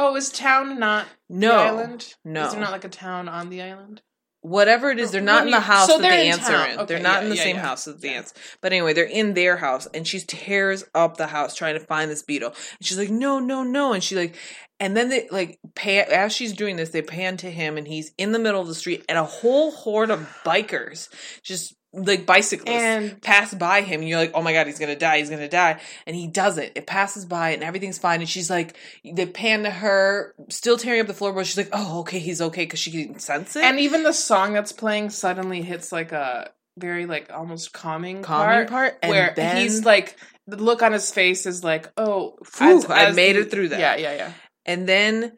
Oh, 0.00 0.14
is 0.14 0.30
town 0.30 0.78
not 0.78 1.06
no 1.28 1.48
the 1.48 1.54
island? 1.56 2.14
no. 2.24 2.44
Is 2.46 2.52
there 2.52 2.60
not 2.60 2.70
like 2.70 2.84
a 2.84 2.88
town 2.88 3.28
on 3.28 3.50
the 3.50 3.62
island? 3.62 4.00
Whatever 4.48 4.90
it 4.90 4.98
is, 4.98 5.10
they're 5.10 5.20
not 5.20 5.44
in 5.44 5.50
the 5.50 5.60
house 5.60 5.86
so 5.86 5.98
that 5.98 6.02
the 6.02 6.08
they're 6.08 6.24
in 6.24 6.32
aunts 6.32 6.48
are 6.48 6.52
town. 6.52 6.70
in. 6.70 6.78
Okay, 6.78 6.86
they're 6.86 7.02
not 7.02 7.18
yeah, 7.18 7.22
in 7.22 7.28
the 7.30 7.36
yeah, 7.36 7.42
same 7.42 7.56
yeah. 7.56 7.62
house 7.62 7.86
as 7.88 8.00
the 8.00 8.08
aunts. 8.08 8.34
But 8.60 8.72
anyway, 8.72 8.92
they're 8.92 9.04
in 9.04 9.34
their 9.34 9.56
house, 9.58 9.86
and 9.92 10.06
she 10.06 10.20
tears 10.20 10.84
up 10.94 11.16
the 11.16 11.28
house 11.28 11.54
trying 11.54 11.78
to 11.78 11.84
find 11.84 12.10
this 12.10 12.22
beetle. 12.22 12.54
And 12.78 12.86
she's 12.86 12.98
like, 12.98 13.10
"No, 13.10 13.38
no, 13.38 13.62
no!" 13.62 13.92
And 13.92 14.02
she 14.02 14.16
like, 14.16 14.34
and 14.80 14.96
then 14.96 15.08
they 15.08 15.28
like 15.30 15.58
pan 15.74 16.06
as 16.10 16.32
she's 16.32 16.52
doing 16.52 16.76
this, 16.76 16.90
they 16.90 17.02
pan 17.02 17.36
to 17.38 17.50
him, 17.50 17.76
and 17.76 17.86
he's 17.86 18.12
in 18.18 18.32
the 18.32 18.38
middle 18.38 18.60
of 18.60 18.68
the 18.68 18.74
street, 18.74 19.04
and 19.08 19.18
a 19.18 19.24
whole 19.24 19.70
horde 19.70 20.10
of 20.10 20.20
bikers 20.44 21.08
just 21.42 21.74
like 21.92 22.26
bicyclists 22.26 22.82
And 22.82 23.22
pass 23.22 23.54
by 23.54 23.80
him 23.80 24.00
and 24.00 24.08
you're 24.08 24.18
like, 24.18 24.32
oh 24.34 24.42
my 24.42 24.52
god, 24.52 24.66
he's 24.66 24.78
gonna 24.78 24.96
die, 24.96 25.18
he's 25.18 25.30
gonna 25.30 25.48
die. 25.48 25.80
And 26.06 26.14
he 26.14 26.26
doesn't. 26.26 26.72
It 26.74 26.86
passes 26.86 27.24
by 27.24 27.50
and 27.50 27.62
everything's 27.62 27.98
fine. 27.98 28.20
And 28.20 28.28
she's 28.28 28.50
like, 28.50 28.76
they 29.04 29.26
pan 29.26 29.62
to 29.62 29.70
her, 29.70 30.34
still 30.50 30.76
tearing 30.76 31.00
up 31.00 31.06
the 31.06 31.14
floorboard. 31.14 31.46
She's 31.46 31.56
like, 31.56 31.70
oh, 31.72 32.00
okay, 32.00 32.18
he's 32.18 32.42
okay 32.42 32.64
because 32.64 32.80
she 32.80 32.90
can 32.90 33.18
sense 33.18 33.56
it. 33.56 33.64
and 33.64 33.80
even 33.80 34.02
the 34.02 34.12
song 34.12 34.52
that's 34.52 34.72
playing 34.72 35.10
suddenly 35.10 35.62
hits 35.62 35.90
like 35.90 36.12
a 36.12 36.50
very 36.76 37.06
like 37.06 37.32
almost 37.32 37.72
calming, 37.72 38.22
calming 38.22 38.68
part, 38.68 38.68
part, 38.68 38.98
and 39.02 39.10
where 39.10 39.32
then 39.34 39.56
he's 39.56 39.84
like 39.84 40.16
the 40.46 40.56
look 40.56 40.82
on 40.82 40.92
his 40.92 41.10
face 41.10 41.46
is 41.46 41.64
like, 41.64 41.90
oh, 41.96 42.36
Phew, 42.44 42.84
I 42.88 43.12
made 43.12 43.36
it 43.36 43.50
through 43.50 43.68
that. 43.68 43.80
Yeah, 43.80 43.96
yeah, 43.96 44.14
yeah. 44.14 44.32
And 44.66 44.88
then 44.88 45.36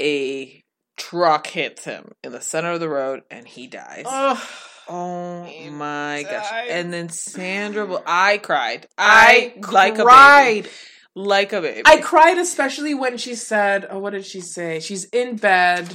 a 0.00 0.62
truck 0.96 1.46
hits 1.46 1.84
him 1.84 2.12
in 2.22 2.32
the 2.32 2.40
center 2.40 2.72
of 2.72 2.80
the 2.80 2.88
road 2.88 3.22
and 3.30 3.46
he 3.46 3.66
dies. 3.66 4.04
Oh, 4.06 4.48
Oh 4.88 5.44
He 5.44 5.70
my 5.70 6.24
gosh. 6.28 6.50
And 6.68 6.92
then 6.92 7.08
Sandra, 7.08 8.02
I 8.04 8.38
cried. 8.38 8.88
I, 8.98 9.54
I 9.64 9.70
like 9.70 9.94
a 9.94 9.96
baby. 9.98 10.04
cried. 10.04 10.68
Like 11.14 11.52
a 11.52 11.60
baby. 11.60 11.82
I 11.86 11.98
cried 11.98 12.38
especially 12.38 12.92
when 12.94 13.16
she 13.16 13.34
said, 13.36 13.86
"Oh, 13.90 13.98
what 14.00 14.10
did 14.14 14.24
she 14.26 14.40
say?" 14.40 14.80
She's 14.80 15.04
in 15.04 15.36
bed. 15.36 15.94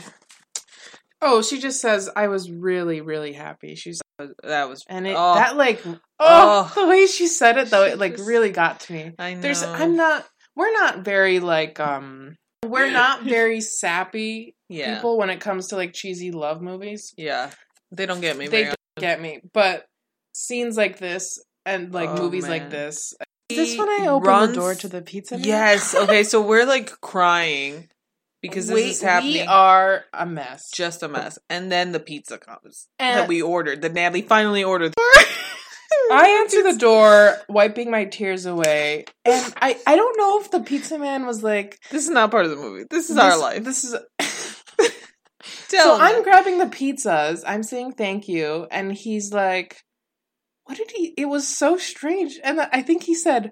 Oh, 1.21 1.41
she 1.41 1.59
just 1.59 1.81
says, 1.81 2.09
"I 2.15 2.27
was 2.27 2.49
really, 2.51 3.01
really 3.01 3.33
happy." 3.33 3.73
She's 3.75 3.99
that 4.43 4.69
was 4.69 4.85
and 4.87 5.05
it 5.07 5.15
Oh. 5.17 5.33
that 5.35 5.57
like 5.57 5.81
oh, 5.85 5.97
Oh. 6.19 6.71
the 6.75 6.87
way 6.87 7.07
she 7.07 7.27
said 7.27 7.57
it 7.57 7.69
though 7.69 7.83
it 7.85 7.97
like 7.97 8.15
just- 8.17 8.27
really 8.27 8.51
got 8.51 8.79
to 8.81 8.93
me. 8.93 9.11
I 9.19 9.33
know. 9.33 9.41
There's 9.41 9.63
I'm 9.63 9.95
not 9.95 10.25
we're 10.57 10.73
not 10.73 11.05
very 11.05 11.39
like 11.39 11.79
um 11.79 12.35
we're 12.65 12.91
not 12.91 13.23
very 13.37 13.61
sappy 13.61 14.55
yeah. 14.67 14.95
people 14.95 15.17
when 15.17 15.29
it 15.29 15.39
comes 15.39 15.67
to 15.67 15.75
like 15.75 15.93
cheesy 15.93 16.31
love 16.31 16.61
movies. 16.61 17.13
Yeah. 17.17 17.51
They 17.91 18.05
don't 18.05 18.19
get 18.19 18.35
me 18.37 18.47
They 18.47 18.63
don't 18.65 18.75
get 18.99 19.21
me, 19.21 19.39
but 19.53 19.85
scenes 20.33 20.75
like 20.75 20.97
this 20.97 21.39
and 21.65 21.93
like 21.93 22.09
Oh, 22.09 22.17
movies 22.17 22.43
man. 22.43 22.51
like 22.51 22.69
this. 22.69 23.13
Is 23.49 23.57
this 23.57 23.77
when 23.77 23.87
I 23.89 24.07
open 24.07 24.27
runs- 24.27 24.49
the 24.49 24.59
door 24.59 24.75
to 24.75 24.87
the 24.89 25.01
pizza? 25.01 25.35
man? 25.37 25.45
Yes. 25.45 25.95
Okay, 25.95 26.23
so 26.23 26.41
we're 26.41 26.65
like 26.65 26.99
crying 26.99 27.87
because 28.41 28.67
this 28.67 28.75
we, 28.75 28.89
is 28.89 29.01
happening. 29.01 29.33
We 29.33 29.41
are 29.43 30.03
a 30.13 30.25
mess. 30.25 30.69
just 30.73 31.01
a 31.01 31.07
mess. 31.07 31.39
And 31.49 31.71
then 31.71 31.93
the 31.93 31.99
pizza 32.01 32.37
comes 32.37 32.87
And- 32.99 33.19
that 33.19 33.27
we 33.29 33.41
ordered. 33.41 33.83
That 33.83 33.93
Natalie 33.93 34.21
finally 34.23 34.63
ordered. 34.65 34.93
I 36.11 36.41
answer 36.41 36.63
the 36.63 36.77
door, 36.77 37.35
wiping 37.49 37.91
my 37.91 38.05
tears 38.05 38.45
away, 38.45 39.05
and 39.25 39.53
I 39.61 39.77
I 39.85 39.95
don't 39.95 40.17
know 40.17 40.39
if 40.39 40.51
the 40.51 40.61
pizza 40.61 40.97
man 40.97 41.25
was 41.25 41.43
like 41.43 41.79
This 41.91 42.03
is 42.03 42.09
not 42.09 42.31
part 42.31 42.45
of 42.45 42.51
the 42.51 42.57
movie. 42.57 42.85
This 42.89 43.09
is 43.09 43.17
our 43.17 43.37
life. 43.37 43.63
This 43.63 43.83
is 43.83 43.95
so 45.67 45.95
him 45.95 46.01
I'm 46.01 46.23
grabbing 46.23 46.59
the 46.59 46.65
pizzas. 46.65 47.43
I'm 47.45 47.63
saying 47.63 47.93
thank 47.93 48.27
you, 48.27 48.67
and 48.71 48.91
he's 48.93 49.33
like, 49.33 49.81
"What 50.65 50.77
did 50.77 50.91
he?" 50.91 51.13
It 51.17 51.25
was 51.25 51.47
so 51.47 51.77
strange, 51.77 52.39
and 52.43 52.59
I 52.59 52.81
think 52.81 53.03
he 53.03 53.15
said, 53.15 53.51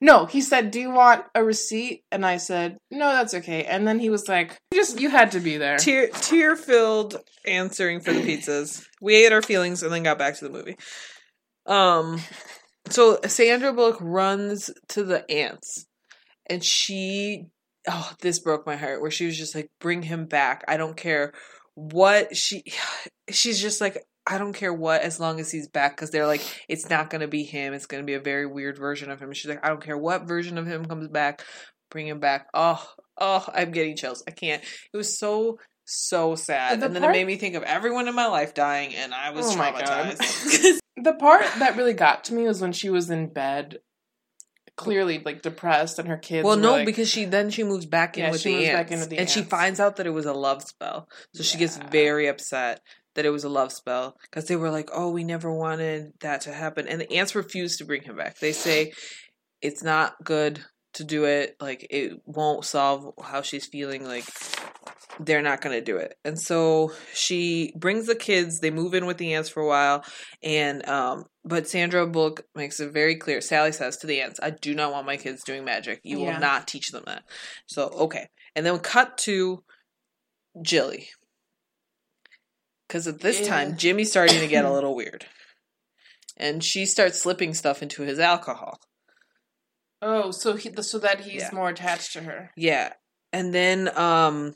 "No." 0.00 0.26
He 0.26 0.40
said, 0.40 0.70
"Do 0.70 0.80
you 0.80 0.90
want 0.90 1.24
a 1.34 1.44
receipt?" 1.44 2.04
And 2.10 2.24
I 2.24 2.38
said, 2.38 2.78
"No, 2.90 3.10
that's 3.12 3.34
okay." 3.34 3.64
And 3.64 3.86
then 3.86 3.98
he 3.98 4.10
was 4.10 4.28
like, 4.28 4.56
"Just 4.72 5.00
you 5.00 5.10
had 5.10 5.32
to 5.32 5.40
be 5.40 5.56
there." 5.56 5.76
tear 5.76 6.08
tear 6.08 6.56
filled 6.56 7.16
answering 7.46 8.00
for 8.00 8.12
the 8.12 8.20
pizzas. 8.20 8.86
We 9.00 9.14
ate 9.26 9.32
our 9.32 9.42
feelings 9.42 9.82
and 9.82 9.92
then 9.92 10.02
got 10.02 10.18
back 10.18 10.36
to 10.38 10.44
the 10.44 10.50
movie. 10.50 10.76
Um 11.66 12.20
so 12.88 13.18
Sandra 13.26 13.72
Bullock 13.72 13.98
runs 14.00 14.70
to 14.88 15.04
the 15.04 15.28
aunts 15.30 15.86
and 16.48 16.64
she 16.64 17.46
oh 17.88 18.12
this 18.20 18.38
broke 18.38 18.66
my 18.66 18.76
heart 18.76 19.00
where 19.00 19.10
she 19.10 19.26
was 19.26 19.36
just 19.36 19.54
like 19.54 19.70
bring 19.80 20.02
him 20.02 20.26
back. 20.26 20.64
I 20.68 20.76
don't 20.76 20.96
care 20.96 21.32
what 21.74 22.36
she 22.36 22.64
she's 23.30 23.60
just 23.60 23.80
like 23.80 23.98
I 24.28 24.38
don't 24.38 24.54
care 24.54 24.74
what 24.74 25.02
as 25.02 25.20
long 25.20 25.38
as 25.38 25.52
he's 25.52 25.68
back 25.68 25.96
because 25.96 26.10
they're 26.10 26.26
like 26.26 26.42
it's 26.68 26.90
not 26.90 27.10
going 27.10 27.20
to 27.20 27.28
be 27.28 27.44
him 27.44 27.74
it's 27.74 27.86
going 27.86 28.02
to 28.02 28.06
be 28.06 28.14
a 28.14 28.20
very 28.20 28.46
weird 28.46 28.78
version 28.78 29.10
of 29.10 29.20
him. 29.20 29.32
She's 29.32 29.48
like 29.48 29.64
I 29.64 29.68
don't 29.68 29.82
care 29.82 29.98
what 29.98 30.26
version 30.26 30.58
of 30.58 30.66
him 30.66 30.84
comes 30.84 31.08
back 31.08 31.42
bring 31.90 32.08
him 32.08 32.20
back. 32.20 32.48
Oh 32.54 32.84
oh 33.18 33.46
I'm 33.54 33.72
getting 33.72 33.96
chills. 33.96 34.22
I 34.26 34.30
can't. 34.30 34.62
It 34.92 34.96
was 34.96 35.18
so 35.18 35.58
so 35.84 36.34
sad. 36.34 36.80
The 36.80 36.86
and 36.86 36.94
then 36.94 37.02
part- 37.02 37.14
it 37.14 37.18
made 37.18 37.26
me 37.26 37.36
think 37.36 37.54
of 37.54 37.62
everyone 37.62 38.08
in 38.08 38.14
my 38.14 38.26
life 38.26 38.54
dying 38.54 38.94
and 38.94 39.14
I 39.14 39.30
was 39.30 39.46
Oh 39.54 39.58
traumatized. 39.58 40.78
The 40.96 41.12
part 41.14 41.44
that 41.58 41.76
really 41.76 41.92
got 41.92 42.24
to 42.24 42.34
me 42.34 42.44
was 42.44 42.60
when 42.60 42.72
she 42.72 42.88
was 42.90 43.10
in 43.10 43.28
bed, 43.28 43.78
clearly 44.76 45.20
like 45.24 45.42
depressed, 45.42 45.98
and 45.98 46.08
her 46.08 46.16
kids. 46.16 46.44
well, 46.44 46.56
no, 46.56 46.72
like- 46.72 46.86
because 46.86 47.08
she 47.10 47.24
then 47.24 47.50
she 47.50 47.62
moves 47.64 47.86
back 47.86 48.16
in 48.16 48.24
Yeah, 48.24 48.30
with 48.30 48.40
she 48.40 48.50
the 48.50 48.56
moves 48.56 48.68
aunts, 48.92 49.06
the 49.08 49.18
and 49.18 49.28
she 49.30 49.42
finds 49.42 49.80
out 49.80 49.96
that 49.96 50.06
it 50.06 50.10
was 50.10 50.26
a 50.26 50.32
love 50.32 50.62
spell. 50.62 51.08
So 51.34 51.42
she 51.42 51.58
gets 51.58 51.76
very 51.76 52.26
upset 52.26 52.80
that 53.14 53.24
it 53.24 53.30
was 53.30 53.44
a 53.44 53.48
love 53.48 53.72
spell 53.72 54.16
because 54.22 54.46
they 54.46 54.56
were 54.56 54.70
like, 54.70 54.90
"Oh, 54.92 55.10
we 55.10 55.24
never 55.24 55.52
wanted 55.52 56.12
that 56.20 56.42
to 56.42 56.52
happen," 56.52 56.86
and 56.88 57.00
the 57.00 57.10
aunts 57.12 57.34
refuse 57.34 57.76
to 57.78 57.84
bring 57.84 58.02
him 58.02 58.16
back. 58.16 58.38
They 58.38 58.52
say 58.52 58.92
it's 59.62 59.82
not 59.82 60.22
good 60.24 60.64
to 60.94 61.04
do 61.04 61.24
it. 61.24 61.56
Like 61.60 61.86
it 61.90 62.20
won't 62.26 62.64
solve 62.64 63.12
how 63.22 63.42
she's 63.42 63.66
feeling. 63.66 64.04
Like 64.04 64.24
they're 65.20 65.42
not 65.42 65.60
going 65.60 65.74
to 65.76 65.84
do 65.84 65.96
it. 65.96 66.14
And 66.24 66.38
so 66.40 66.92
she 67.14 67.72
brings 67.76 68.06
the 68.06 68.14
kids, 68.14 68.60
they 68.60 68.70
move 68.70 68.94
in 68.94 69.06
with 69.06 69.18
the 69.18 69.34
aunts 69.34 69.48
for 69.48 69.62
a 69.62 69.66
while 69.66 70.04
and 70.42 70.86
um 70.88 71.24
but 71.44 71.68
Sandra 71.68 72.06
Bullock 72.08 72.44
makes 72.56 72.80
it 72.80 72.92
very 72.92 73.14
clear. 73.16 73.40
Sally 73.40 73.70
says 73.70 73.96
to 73.98 74.06
the 74.08 74.20
aunts, 74.20 74.40
"I 74.42 74.50
do 74.50 74.74
not 74.74 74.90
want 74.90 75.06
my 75.06 75.16
kids 75.16 75.44
doing 75.44 75.64
magic. 75.64 76.00
You 76.02 76.20
Yeah. 76.20 76.32
will 76.34 76.40
not 76.40 76.66
teach 76.66 76.88
them 76.90 77.04
that." 77.06 77.22
So, 77.66 77.84
okay. 77.86 78.26
And 78.56 78.66
then 78.66 78.72
we 78.74 78.80
cut 78.80 79.16
to 79.18 79.62
Jilly. 80.60 81.08
Cuz 82.88 83.06
at 83.06 83.20
this 83.20 83.40
Yeah. 83.40 83.46
time 83.48 83.76
Jimmy's 83.76 84.10
starting 84.10 84.40
to 84.40 84.48
get 84.48 84.64
a 84.64 84.72
little 84.76 84.94
weird. 84.96 85.26
And 86.36 86.62
she 86.62 86.84
starts 86.84 87.22
slipping 87.22 87.54
stuff 87.54 87.82
into 87.82 88.02
his 88.02 88.18
alcohol. 88.18 88.80
Oh, 90.02 90.30
so 90.30 90.56
he 90.56 90.70
so 90.82 90.98
that 90.98 91.20
he's 91.20 91.42
Yeah. 91.42 91.50
more 91.52 91.68
attached 91.70 92.12
to 92.14 92.22
her. 92.22 92.50
Yeah. 92.56 92.92
And 93.32 93.54
then 93.54 93.96
um 93.96 94.54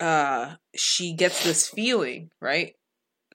uh 0.00 0.54
she 0.76 1.14
gets 1.14 1.44
this 1.44 1.68
feeling, 1.68 2.30
right? 2.40 2.74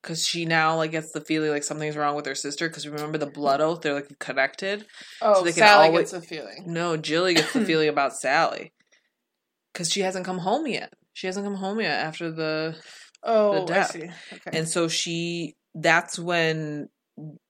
Cuz 0.02 0.26
she 0.28 0.46
now 0.46 0.76
like 0.78 0.92
gets 0.92 1.12
the 1.12 1.22
feeling 1.22 1.50
like 1.52 1.64
something's 1.64 1.96
wrong 1.98 2.16
with 2.16 2.26
her 2.26 2.36
sister 2.36 2.70
cuz 2.70 2.88
remember 2.88 3.18
the 3.18 3.26
blood 3.26 3.62
oath, 3.62 3.82
they're 3.82 3.94
like 3.94 4.20
connected. 4.20 4.86
Oh, 5.22 5.36
so 5.36 5.44
they 5.44 5.52
can 5.54 5.64
Sally 5.68 5.88
always- 5.88 6.12
gets 6.12 6.22
the 6.24 6.28
feeling. 6.36 6.64
No, 6.68 6.98
Jilly 6.98 7.34
gets 7.36 7.54
the 7.54 7.66
feeling 7.72 7.90
about 7.90 8.16
Sally. 8.18 8.74
Cuz 9.74 9.90
she 9.92 10.02
hasn't 10.02 10.26
come 10.26 10.40
home 10.40 10.68
yet. 10.68 10.94
She 11.14 11.28
hasn't 11.28 11.46
come 11.46 11.56
home 11.56 11.80
yet 11.80 12.00
after 12.06 12.32
the 12.32 12.76
Oh, 13.24 13.64
I 13.64 13.66
death. 13.66 13.96
Okay. 13.96 14.12
and 14.58 14.68
so 14.68 14.88
she 14.90 15.56
that's 15.76 16.20
when 16.20 16.90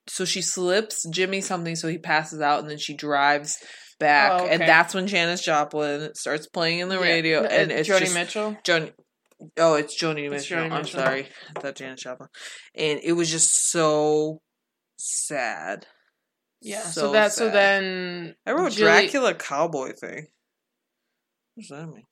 so 0.08 0.24
she 0.26 0.42
slips 0.42 1.08
Jimmy 1.10 1.42
something 1.42 1.76
so 1.76 1.88
he 1.88 1.98
passes 1.98 2.42
out 2.42 2.60
and 2.60 2.70
then 2.70 2.78
she 2.78 2.94
drives 2.94 3.58
back 4.00 4.32
Oh, 4.42 4.46
and 4.48 4.62
that's 4.62 4.94
when 4.94 5.08
Janis 5.08 5.42
Joplin 5.42 6.14
starts 6.16 6.48
playing 6.48 6.80
in 6.80 6.90
the 6.90 6.96
Yeah. 6.96 7.02
radio 7.02 7.40
Uh, 7.44 7.48
and 7.50 7.72
it's 7.72 7.88
Joni 7.90 8.00
just 8.00 8.14
Mitchell. 8.14 8.58
Joan. 8.64 8.92
Oh, 9.58 9.76
it's 9.76 10.02
Joni 10.02 10.26
It's 10.26 10.32
Mitchell. 10.50 10.58
Joni 10.58 10.72
I'm 10.72 10.82
Mitchell. 10.84 11.00
sorry, 11.02 11.28
I 11.56 11.60
thought 11.60 11.76
Janis 11.76 12.02
Joplin, 12.02 12.30
and 12.76 13.00
it 13.04 13.12
was 13.14 13.30
just 13.30 13.70
so 13.72 14.42
sad. 14.98 15.86
Yeah. 16.62 16.82
So, 16.82 17.12
that 17.12 17.34
so 17.34 17.50
then 17.50 18.36
I 18.46 18.52
wrote 18.54 18.72
Jilly- 18.72 18.90
Dracula 18.92 19.34
cowboy 19.36 19.92
thing. 19.94 20.28
What 21.56 21.62
does 21.62 21.70
that 21.70 21.88
mean? 21.88 22.06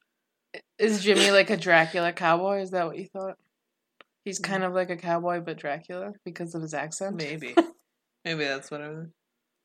Is 0.78 1.02
Jimmy 1.04 1.32
like 1.32 1.50
a 1.50 1.56
Dracula 1.58 2.12
cowboy? 2.12 2.62
Is 2.62 2.72
that 2.72 2.86
what 2.86 2.98
you 2.98 3.08
thought? 3.08 3.38
He's 4.26 4.40
Mm. 4.40 4.44
kind 4.44 4.64
of 4.66 4.74
like 4.74 4.90
a 4.90 4.98
cowboy, 4.98 5.40
but 5.40 5.58
Dracula 5.58 6.12
because 6.26 6.54
of 6.54 6.62
his 6.62 6.74
accent. 6.74 7.16
Maybe, 7.16 7.56
maybe 8.26 8.44
that's 8.44 8.70
what 8.70 8.82
I 8.82 8.90
was. 8.90 9.08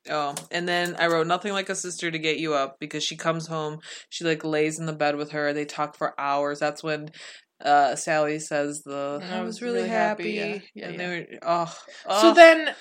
Oh, 0.09 0.35
and 0.51 0.67
then 0.67 0.95
I 0.99 1.07
wrote 1.07 1.27
nothing 1.27 1.53
like 1.53 1.69
a 1.69 1.75
sister 1.75 2.09
to 2.11 2.19
get 2.19 2.39
you 2.39 2.53
up 2.53 2.77
because 2.79 3.03
she 3.03 3.15
comes 3.15 3.47
home. 3.47 3.79
She 4.09 4.23
like 4.23 4.43
lays 4.43 4.79
in 4.79 4.85
the 4.85 4.93
bed 4.93 5.15
with 5.15 5.31
her. 5.31 5.53
They 5.53 5.65
talk 5.65 5.97
for 5.97 6.19
hours. 6.19 6.59
That's 6.59 6.83
when 6.83 7.09
uh 7.63 7.95
Sally 7.95 8.39
says 8.39 8.83
the 8.83 9.19
I 9.31 9.41
was 9.41 9.61
really, 9.61 9.87
happy. 9.87 10.31
yeah. 10.31 10.59
Yeah, 10.75 10.85
and 10.87 10.93
yeah. 10.93 10.97
they 10.97 11.07
were 11.07 11.25
oh, 11.41 11.65
So 12.21 12.29
oh. 12.29 12.33
then, 12.33 12.73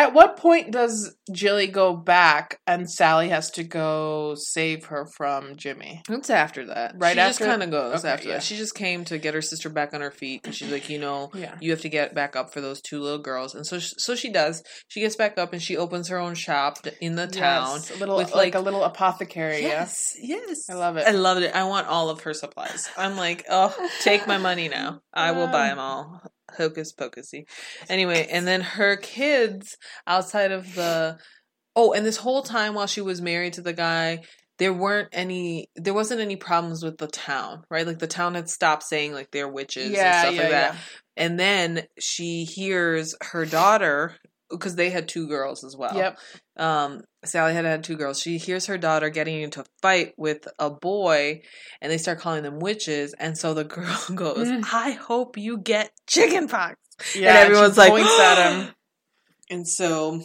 at 0.00 0.14
what 0.14 0.36
point 0.36 0.70
does 0.72 1.14
Jilly 1.32 1.66
go 1.66 1.94
back 1.94 2.58
and 2.66 2.90
Sally 2.90 3.28
has 3.28 3.50
to 3.52 3.62
go 3.64 4.34
save 4.36 4.86
her 4.86 5.06
from 5.16 5.56
Jimmy? 5.56 6.02
It's 6.08 6.30
after 6.30 6.66
that. 6.66 6.94
Right 6.96 7.14
she 7.14 7.20
after? 7.20 7.38
just 7.38 7.50
kind 7.50 7.62
of 7.62 7.70
goes 7.70 8.00
Okay, 8.04 8.08
after 8.12 8.28
yeah. 8.28 8.34
that. 8.34 8.42
She 8.42 8.56
just 8.56 8.74
came 8.74 9.04
to 9.06 9.18
get 9.18 9.34
her 9.34 9.42
sister 9.42 9.68
back 9.68 9.92
on 9.94 10.00
her 10.00 10.10
feet 10.10 10.42
because 10.42 10.56
she's 10.56 10.70
like, 10.72 10.88
you 10.88 10.98
know, 10.98 11.30
Yeah. 11.34 11.54
you 11.60 11.70
have 11.70 11.82
to 11.82 11.88
get 11.88 12.14
back 12.14 12.34
up 12.36 12.52
for 12.52 12.60
those 12.60 12.80
two 12.80 13.00
little 13.00 13.18
girls, 13.18 13.54
and 13.54 13.66
so 13.66 13.78
sh- 13.78 13.92
so 13.98 14.14
she 14.14 14.30
does. 14.32 14.62
She 14.88 15.00
gets 15.00 15.16
back 15.16 15.36
up 15.38 15.52
and 15.52 15.62
she 15.62 15.76
opens 15.76 16.08
her 16.08 16.18
own 16.18 16.34
shop 16.34 16.78
in 17.00 17.16
the 17.16 17.26
town. 17.26 17.72
Yes, 17.76 17.90
a 17.90 17.98
little 17.98 18.16
with, 18.16 18.28
like, 18.34 18.34
like- 18.34 18.54
a 18.54 18.60
little 18.60 18.84
apothecary. 18.84 19.62
Yes, 19.62 19.94
yes, 20.20 20.68
I 20.70 20.74
love 20.74 20.96
it. 20.96 21.06
I 21.06 21.12
loved 21.12 21.42
it. 21.42 21.54
I 21.54 21.64
want 21.64 21.86
all 21.86 22.08
of 22.10 22.22
her 22.22 22.32
supplies. 22.34 22.88
I'm 22.96 23.16
like, 23.16 23.44
oh, 23.50 23.74
take 24.02 24.26
my 24.26 24.38
money 24.38 24.68
now. 24.68 25.02
I 25.12 25.32
will 25.32 25.48
buy 25.48 25.68
them 25.68 25.78
all. 25.78 26.22
Hocus 26.56 26.92
pocusy. 26.92 27.44
Anyway, 27.88 28.26
and 28.30 28.46
then 28.46 28.60
her 28.60 28.96
kids 28.96 29.76
outside 30.06 30.52
of 30.52 30.74
the 30.74 31.18
oh, 31.76 31.92
and 31.92 32.04
this 32.04 32.16
whole 32.16 32.42
time 32.42 32.74
while 32.74 32.86
she 32.86 33.00
was 33.00 33.20
married 33.20 33.54
to 33.54 33.62
the 33.62 33.72
guy, 33.72 34.20
there 34.58 34.72
weren't 34.72 35.08
any 35.12 35.70
there 35.76 35.94
wasn't 35.94 36.20
any 36.20 36.36
problems 36.36 36.84
with 36.84 36.98
the 36.98 37.06
town, 37.06 37.64
right? 37.70 37.86
Like 37.86 37.98
the 37.98 38.06
town 38.06 38.34
had 38.34 38.48
stopped 38.48 38.82
saying 38.82 39.12
like 39.12 39.30
they're 39.30 39.48
witches 39.48 39.86
and 39.86 39.96
stuff 39.96 40.36
like 40.36 40.50
that. 40.50 40.76
And 41.16 41.38
then 41.38 41.82
she 41.98 42.44
hears 42.44 43.14
her 43.32 43.44
daughter 43.44 44.16
because 44.50 44.76
they 44.76 44.90
had 44.90 45.08
two 45.08 45.28
girls 45.28 45.64
as 45.64 45.76
well. 45.76 45.96
Yep. 45.96 46.18
Um, 46.56 47.02
Sally 47.24 47.52
had 47.52 47.64
had 47.66 47.84
two 47.84 47.96
girls. 47.96 48.18
She 48.20 48.38
hears 48.38 48.66
her 48.66 48.78
daughter 48.78 49.10
getting 49.10 49.42
into 49.42 49.60
a 49.60 49.64
fight 49.82 50.14
with 50.16 50.48
a 50.58 50.70
boy, 50.70 51.42
and 51.80 51.92
they 51.92 51.98
start 51.98 52.18
calling 52.20 52.42
them 52.42 52.60
witches. 52.60 53.12
And 53.14 53.36
so 53.36 53.52
the 53.52 53.64
girl 53.76 53.98
goes, 54.14 54.48
Mm. 54.48 54.64
"I 54.72 54.92
hope 54.92 55.36
you 55.36 55.58
get 55.58 55.92
chicken 56.06 56.48
pox." 56.48 56.76
Yeah, 57.14 57.28
and 57.28 57.38
everyone's 57.50 57.76
like, 57.78 57.90
points 57.90 58.18
at 58.20 58.52
him, 58.52 58.74
And 59.50 59.66
so, 59.68 60.22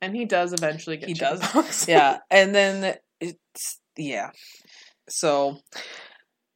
and 0.00 0.14
he 0.14 0.24
does 0.24 0.52
eventually 0.52 0.96
get. 0.96 1.08
He 1.08 1.14
chicken 1.14 1.38
does. 1.38 1.48
pox. 1.50 1.88
yeah, 1.88 2.18
and 2.30 2.54
then 2.54 2.96
it's 3.20 3.80
yeah. 3.96 4.30
So 5.08 5.58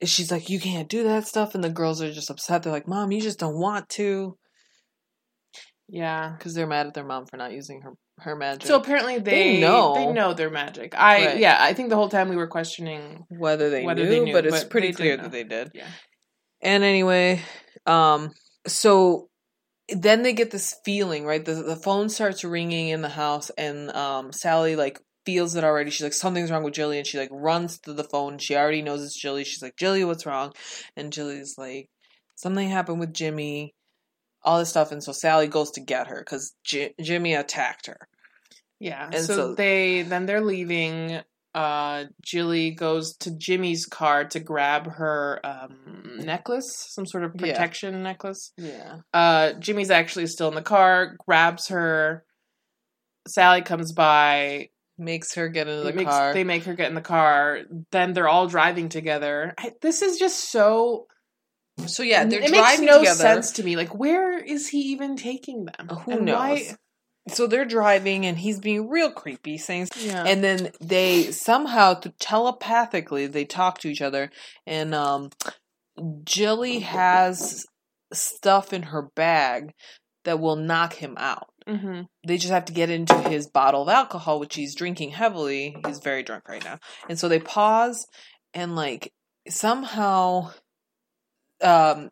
she's 0.05 0.31
like, 0.31 0.49
"You 0.49 0.59
can't 0.61 0.89
do 0.89 1.03
that 1.05 1.27
stuff," 1.27 1.55
and 1.55 1.63
the 1.63 1.69
girls 1.71 2.01
are 2.01 2.13
just 2.13 2.31
upset. 2.31 2.63
They're 2.63 2.73
like, 2.73 2.89
"Mom, 2.89 3.13
you 3.13 3.21
just 3.21 3.39
don't 3.39 3.59
want 3.59 3.89
to," 3.91 4.39
yeah. 5.89 6.35
because 6.37 6.55
they're 6.55 6.67
mad 6.67 6.87
at 6.87 6.95
their 6.95 7.05
mom 7.05 7.27
for 7.27 7.37
not 7.37 7.53
using 7.53 7.83
her 7.83 7.93
her 8.23 8.35
magic. 8.37 8.67
So 8.67 8.77
apparently 8.77 9.19
they, 9.19 9.55
They 9.55 9.61
know. 9.61 9.95
they 9.95 10.07
know 10.13 10.35
their 10.35 10.51
magic. 10.51 10.95
I 10.97 11.27
Right. 11.27 11.39
yeah, 11.39 11.57
I 11.61 11.73
think 11.75 11.91
the 11.91 11.97
whole 11.97 12.09
time 12.09 12.29
we 12.29 12.37
were 12.37 12.47
questioning. 12.49 13.25
whether 13.29 13.71
they 13.71 13.85
whether 13.85 14.05
knew, 14.05 14.11
they 14.11 14.21
knew, 14.21 14.33
but 14.33 14.47
it's 14.47 14.63
but 14.65 14.71
pretty 14.71 14.93
clear 14.93 15.17
that 15.17 15.31
they 15.33 15.45
did. 15.45 15.71
Yeah. 15.75 15.87
And 16.61 16.85
anyway, 16.85 17.41
um, 17.87 18.31
so 18.67 19.29
then 19.89 20.23
they 20.23 20.33
get 20.33 20.51
this 20.51 20.77
feeling, 20.85 21.25
right? 21.25 21.45
The 21.45 21.55
the 21.55 21.77
phone 21.77 22.09
starts 22.09 22.45
ringing 22.45 22.89
in 22.89 23.03
the 23.03 23.09
house, 23.09 23.51
and 23.59 23.91
um, 23.91 24.33
Sally 24.33 24.77
like 24.77 25.01
feels 25.27 25.55
it 25.57 25.65
already. 25.65 25.91
She's 25.91 26.03
like, 26.05 26.13
something's 26.13 26.51
wrong 26.51 26.63
with 26.65 26.75
Jilly, 26.75 26.99
and 26.99 27.07
she 27.07 27.19
like 27.19 27.31
runs 27.33 27.79
to 27.81 27.93
the 27.93 28.05
phone. 28.05 28.39
She 28.39 28.57
already 28.57 28.83
knows 28.83 29.03
it's 29.03 29.21
Jilly. 29.21 29.45
She's 29.45 29.63
like, 29.63 29.77
Jilly, 29.77 30.05
what's 30.05 30.25
wrong? 30.27 30.53
And 30.97 31.13
Jilly's 31.13 31.55
like, 31.59 31.89
something 32.37 32.69
happened 32.69 33.01
with 33.01 33.13
Jimmy. 33.13 33.75
All 34.45 34.59
this 34.59 34.71
stuff, 34.71 34.91
and 34.91 35.03
so 35.05 35.13
Sally 35.13 35.47
goes 35.47 35.71
to 35.73 35.81
get 35.81 36.09
her 36.09 36.19
because 36.21 36.53
J- 36.65 36.95
Jimmy 37.01 37.35
attacked 37.35 37.87
her. 37.87 38.09
Yeah. 38.83 39.05
And 39.13 39.25
so, 39.25 39.35
so- 39.35 39.55
they 39.55 40.03
then 40.03 40.27
they're 40.27 40.41
leaving. 40.41 41.21
Uh, 41.55 42.05
Jilly 42.23 42.71
goes 42.71 43.15
to 43.19 43.31
Jimmy's 43.37 43.85
car 43.85 44.25
to 44.25 44.41
grab 44.41 44.87
her 44.91 45.39
um, 45.45 46.17
necklace, 46.25 46.87
some 46.89 47.05
sort 47.07 47.25
of 47.25 47.33
Yeah. 47.37 47.53
protection 47.53 48.03
necklace. 48.03 48.53
Yeah, 48.57 49.01
Uh, 49.13 49.53
Jimmy's 49.59 49.91
actually 49.91 50.29
still 50.29 50.49
in 50.49 50.55
the 50.55 50.63
car, 50.63 51.15
grabs 51.27 51.69
her. 51.69 52.25
Sally 53.29 53.63
comes 53.63 53.93
by. 53.93 54.71
makes 54.99 55.35
her 55.35 55.49
get 55.49 55.69
into 55.69 55.85
the 55.85 55.93
makes- 55.93 56.11
car. 56.11 56.33
They 56.33 56.45
make 56.45 56.65
her 56.65 56.75
get 56.75 56.89
in 56.89 56.95
the 56.95 57.01
car. 57.01 57.61
Then 57.91 58.13
they're 58.15 58.29
all 58.29 58.47
driving 58.47 58.89
together. 58.89 59.53
I, 59.59 59.73
this 59.83 60.01
is 60.01 60.19
just 60.19 60.51
so. 60.51 61.07
so 61.87 62.03
yeah, 62.03 62.25
they're 62.25 62.41
it 62.43 62.51
makes 62.51 62.79
no 62.81 62.99
together. 63.01 63.17
sense 63.17 63.53
to 63.53 63.63
me. 63.63 63.75
Like, 63.77 63.95
where 63.95 64.39
is 64.39 64.69
he 64.69 64.79
even 64.93 65.17
taking 65.17 65.65
them? 65.67 65.89
Who 65.89 66.13
And 66.13 66.25
knows? 66.27 66.37
why- 66.39 66.77
So 67.29 67.47
they're 67.47 67.65
driving, 67.65 68.27
and 68.27 68.39
he's 68.39 68.59
being 68.59 68.89
real 68.89 69.13
creepy, 69.13 69.57
saying 69.59 69.89
Yeah. 69.97 70.25
and 70.27 70.43
then 70.43 70.73
they 70.81 71.31
somehow 71.31 72.01
telepathically 72.19 73.27
they 73.27 73.45
talk 73.45 73.79
to 73.79 73.89
each 73.89 74.03
other 74.03 74.31
and 74.67 74.95
um 74.95 75.31
jilly 76.25 76.81
has 76.81 77.65
stuff 78.13 78.73
in 78.73 78.85
her 78.85 79.03
bag 79.15 79.73
that 80.25 80.41
will 80.41 80.57
knock 80.57 80.95
him 80.95 81.15
out. 81.19 81.49
Hmm 81.67 82.03
they 82.27 82.39
just 82.39 82.53
have 82.53 82.65
to 82.67 82.73
get 82.73 82.91
into 82.91 83.17
his 83.29 83.49
bottle 83.49 83.83
of 83.83 83.89
alcohol 83.89 84.39
which 84.39 84.55
he's 84.55 84.75
drinking 84.75 85.11
heavily. 85.11 85.77
He's 85.87 85.99
very 85.99 86.23
drunk 86.23 86.49
right 86.49 86.63
now. 86.65 86.79
And 87.09 87.19
so 87.19 87.29
they 87.29 87.41
pause 87.41 88.07
and 88.55 88.77
like 88.77 89.13
somehow 89.49 90.51
um 91.61 92.11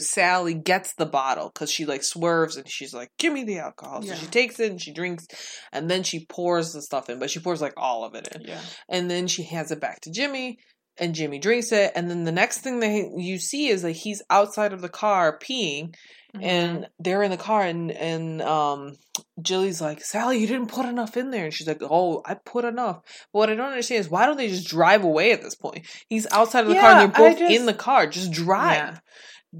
Sally 0.00 0.54
gets 0.54 0.94
the 0.94 1.06
bottle 1.06 1.50
because 1.52 1.70
she 1.70 1.84
like 1.84 2.02
swerves 2.02 2.56
and 2.56 2.68
she's 2.68 2.94
like, 2.94 3.10
"Give 3.18 3.32
me 3.32 3.44
the 3.44 3.58
alcohol." 3.58 4.02
So 4.02 4.08
Yeah. 4.08 4.14
she 4.20 4.26
takes 4.26 4.58
it 4.60 4.70
and 4.70 4.80
she 4.80 4.92
drinks, 4.92 5.26
and 5.72 5.90
then 5.90 6.02
she 6.02 6.26
pours 6.26 6.72
the 6.72 6.82
stuff 6.82 7.10
in, 7.10 7.18
but 7.18 7.30
she 7.30 7.40
pours 7.40 7.60
like 7.60 7.74
all 7.76 8.04
of 8.04 8.14
it 8.14 8.28
in, 8.34 8.42
Yeah. 8.42 8.60
and 8.88 9.10
then 9.10 9.26
she 9.28 9.42
hands 9.42 9.70
it 9.70 9.80
back 9.80 10.00
to 10.02 10.10
Jimmy, 10.10 10.58
and 10.98 11.14
Jimmy 11.14 11.38
drinks 11.38 11.72
it, 11.72 11.92
and 11.94 12.10
then 12.10 12.24
the 12.24 12.32
next 12.32 12.58
thing 12.58 12.80
that 12.80 13.12
you 13.16 13.38
see 13.38 13.68
is 13.68 13.82
that 13.82 13.92
he's 13.92 14.22
outside 14.30 14.72
of 14.72 14.80
the 14.82 14.88
car 14.88 15.38
peeing, 15.38 15.94
Mm-hmm. 16.34 16.44
and 16.46 16.86
they're 16.98 17.22
in 17.22 17.30
the 17.30 17.36
car, 17.36 17.60
and 17.60 17.90
and 17.92 18.40
um, 18.40 18.96
Jilly's 19.42 19.82
like, 19.82 20.02
"Sally, 20.02 20.38
you 20.38 20.46
didn't 20.46 20.68
put 20.68 20.86
enough 20.86 21.18
in 21.18 21.30
there," 21.30 21.44
and 21.44 21.52
she's 21.52 21.66
like, 21.66 21.82
"Oh, 21.82 22.22
I 22.24 22.32
put 22.36 22.64
enough." 22.64 23.02
But 23.34 23.38
what 23.38 23.50
I 23.50 23.54
don't 23.54 23.68
understand 23.68 24.00
is 24.00 24.08
why 24.08 24.24
don't 24.24 24.38
they 24.38 24.48
just 24.48 24.66
drive 24.66 25.04
away 25.04 25.32
at 25.32 25.42
this 25.42 25.54
point? 25.54 25.86
He's 26.08 26.26
outside 26.30 26.60
of 26.64 26.68
the 26.70 26.76
car, 26.76 26.92
and 26.92 27.00
they're 27.00 27.28
both 27.28 27.38
just- 27.38 27.52
in 27.54 27.66
the 27.66 27.74
car. 27.74 28.06
Just 28.06 28.32
drive. 28.32 28.76
Yeah. 28.76 28.98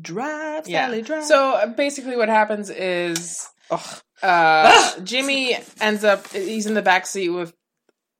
Drive, 0.01 0.67
Yeah. 0.69 0.87
Sally, 0.87 1.03
drive. 1.03 1.25
So 1.27 1.51
uh, 1.57 1.67
basically, 1.67 2.17
what 2.17 2.31
happens 2.31 2.71
is 2.71 3.47
Ugh. 3.71 4.01
uh, 4.23 5.01
Jimmy 5.05 5.55
ends 5.79 6.05
up 6.05 6.27
he's 6.33 6.65
in 6.65 6.73
the 6.73 6.81
back 6.81 7.07
seat 7.07 7.29
with 7.29 7.53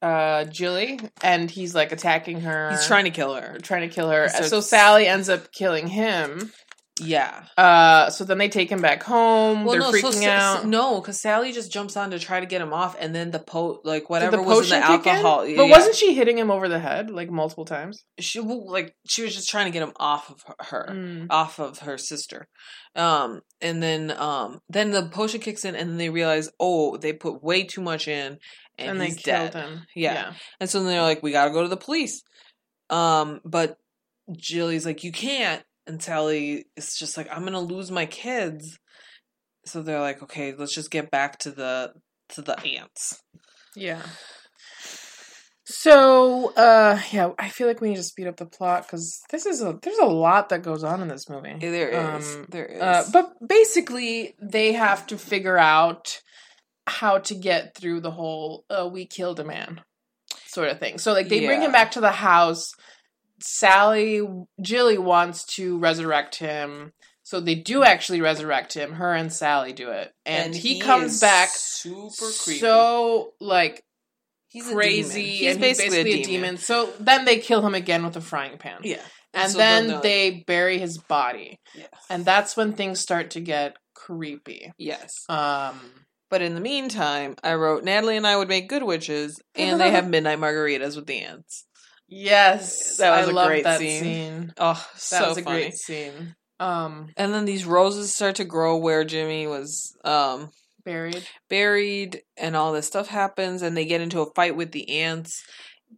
uh, 0.03 0.45
Jilly, 0.45 0.99
and 1.23 1.51
he's 1.51 1.75
like 1.75 1.93
attacking 1.93 2.41
her. 2.43 2.71
he's 2.71 2.87
trying 2.87 3.05
to 3.05 3.11
kill 3.11 3.35
her. 3.35 3.59
trying 3.63 3.89
to 3.89 3.95
kill 3.95 4.11
her. 4.11 4.29
So 4.29 4.43
So, 4.43 4.61
Sally 4.61 5.07
ends 5.07 5.29
up 5.29 5.53
killing 5.53 5.87
him. 5.87 6.53
Yeah. 7.01 7.45
Uh, 7.57 8.11
so 8.11 8.25
then 8.25 8.37
they 8.37 8.51
take 8.51 8.69
him 8.71 8.83
back 8.83 9.03
home. 9.03 9.67
They're 9.67 9.81
no, 9.81 9.91
freaking 9.93 10.03
so, 10.03 10.11
so- 10.11 10.29
out. 10.31 10.67
no, 10.67 11.01
because 11.01 11.21
Sally 11.21 11.51
just 11.53 11.73
jumps 11.73 11.97
on 11.97 12.11
to 12.11 12.19
try 12.19 12.39
to 12.39 12.47
get 12.47 12.61
him 12.61 12.73
off, 12.75 12.95
and 13.01 13.15
then 13.15 13.31
the 13.31 13.39
po 13.39 13.81
like 13.83 14.11
whatever 14.11 14.37
the 14.37 14.43
was 14.43 14.71
in 14.71 14.79
the 14.81 14.87
kick 14.87 15.07
in? 15.07 15.13
alcohol. 15.15 15.39
But 15.39 15.49
yeah. 15.49 15.71
wasn't 15.71 15.97
she 15.97 16.13
hitting 16.15 16.37
him 16.37 16.51
over 16.51 16.69
the 16.69 16.79
head 16.79 17.11
like 17.11 17.31
multiple 17.31 17.65
times? 17.65 18.05
she 18.21 18.41
like 18.41 18.95
she 19.07 19.23
was 19.23 19.35
just 19.35 19.49
trying 19.49 19.65
to 19.65 19.71
get 19.73 19.83
him 19.83 19.95
off 19.99 20.31
of 20.31 20.43
her, 20.47 20.55
her 20.67 20.89
Mm. 20.93 21.27
off 21.31 21.59
of 21.59 21.79
her 21.81 21.97
sister, 21.97 22.47
um, 22.95 23.41
and 23.63 23.83
then 23.83 24.11
um, 24.17 24.61
then 24.69 24.91
the 24.91 25.07
potion 25.09 25.41
kicks 25.41 25.65
in, 25.65 25.75
and 25.75 25.91
then 25.91 25.97
they 25.97 26.11
realize 26.11 26.51
oh 26.61 26.99
they 26.99 27.15
put 27.15 27.43
way 27.43 27.65
too 27.65 27.81
much 27.81 28.07
in, 28.07 28.37
and, 28.79 28.91
And, 28.91 29.01
they 29.01 29.09
killed 29.09 29.53
dead. 29.53 29.55
him. 29.55 29.87
Yeah. 29.95 30.35
And 30.61 30.69
so 30.69 30.79
then 30.79 30.89
they're 30.89 31.03
like, 31.03 31.23
we 31.23 31.33
got 31.33 31.47
to 31.47 31.51
go 31.51 31.63
to 31.63 31.69
the 31.69 31.77
police. 31.77 32.23
Um, 32.91 33.41
but 33.45 33.77
Jilly's 34.37 34.87
like, 34.87 35.05
you 35.05 35.13
can't. 35.13 35.63
And 35.87 36.03
Sally 36.03 36.67
is 36.77 36.97
just 36.97 37.17
like, 37.17 37.29
I'm 37.31 37.43
going 37.43 37.53
to 37.55 37.59
lose 37.59 37.91
my 37.91 38.07
kids. 38.07 38.79
So 39.67 39.83
they're 39.83 40.01
like, 40.01 40.23
okay, 40.23 40.55
let's 40.57 40.75
just 40.75 40.91
get 40.91 41.11
back 41.11 41.39
to 41.41 41.51
the 41.51 41.93
to 42.31 42.43
the 42.43 42.59
aunts. 42.61 43.23
Yeah. 43.77 44.03
So, 45.65 46.53
uh, 46.55 47.01
yeah, 47.13 47.31
I 47.39 47.49
feel 47.49 47.69
like 47.69 47.81
we 47.81 47.91
need 47.91 47.97
to 47.97 48.03
speed 48.03 48.27
up 48.27 48.37
the 48.37 48.47
plot 48.47 48.83
because 48.83 49.23
this 49.31 49.47
is 49.47 49.63
a 49.63 49.79
there's 49.81 49.99
a 49.99 50.07
lot 50.07 50.49
that 50.49 50.63
goes 50.63 50.83
on 50.83 51.01
in 51.01 51.09
this 51.09 51.29
movie. 51.29 51.55
There 51.61 51.89
is. 52.17 52.35
Um, 52.35 52.47
there 52.51 52.67
is. 52.67 52.83
Uh, 52.83 53.05
but 53.13 53.33
basically, 53.47 54.35
they 54.43 54.73
have 54.73 55.07
to 55.09 55.17
figure 55.17 55.57
out 55.57 56.21
how 56.87 57.19
to 57.19 57.35
get 57.35 57.75
through 57.77 58.01
the 58.01 58.11
whole 58.11 58.65
uh, 58.71 58.89
"we 58.91 59.07
killed 59.07 59.41
a 59.41 59.45
man" 59.45 59.81
sort 60.47 60.69
of 60.69 60.79
thing. 60.79 60.99
So, 60.99 61.13
like, 61.13 61.29
they 61.29 61.47
bring 61.47 61.63
him 61.63 61.73
back 61.73 61.93
to 61.93 62.01
the 62.01 62.11
house. 62.13 62.73
Sally, 63.41 64.23
Jilly 64.61 64.99
wants 64.99 65.45
to 65.57 65.79
resurrect 65.79 66.37
him. 66.37 66.93
So 67.25 67.41
they 67.41 67.55
do 67.55 67.83
actually 67.85 68.21
resurrect 68.21 68.75
him. 68.75 68.93
Her 68.93 69.15
and 69.15 69.33
Sally 69.33 69.73
do 69.73 69.91
it, 69.91 70.13
and, 70.27 70.55
he, 70.55 70.81
comes 70.81 71.21
back 71.21 71.51
super 71.53 72.27
creepy. 72.45 72.59
so 72.61 73.33
like 73.41 73.83
he's 74.49 74.69
a 74.69 74.75
crazy, 74.75 75.23
demon. 75.23 75.31
He's 75.39 75.51
and 75.53 75.61
basically, 75.61 75.97
he's 75.97 76.05
basically 76.05 76.23
a 76.23 76.25
demon. 76.27 76.57
So 76.59 76.91
then 77.01 77.25
they 77.25 77.39
kill 77.39 77.65
him 77.65 77.75
again 77.75 78.05
with 78.05 78.17
a 78.17 78.21
frying 78.21 78.59
pan, 78.59 78.81
Yeah. 78.83 79.01
and 79.33 79.51
So 79.51 79.59
then 79.59 80.01
they 80.03 80.45
bury 80.47 80.79
his 80.79 80.99
body, 80.99 81.59
Yeah. 81.75 81.87
and 82.11 82.25
that's 82.25 82.57
when 82.57 82.75
things 82.75 83.01
start 83.01 83.31
to 83.31 83.41
get 83.41 83.77
creepy. 83.95 84.73
Yes. 84.77 85.11
Um, 85.29 85.81
But 86.33 86.41
in 86.41 86.55
the 86.55 86.63
meantime, 86.63 87.37
I 87.45 87.53
wrote 87.53 87.85
Natalie 87.85 88.17
and 88.17 88.27
I 88.27 88.39
would 88.39 88.49
make 88.49 88.67
good 88.67 88.83
witches, 88.83 89.39
and 89.55 89.79
they 89.79 89.91
have 89.91 90.09
midnight 90.09 90.39
margaritas 90.39 90.97
with 90.97 91.07
the 91.07 91.19
aunts. 91.19 91.67
yes, 92.09 92.97
That 92.97 93.11
was 93.19 93.29
I 93.29 93.31
a 93.31 93.35
love 93.35 93.49
great 93.49 93.65
that 93.65 93.79
scene. 93.79 94.03
scene. 94.03 94.55
Oh, 94.57 94.73
That 94.73 94.99
so 94.99 95.29
was 95.29 95.37
a 95.37 95.43
funny. 95.43 95.61
great 95.65 95.75
scene. 95.75 96.35
Um, 96.59 97.11
And 97.19 97.35
then 97.35 97.45
these 97.45 97.67
roses 97.67 98.15
start 98.15 98.37
to 98.37 98.45
grow 98.45 98.79
where 98.79 99.05
Jimmy 99.05 99.47
was 99.47 99.95
um 100.05 100.49
buried 100.87 101.23
buried 101.51 102.23
and 102.39 102.57
all 102.57 102.73
this 102.73 102.87
stuff 102.87 103.09
happens 103.09 103.61
and 103.61 103.77
they 103.77 103.85
get 103.85 104.01
into 104.01 104.23
a 104.23 104.33
fight 104.35 104.57
with 104.57 104.73
the 104.73 104.89
aunts. 105.03 105.45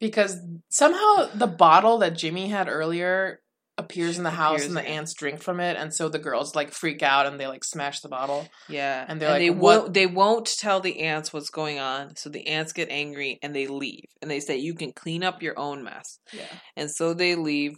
because 0.01 0.37
somehow 0.69 1.29
the 1.37 1.47
bottle 1.47 1.99
that 1.99 2.17
Jimmy 2.17 2.49
had 2.49 2.69
earlier 2.69 3.39
appears 3.77 4.19
in 4.19 4.25
the 4.25 4.31
house, 4.31 4.61
Appears 4.61 4.69
and 4.69 4.77
the 4.77 4.89
aunts 4.89 5.15
drink 5.15 5.43
from 5.43 5.59
it, 5.61 5.77
and 5.77 5.93
so 5.93 6.09
the 6.09 6.19
girls 6.19 6.55
like 6.55 6.71
freak 6.71 7.03
out 7.03 7.27
and 7.27 7.41
they 7.41 7.47
like 7.47 7.65
smash 7.65 8.01
the 8.01 8.09
bottle. 8.09 8.49
Yeah. 8.69 9.05
And 9.09 9.21
they're 9.21 9.31
like, 9.31 9.41
they 9.41 9.51
"What-" 9.51 9.81
won't 9.83 9.95
they 9.95 10.07
won't 10.07 10.47
tell 10.47 10.81
the 10.81 11.01
aunts 11.01 11.33
what's 11.33 11.51
going 11.51 11.79
on. 11.81 12.17
So 12.17 12.31
the 12.31 12.47
aunts 12.47 12.73
get 12.73 12.89
angry 12.91 13.39
and 13.43 13.55
they 13.55 13.67
leave. 13.67 14.05
And 14.23 14.31
they 14.31 14.41
say 14.41 14.57
you 14.59 14.75
can 14.75 14.93
clean 14.93 15.25
up 15.25 15.43
your 15.43 15.59
own 15.59 15.83
mess. 15.83 16.19
Yeah. 16.33 16.43
And 16.77 16.91
so 16.91 17.15
they 17.15 17.35
leave 17.35 17.75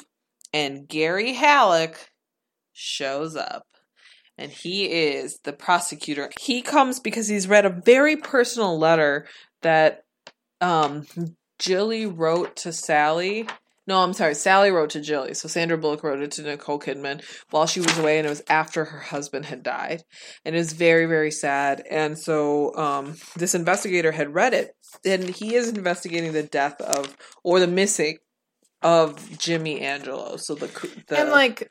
and 0.53 0.87
Gary 0.89 1.33
Hallet 1.33 2.11
shows 2.73 3.37
up. 3.37 3.65
and 4.39 4.51
he 4.51 4.85
is 4.85 5.39
the 5.45 5.53
prosecutor. 5.53 6.31
He 6.39 6.61
comes 6.63 7.01
because 7.01 7.27
he's 7.29 7.49
read 7.49 7.65
a 7.65 7.71
very 7.85 8.17
personal 8.17 8.79
letter 8.79 9.27
that 9.63 10.03
um 10.61 11.07
Jilly 11.59 12.05
wrote 12.05 12.57
to 12.57 12.73
Sally. 12.73 13.49
No, 13.87 14.03
I'm 14.03 14.13
sorry. 14.13 14.35
Sally 14.35 14.71
wrote 14.71 14.91
to 14.91 15.01
Jilly. 15.01 15.35
So 15.35 15.49
Sandra 15.49 15.79
Bullock 15.79 16.03
wrote 16.03 16.21
it 16.21 16.33
to 16.33 16.43
Nicole 16.43 16.81
Kidman 16.81 17.23
while 17.51 17.67
she 17.67 17.81
was 17.81 17.97
away, 17.99 18.19
and 18.19 18.27
it 18.27 18.31
was 18.31 18.43
after 18.49 18.85
her 18.85 18.99
husband 18.99 19.45
had 19.45 19.63
died. 19.63 20.03
And 20.45 20.57
it 20.57 20.59
was 20.59 20.73
very, 20.73 21.07
very 21.07 21.31
sad. 21.31 21.85
And 21.89 22.19
so 22.19 22.75
um, 22.77 23.17
this 23.37 23.55
investigator 23.55 24.11
had 24.11 24.35
read 24.35 24.55
it, 24.55 24.75
and 25.05 25.29
he 25.29 25.55
is 25.55 25.69
investigating 25.69 26.33
the 26.33 26.43
death 26.43 26.81
of, 26.81 27.17
or 27.45 27.61
the 27.61 27.69
missing 27.69 28.19
of 28.83 29.39
Jimmy 29.39 29.81
Angelo. 29.81 30.37
So 30.37 30.55
the, 30.55 30.67
the 31.09 31.21
and 31.21 31.31
like 31.31 31.71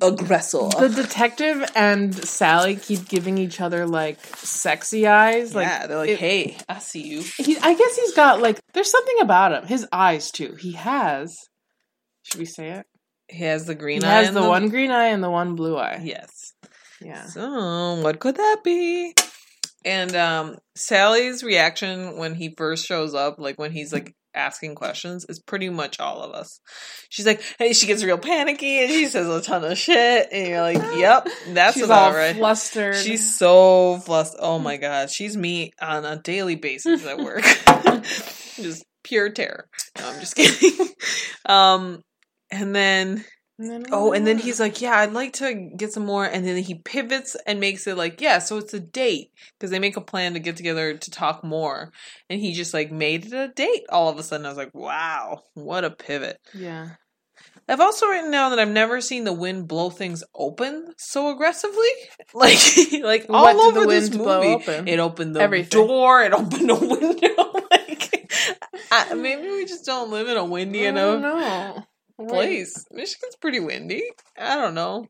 aggressor. 0.00 0.68
the 0.78 0.88
detective 0.88 1.70
and 1.74 2.14
Sally 2.14 2.76
keep 2.76 3.08
giving 3.08 3.38
each 3.38 3.60
other 3.60 3.86
like 3.86 4.18
sexy 4.36 5.06
eyes. 5.06 5.54
Like 5.54 5.66
yeah, 5.66 5.86
they're 5.86 5.96
like, 5.98 6.10
it- 6.10 6.18
"Hey, 6.18 6.56
I 6.68 6.78
see 6.78 7.02
you." 7.06 7.20
he, 7.38 7.56
I 7.58 7.74
guess 7.74 7.96
he's 7.96 8.14
got 8.14 8.40
like 8.40 8.58
there's 8.72 8.90
something 8.90 9.20
about 9.20 9.52
him. 9.52 9.66
His 9.66 9.86
eyes 9.92 10.30
too. 10.30 10.54
He 10.58 10.72
has. 10.72 11.36
Should 12.24 12.38
we 12.38 12.46
say 12.46 12.70
it? 12.70 12.86
He 13.28 13.44
has 13.44 13.66
the 13.66 13.74
green 13.74 14.00
He 14.02 14.06
eye. 14.06 14.10
has 14.10 14.28
and 14.28 14.36
the, 14.36 14.42
one 14.48 14.68
green 14.68 14.90
eye 14.90 15.08
and 15.08 15.22
the 15.22 15.30
one 15.30 15.54
blue 15.56 15.76
eye. 15.76 16.00
Yes. 16.02 16.52
Yeah. 17.00 17.26
So 17.26 18.00
what 18.02 18.18
could 18.20 18.36
that 18.36 18.60
be? 18.64 19.14
And 19.84 20.14
um 20.16 20.56
Sally's 20.76 21.42
reaction 21.44 22.16
when 22.16 22.34
he 22.34 22.54
first 22.56 22.86
shows 22.86 23.14
up, 23.14 23.38
like 23.38 23.58
when 23.58 23.72
he's 23.72 23.92
like 23.92 24.14
asking 24.34 24.74
questions, 24.74 25.24
is 25.28 25.40
pretty 25.40 25.68
much 25.70 26.00
all 26.00 26.22
of 26.22 26.32
us. 26.32 26.60
She's 27.08 27.26
like, 27.26 27.42
hey, 27.58 27.72
she 27.72 27.86
gets 27.86 28.02
real 28.04 28.18
panicky 28.18 28.80
and 28.80 28.90
she 28.90 29.06
says 29.06 29.28
a 29.28 29.40
ton 29.42 29.64
of 29.64 29.78
shit, 29.78 30.28
and 30.32 30.48
you're 30.48 30.60
like, 30.60 30.76
Yep, 30.96 31.28
that's 31.48 31.74
She's 31.74 31.84
about 31.84 32.10
all 32.12 32.16
right. 32.16 32.36
flustered. 32.36 32.96
She's 32.96 33.36
so 33.36 33.98
flustered. 33.98 34.40
Oh 34.42 34.58
my 34.58 34.76
god, 34.76 35.10
she's 35.10 35.36
me 35.36 35.72
on 35.80 36.04
a 36.04 36.16
daily 36.16 36.56
basis 36.56 37.04
at 37.06 37.18
work. 37.24 37.42
just 38.56 38.84
pure 39.02 39.30
terror. 39.30 39.68
No, 39.98 40.08
I'm 40.08 40.20
just 40.20 40.36
kidding. 40.36 40.88
Um, 41.46 42.02
and 42.50 42.74
then 42.74 43.24
And 43.58 43.86
oh, 43.92 44.12
and 44.12 44.26
then 44.26 44.38
he's 44.38 44.58
like, 44.58 44.80
"Yeah, 44.80 44.98
I'd 44.98 45.12
like 45.12 45.34
to 45.34 45.54
get 45.76 45.92
some 45.92 46.04
more." 46.04 46.24
And 46.24 46.44
then 46.44 46.56
he 46.56 46.74
pivots 46.74 47.36
and 47.46 47.60
makes 47.60 47.86
it 47.86 47.96
like, 47.96 48.20
"Yeah, 48.20 48.38
so 48.40 48.58
it's 48.58 48.74
a 48.74 48.80
date 48.80 49.30
because 49.58 49.70
they 49.70 49.78
make 49.78 49.96
a 49.96 50.00
plan 50.00 50.34
to 50.34 50.40
get 50.40 50.56
together 50.56 50.94
to 50.96 51.10
talk 51.10 51.44
more." 51.44 51.92
And 52.28 52.40
he 52.40 52.52
just 52.52 52.74
like 52.74 52.90
made 52.90 53.26
it 53.26 53.32
a 53.32 53.48
date 53.48 53.84
all 53.90 54.08
of 54.08 54.18
a 54.18 54.24
sudden. 54.24 54.44
I 54.44 54.48
was 54.48 54.58
like, 54.58 54.74
"Wow, 54.74 55.42
what 55.54 55.84
a 55.84 55.90
pivot!" 55.90 56.38
yeah. 56.52 56.90
I've 57.66 57.80
also 57.80 58.06
written 58.08 58.30
down 58.30 58.50
that 58.50 58.58
I've 58.58 58.68
never 58.68 59.00
seen 59.00 59.24
the 59.24 59.32
wind 59.32 59.68
blow 59.68 59.88
things 59.88 60.22
open 60.34 60.92
so 60.98 61.30
aggressively. 61.30 61.88
Like, 62.34 62.58
like 63.02 63.26
all 63.30 63.44
What 63.44 63.56
over 63.56 63.80
the 63.80 63.86
this 63.86 64.10
wind 64.10 64.22
blow 64.22 64.42
movie. 64.42 64.54
open? 64.64 64.88
It 64.88 64.98
opened 64.98 65.36
the 65.36 65.40
Everything. 65.40 65.86
door. 65.86 66.22
It 66.24 66.32
opened 66.32 66.70
a 66.70 66.74
window. 66.80 67.52
like, 67.70 68.28
I, 68.90 69.14
maybe 69.14 69.48
we 69.48 69.64
just 69.64 69.86
don't 69.86 70.10
live 70.10 70.28
in 70.28 70.36
a 70.36 70.44
windy 70.44 70.84
I 70.86 70.90
enough 70.90 71.20
know. 71.22 71.84
Place. 72.18 72.84
Michigan's 72.90 73.36
pretty 73.36 73.60
windy. 73.60 74.02
I 74.38 74.56
don't 74.56 74.74
know. 74.74 75.06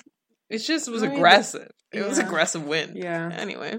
It 0.50 0.58
just 0.58 0.90
was 0.90 1.02
I 1.02 1.06
mean, 1.08 1.16
aggressive. 1.16 1.70
It 1.92 2.06
was 2.06 2.18
aggressive 2.18 2.64
wind. 2.66 2.96
Yeah. 2.96 3.30
Anyway. 3.32 3.78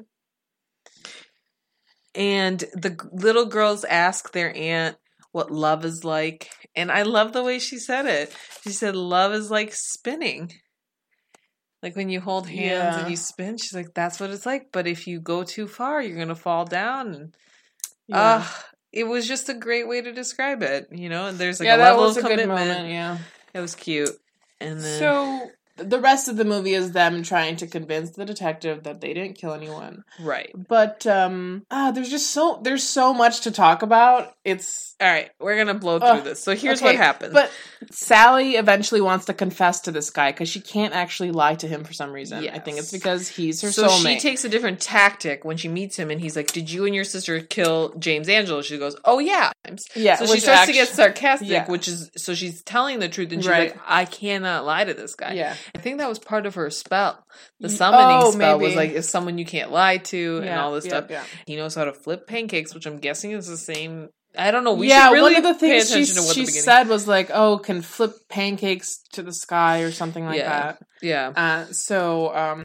And 2.13 2.59
the 2.73 2.97
little 3.11 3.45
girls 3.45 3.84
ask 3.84 4.32
their 4.32 4.55
aunt 4.55 4.95
what 5.32 5.51
love 5.51 5.84
is 5.84 6.03
like. 6.03 6.49
And 6.76 6.91
I 6.91 7.03
love 7.03 7.34
the 7.34 7.43
way 7.43 7.59
she 7.59 7.78
said 7.78 8.05
it. 8.05 8.34
She 8.63 8.69
said, 8.71 8.95
Love 8.95 9.34
is 9.34 9.51
like 9.51 9.73
spinning. 9.73 10.51
Like 11.84 11.95
when 11.95 12.09
you 12.09 12.21
hold 12.21 12.47
hands 12.47 12.95
Yeah. 12.95 12.99
and 13.01 13.09
you 13.11 13.17
spin, 13.17 13.57
she's 13.57 13.73
like, 13.73 13.93
That's 13.93 14.19
what 14.19 14.30
it's 14.30 14.45
like. 14.45 14.67
But 14.71 14.88
if 14.88 15.07
you 15.07 15.19
go 15.19 15.43
too 15.43 15.67
far, 15.67 16.01
you're 16.01 16.15
going 16.15 16.30
to 16.30 16.36
fall 16.36 16.65
down. 16.65 17.13
And 17.15 17.36
Yeah. 18.07 18.21
uh, 18.21 18.47
it 18.96 19.04
was 19.04 19.28
just 19.28 19.50
a 19.50 19.54
great 19.54 19.88
way 19.88 20.02
to 20.02 20.12
describe 20.14 20.64
it, 20.64 20.88
you 20.91 21.10
know? 21.10 21.28
And 21.28 21.38
there's 21.38 21.60
like 21.60 21.68
yeah, 21.68 21.76
a 21.76 21.78
level 21.78 22.06
of 22.06 22.16
commitment. 22.16 22.48
moment. 22.48 22.89
Yeah. 22.89 23.18
It 23.54 23.60
was 23.60 23.76
cute. 23.76 24.10
And 24.62 24.80
then 24.80 25.00
So 25.00 25.52
the 25.78 25.99
rest 25.99 26.28
of 26.28 26.38
the 26.38 26.45
movie 26.45 26.73
is 26.73 26.91
them 26.93 27.21
trying 27.23 27.55
to 27.57 27.67
convince 27.67 28.11
the 28.11 28.26
detective 28.26 28.84
that 28.84 29.01
they 29.01 29.13
didn't 29.13 29.36
kill 29.36 29.53
anyone. 29.53 30.03
right. 30.19 30.51
But 30.55 31.05
um 31.07 31.63
ah 31.71 31.91
there's 31.91 32.09
just 32.09 32.32
so 32.32 32.59
there's 32.63 32.84
so 32.84 33.13
much 33.13 33.41
to 33.41 33.51
talk 33.51 33.82
about. 33.82 34.34
It's 34.43 34.95
All 35.01 35.07
right, 35.07 35.30
we're 35.39 35.57
gonna 35.57 35.73
blow 35.78 35.99
through 35.99 36.07
Ugh, 36.07 36.23
this. 36.23 36.41
So 36.43 36.55
here's 36.55 36.80
okay, 36.80 36.86
what 36.91 36.95
happens. 36.95 37.34
But 37.34 37.51
Sally 37.91 38.55
eventually 38.55 39.01
wants 39.01 39.26
to 39.26 39.34
confess 39.34 39.82
to 39.82 39.91
this 39.91 40.09
guy 40.09 40.32
because 40.32 40.49
she 40.49 40.59
can't 40.61 40.93
actually 40.93 41.32
lie 41.32 41.55
to 41.55 41.67
him 41.67 41.84
for 41.84 41.93
some 41.93 42.11
reason. 42.11 42.47
I 42.49 42.59
think 42.59 42.78
it's 42.78 42.91
because 42.91 43.28
he's 43.28 43.61
her 43.61 43.71
so 43.71 43.88
soulmate. 43.88 44.13
she 44.15 44.19
takes 44.19 44.43
a 44.45 44.49
different 44.49 44.80
tactic 44.80 45.43
when 45.45 45.57
she 45.57 45.67
meets 45.67 45.97
him, 45.97 46.09
and 46.11 46.19
he's 46.19 46.36
like, 46.36 46.51
"Did 46.51 46.71
you 46.71 46.86
and 46.86 46.95
your 46.95 47.03
sister 47.03 47.39
kill 47.41 47.93
James 47.99 48.28
Angelo?" 48.30 48.61
She 48.61 48.78
goes, 48.78 48.95
"Oh 49.05 49.19
yeah." 49.19 49.51
yeah, 49.95 50.15
So 50.15 50.26
she 50.28 50.39
starts 50.39 50.67
to 50.67 50.73
get 50.73 50.88
sarcastic, 50.88 51.49
yeah. 51.49 51.67
which 51.69 51.88
is 51.88 52.11
so 52.15 52.34
she's 52.34 52.61
telling 52.63 52.99
the 52.99 53.09
truth, 53.09 53.32
and 53.32 53.41
she's 53.41 53.49
Right. 53.49 53.71
like, 53.76 53.82
"I 53.86 54.05
cannot 54.05 54.65
lie 54.65 54.84
to 54.84 54.93
this 54.93 55.15
guy." 55.15 55.34
Yeah. 55.34 55.55
I 55.74 55.80
think 55.80 55.99
that 55.99 56.09
was 56.09 56.20
part 56.20 56.45
of 56.45 56.55
her 56.55 56.70
spell. 56.70 57.26
The 57.59 57.70
summoning 57.70 58.28
oh, 58.28 58.32
spell 58.32 58.59
was 58.59 58.76
like, 58.76 58.91
"Is 58.91 59.09
someone 59.09 59.38
you 59.38 59.45
can't 59.45 59.72
lie 59.72 59.97
to," 59.97 60.41
and 60.43 60.59
all 60.59 60.74
this 60.74 60.86
yeah, 60.86 60.89
stuff. 60.89 61.05
yeah. 61.09 61.24
He 61.45 61.55
knows 61.55 61.76
how 61.76 61.86
to 61.86 61.93
flip 61.93 62.28
pancakes, 62.28 62.74
which 62.74 62.86
I'm 62.86 62.97
guessing 62.97 63.32
is 63.32 63.47
the 63.47 63.57
same. 63.57 64.09
I 64.38 64.51
don't 64.51 64.63
know. 64.63 64.74
We 64.74 64.89
yeah, 64.89 65.07
should 65.07 65.13
really 65.13 65.34
one 65.34 65.45
of 65.45 65.53
the 65.53 65.53
things 65.53 65.88
she, 65.88 65.93
attention 65.93 66.16
to 66.16 66.22
what 66.24 66.36
she 66.36 66.45
said 66.45 66.88
was 66.88 67.07
like, 67.07 67.32
"Oh, 67.34 67.57
can 67.57 67.82
flip 67.82 68.13
pancakes 68.30 68.99
to 69.13 69.24
the 69.24 69.34
sky 69.34 69.82
or 69.82 69.91
something 69.91 70.26
like 70.26 70.39
Yeah. 70.39 70.76
yeah. 71.01 71.30
Uh, 71.36 71.66
so, 71.72 72.36
um, 72.36 72.63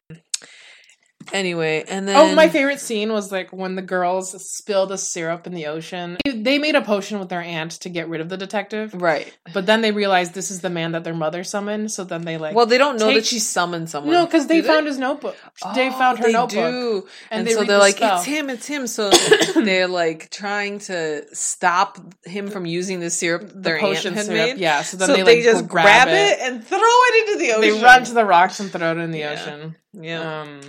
Anyway, 1.32 1.84
and 1.88 2.06
then 2.08 2.16
oh, 2.16 2.34
my 2.34 2.48
favorite 2.48 2.80
scene 2.80 3.12
was 3.12 3.30
like 3.30 3.52
when 3.52 3.74
the 3.76 3.82
girls 3.82 4.30
spill 4.50 4.86
the 4.86 4.98
syrup 4.98 5.46
in 5.46 5.54
the 5.54 5.66
ocean. 5.66 6.16
They 6.24 6.58
made 6.58 6.74
a 6.74 6.82
potion 6.82 7.18
with 7.18 7.28
their 7.28 7.40
aunt 7.40 7.72
to 7.82 7.88
get 7.88 8.08
rid 8.08 8.20
of 8.20 8.28
the 8.28 8.36
detective, 8.36 8.92
right. 8.94 9.32
but 9.54 9.66
then 9.66 9.80
they 9.80 9.92
realized 9.92 10.34
this 10.34 10.50
is 10.50 10.60
the 10.60 10.70
man 10.70 10.92
that 10.92 11.04
their 11.04 11.14
mother 11.14 11.44
summoned. 11.44 11.90
So 11.92 12.04
then 12.04 12.22
they 12.22 12.36
like, 12.38 12.54
Well, 12.56 12.66
they 12.66 12.78
don't 12.78 12.98
know 12.98 13.06
take- 13.08 13.16
that 13.16 13.26
she 13.26 13.38
summoned 13.38 13.90
someone. 13.90 14.12
no, 14.12 14.24
because 14.26 14.46
they 14.46 14.62
found 14.62 14.86
his 14.86 14.98
notebook. 14.98 15.36
they 15.74 15.88
Oh, 15.88 15.92
found 15.92 16.18
her 16.18 16.24
they 16.26 16.32
notebook, 16.32 16.52
do. 16.72 17.08
and, 17.30 17.40
And, 17.40 17.46
they 17.46 17.52
so 17.52 17.58
they're 17.64 17.66
the 17.76 17.78
like, 17.78 17.96
spell. 17.96 18.16
it's 18.18 18.24
him, 18.26 18.50
it's 18.50 18.66
him. 18.66 18.86
So 18.86 19.10
they're 19.54 19.88
like 19.88 20.30
trying 20.30 20.78
to 20.80 21.24
stop 21.34 21.98
him 22.24 22.48
from 22.48 22.66
using 22.66 23.00
the 23.00 23.10
syrup 23.10 23.48
the 23.48 23.58
their 23.60 23.78
potion 23.80 24.08
aunt 24.08 24.16
had 24.16 24.26
syrup. 24.26 24.48
made. 24.56 24.58
Yeah, 24.58 24.82
so 24.82 24.96
then 24.96 25.08
so 25.08 25.16
they, 25.16 25.22
they, 25.22 25.36
like, 25.36 25.44
just 25.44 25.62
go 25.66 25.68
grab, 25.68 26.08
it. 26.08 26.38
and 26.40 26.64
throw 26.64 26.78
it 26.80 27.28
into 27.28 27.38
the 27.44 27.52
ocean. 27.52 27.60
They 27.78 27.82
run 27.82 28.04
to 28.04 28.14
the 28.14 28.24
rocks 28.24 28.60
and 28.60 28.70
throw 28.70 28.92
it 28.92 28.98
in 28.98 29.10
the 29.10 29.18
Yeah. 29.20 29.32
ocean. 29.32 29.76
yeah. 29.92 30.40
Um, 30.42 30.60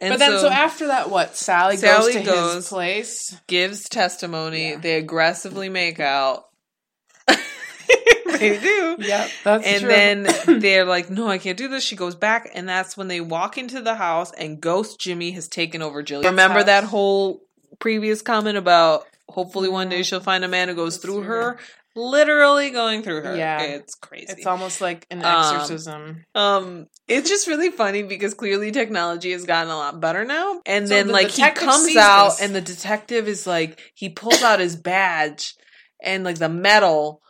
And 0.00 0.12
but 0.12 0.18
then, 0.18 0.38
so, 0.40 0.48
after 0.48 0.88
that, 0.88 1.08
what? 1.10 1.36
Sally, 1.36 1.76
Sally 1.76 2.12
goes 2.14 2.22
to 2.22 2.30
goes- 2.30 2.54
his 2.54 2.68
place. 2.68 3.36
gives 3.46 3.88
testimony. 3.88 4.70
Yeah. 4.70 4.78
They 4.78 4.96
aggressively 4.96 5.68
make 5.68 6.00
out. 6.00 6.44
they 7.28 8.58
do. 8.58 8.96
Yep, 8.98 9.30
that's 9.44 9.64
true. 9.64 9.72
and 9.72 9.80
true. 9.80 9.88
then 9.88 10.26
they're 10.60 10.84
like, 10.84 11.10
"No, 11.10 11.28
I 11.28 11.38
can't 11.38 11.56
do 11.56 11.68
this." 11.68 11.84
She 11.84 11.96
goes 11.96 12.14
back, 12.14 12.50
and 12.54 12.68
that's 12.68 12.96
when 12.96 13.08
they 13.08 13.20
walk 13.20 13.56
into 13.56 13.80
the 13.80 13.94
house, 13.94 14.32
and 14.32 14.60
Ghost 14.60 14.98
Jimmy 14.98 15.30
has 15.32 15.48
taken 15.48 15.80
over 15.82 16.02
Gillian. 16.02 16.30
Remember 16.30 16.58
house. 16.58 16.66
that 16.66 16.84
whole 16.84 17.40
previous 17.78 18.22
comment 18.22 18.58
about 18.58 19.04
hopefully 19.28 19.68
one 19.68 19.88
day 19.88 20.02
she'll 20.02 20.20
find 20.20 20.44
a 20.44 20.48
man 20.48 20.68
who 20.68 20.74
goes 20.74 20.96
through 20.98 21.14
through 21.14 21.22
her, 21.22 21.58
literally 21.96 22.70
going 22.70 23.02
through 23.02 23.22
her. 23.22 23.36
Yeah. 23.36 23.62
it's 23.62 23.94
crazy. 23.94 24.26
it's 24.30 24.46
almost 24.46 24.80
like 24.80 25.06
an 25.10 25.24
Um, 25.24 25.54
exorcism. 25.56 26.24
Um, 26.34 26.86
it's 27.08 27.28
just 27.28 27.46
really 27.46 27.70
funny 27.70 28.02
because 28.02 28.34
clearly 28.34 28.72
technology 28.72 29.32
has 29.32 29.44
gotten 29.44 29.70
a 29.70 29.76
lot 29.76 30.00
better 30.00 30.24
now. 30.24 30.60
And 30.66 30.88
So 30.88 30.94
then 30.94 31.06
the 31.08 31.12
like 31.12 31.30
he 31.30 31.48
comes 31.50 31.94
out 31.96 32.30
this. 32.30 32.42
and 32.42 32.54
the 32.54 32.60
detective 32.60 33.28
is 33.28 33.46
like 33.46 33.80
he 33.94 34.08
pulls 34.08 34.42
out 34.42 34.60
his 34.60 34.76
badge 34.76 35.54
and 36.02 36.24
like 36.24 36.38
the 36.38 36.48
metal 36.48 37.20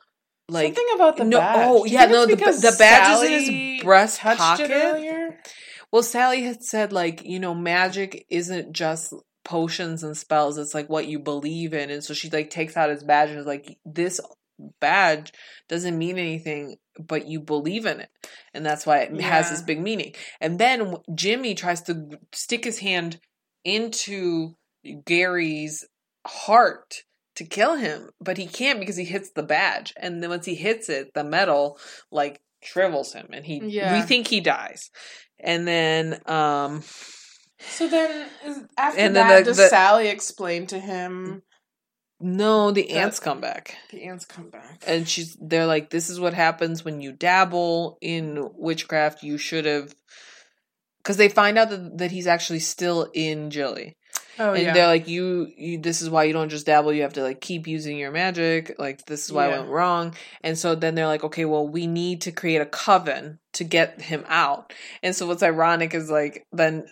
like 0.49 0.75
Something 0.75 0.87
about 0.95 1.17
the 1.17 1.25
no- 1.25 1.39
badge. 1.41 1.69
oh, 1.71 1.85
yeah, 1.87 2.05
no, 2.07 2.27
the- 2.27 2.35
the 2.37 2.77
badge 2.79 3.17
is 3.23 3.49
in 3.49 3.55
his 3.77 3.83
breast 3.85 4.21
pocket. 4.21 5.35
Well 5.93 6.03
Sally 6.03 6.43
had 6.43 6.63
said 6.63 6.93
like, 6.93 7.23
you 7.25 7.39
know, 7.39 7.55
magic 7.55 8.27
isn't 8.31 8.73
just 8.73 9.15
potions 9.45 10.03
and 10.03 10.17
spells, 10.17 10.59
it's 10.59 10.75
like 10.75 10.89
what 10.89 11.07
you 11.07 11.19
believe 11.19 11.73
in. 11.75 11.91
And 11.91 12.03
so 12.03 12.15
she 12.15 12.29
like 12.31 12.51
takes 12.51 12.77
out 12.77 12.91
his 12.91 13.05
badge 13.05 13.31
and 13.31 13.39
is 13.39 13.47
like, 13.47 13.79
This 13.85 14.21
badge 14.81 15.33
doesn't 15.69 15.99
mean 15.99 16.19
anything 16.19 16.77
but 16.99 17.27
you 17.27 17.41
believe 17.41 17.87
in 17.87 17.99
it. 18.01 18.11
And 18.53 18.65
that's 18.65 18.87
why 18.87 18.99
it 18.99 19.21
has 19.21 19.51
this 19.51 19.63
big 19.63 19.81
meaning. 19.81 20.15
And 20.41 20.59
then 20.59 20.97
jimmy 21.15 21.55
tries 21.55 21.83
to 21.83 22.09
stick 22.33 22.65
his 22.65 22.79
hand 22.79 23.19
into 23.65 24.55
gary's 25.05 25.85
heart 26.27 27.03
to 27.37 27.45
kill 27.45 27.75
him 27.77 28.11
but 28.21 28.37
he 28.39 28.47
can't 28.47 28.79
because 28.81 28.97
he 28.97 29.05
hits 29.05 29.31
the 29.31 29.43
badge. 29.43 29.93
And 29.97 30.23
then 30.23 30.31
once 30.31 30.47
he 30.47 30.55
hits 30.55 30.89
it 30.89 31.13
the 31.15 31.25
metal 31.25 31.79
like 32.13 32.41
shrivels 32.63 33.13
him 33.13 33.29
and 33.33 33.45
he 33.45 33.61
Yeah. 33.65 33.93
we 33.99 34.03
think 34.07 34.29
he 34.29 34.41
dies. 34.41 34.91
And 35.41 35.67
then 35.67 36.21
um 36.27 36.83
So 37.59 37.89
then, 37.89 38.29
after 38.77 39.01
And 39.01 39.17
then 39.17 39.29
that, 39.29 39.39
the- 39.41 39.45
does 39.45 39.57
the- 39.57 39.69
Sally 39.69 40.09
explain 40.09 40.67
to 40.69 40.79
him 40.79 41.43
no 42.21 42.71
the 42.71 42.83
The- 42.83 42.93
aunts 42.93 43.19
come 43.21 43.41
back 43.41 43.77
the 43.91 44.05
aunts 44.05 44.25
come 44.25 44.51
back? 44.51 44.83
and 44.87 45.09
she's 45.09 45.37
they're 45.41 45.67
like 45.67 45.91
this 45.91 46.09
is 46.11 46.19
what 46.21 46.35
happens 46.35 46.85
when 46.85 47.01
you 47.01 47.13
dabble 47.13 47.99
in 48.01 48.49
witchcraft 48.55 49.23
you 49.23 49.37
should 49.39 49.65
have 49.65 49.95
because 51.03 51.17
they 51.19 51.29
find 51.29 51.59
out 51.59 51.69
that, 51.71 51.99
that 51.99 52.11
he's 52.13 52.27
actually 52.27 52.61
still 52.61 53.11
in 53.13 53.51
Jilly. 53.51 53.95
Oh 54.39 54.55
and 54.55 54.63
yeah. 54.63 54.73
they're 54.73 54.87
like, 54.87 55.07
you, 55.07 55.49
you, 55.55 55.79
this 55.79 56.01
is 56.01 56.09
why 56.09 56.25
you 56.25 56.33
don't 56.33 56.49
just 56.49 56.65
dabble. 56.65 56.95
You 56.95 57.03
have 57.03 57.13
to 57.13 57.23
like 57.23 57.43
keep 57.43 57.67
using 57.67 57.99
your 57.99 58.11
magic. 58.11 58.75
Like 58.79 59.05
this 59.05 59.27
is 59.27 59.31
why 59.33 59.49
Yeah. 59.49 59.57
I 59.57 59.59
went 59.59 59.71
wrong. 59.71 60.15
And 60.43 60.57
so 60.59 60.75
then 60.75 60.95
they're 60.95 61.07
like, 61.07 61.23
okay, 61.23 61.45
well, 61.45 61.69
we 61.69 61.87
need 61.87 62.23
to 62.23 62.33
create 62.33 62.63
a 62.63 62.67
coven 62.67 63.39
to 63.53 63.65
get 63.65 64.01
him 64.01 64.25
out. 64.29 64.73
And 65.03 65.15
so 65.15 65.27
what's 65.27 65.43
ironic 65.43 65.93
is 65.95 66.11
like 66.11 66.43
then. 66.53 66.87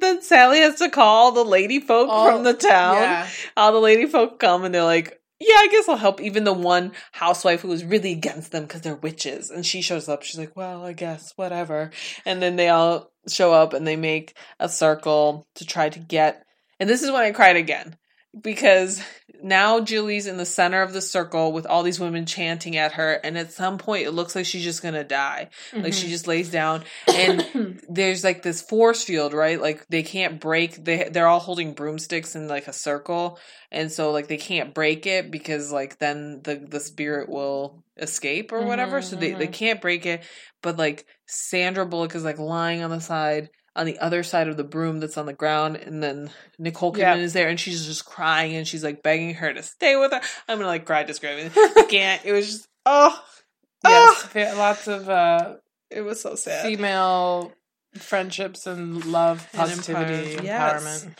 Then 0.00 0.22
Sally 0.22 0.58
has 0.58 0.76
to 0.76 0.90
call 0.90 1.32
the 1.32 1.44
lady 1.44 1.80
folk 1.80 2.08
from 2.08 2.40
oh, 2.40 2.42
the 2.42 2.54
town. 2.54 2.96
yeah. 2.96 3.28
All 3.56 3.72
the 3.72 3.78
lady 3.78 4.06
folk 4.06 4.38
come 4.38 4.64
and 4.64 4.74
they're 4.74 4.84
like, 4.84 5.18
yeah, 5.40 5.54
I 5.54 5.68
guess 5.70 5.88
I'll 5.88 5.96
help. 5.96 6.20
Even 6.20 6.44
the 6.44 6.52
one 6.52 6.92
housewife 7.12 7.60
who 7.60 7.68
was 7.68 7.84
really 7.84 8.12
against 8.12 8.50
them 8.50 8.64
because 8.64 8.80
they're 8.80 8.96
witches. 8.96 9.50
And 9.50 9.64
she 9.64 9.82
shows 9.82 10.08
up. 10.08 10.22
She's 10.22 10.38
like, 10.38 10.56
well, 10.56 10.84
I 10.84 10.92
guess, 10.92 11.32
whatever. 11.36 11.90
And 12.24 12.42
then 12.42 12.56
they 12.56 12.68
all 12.68 13.12
show 13.28 13.52
up 13.52 13.72
and 13.72 13.86
they 13.86 13.96
make 13.96 14.36
a 14.58 14.68
circle 14.68 15.46
to 15.56 15.64
try 15.64 15.90
to 15.90 15.98
get. 15.98 16.44
And 16.80 16.88
this 16.88 17.02
is 17.02 17.10
when 17.10 17.22
I 17.22 17.30
cried 17.30 17.56
again 17.56 17.96
because 18.40 19.02
now 19.42 19.80
Julie's 19.80 20.26
in 20.26 20.36
the 20.36 20.44
center 20.44 20.82
of 20.82 20.92
the 20.92 21.00
circle 21.00 21.52
with 21.52 21.66
all 21.66 21.82
these 21.82 22.00
women 22.00 22.26
chanting 22.26 22.76
at 22.76 22.92
her. 22.92 23.12
And 23.12 23.38
at 23.38 23.52
some 23.52 23.78
point, 23.78 24.06
it 24.06 24.10
looks 24.12 24.34
like 24.34 24.46
she's 24.46 24.64
just 24.64 24.82
to 24.82 25.04
die. 25.04 25.50
Like 25.74 25.92
she 25.92 26.08
just 26.08 26.26
lays 26.26 26.50
down 26.50 26.84
and 27.06 27.80
there's 27.88 28.24
like 28.24 28.42
this 28.42 28.62
force 28.62 29.04
field, 29.04 29.32
right? 29.32 29.60
Like 29.60 29.86
they 29.88 30.02
can't 30.02 30.40
break. 30.40 30.82
They 30.84 31.08
they're 31.10 31.26
all 31.26 31.40
holding 31.40 31.74
broomsticks 31.74 32.34
in 32.36 32.48
like 32.48 32.68
a 32.68 32.72
circle, 32.72 33.38
and 33.70 33.92
so 33.92 34.12
like 34.12 34.28
they 34.28 34.36
can't 34.38 34.74
break 34.74 35.06
it 35.06 35.30
because 35.30 35.70
like 35.72 35.98
then 35.98 36.40
the 36.42 36.56
the 36.56 36.80
spirit 36.80 37.28
will 37.28 37.84
escape 37.96 38.52
or 38.52 38.62
whatever. 38.62 39.00
Mhm, 39.00 39.04
So 39.04 39.16
they 39.16 39.32
they 39.32 39.48
mhm. 39.48 39.52
can't 39.52 39.80
break 39.80 40.06
it. 40.06 40.22
But 40.62 40.76
like 40.78 41.06
Sandra 41.26 41.86
Bullock 41.86 42.14
is 42.14 42.24
like 42.24 42.38
lying 42.38 42.82
on 42.82 42.90
the 42.90 43.00
side 43.00 43.50
on 43.78 43.86
the 43.86 43.98
other 44.00 44.22
side 44.22 44.48
of 44.48 44.56
the 44.58 44.64
broom 44.64 45.00
that's 45.00 45.16
on 45.16 45.24
the 45.26 45.32
ground, 45.32 45.76
and 45.76 46.02
then 46.02 46.30
Nicole 46.58 46.92
Kidman 46.92 46.98
Yeah. 46.98 47.14
is 47.16 47.32
there, 47.32 47.48
and 47.48 47.58
she's 47.58 47.86
just 47.86 48.04
crying, 48.04 48.54
and 48.56 48.66
she's 48.68 48.84
like 48.84 49.02
begging 49.02 49.34
her 49.34 49.52
to 49.54 49.62
stay 49.62 49.96
with 49.96 50.12
her. 50.12 50.20
I'm 50.48 50.58
gonna 50.58 50.66
like 50.68 50.84
cry 50.84 51.04
describing. 51.04 51.50
it. 51.54 51.88
Can't. 51.88 52.22
It 52.24 52.32
was 52.32 52.46
just 52.46 52.68
oh. 52.84 53.22
yes, 53.84 54.56
lots 54.56 54.88
of 54.88 55.08
uh, 55.08 55.54
It 55.90 56.00
was 56.02 56.20
so 56.20 56.34
sad. 56.34 56.66
female 56.66 57.52
friendships 57.94 58.66
and 58.66 59.04
love, 59.06 59.48
And 59.52 59.60
positivity, 59.70 60.32
empower- 60.32 60.44
yes. 60.44 61.04
empowerment. 61.06 61.18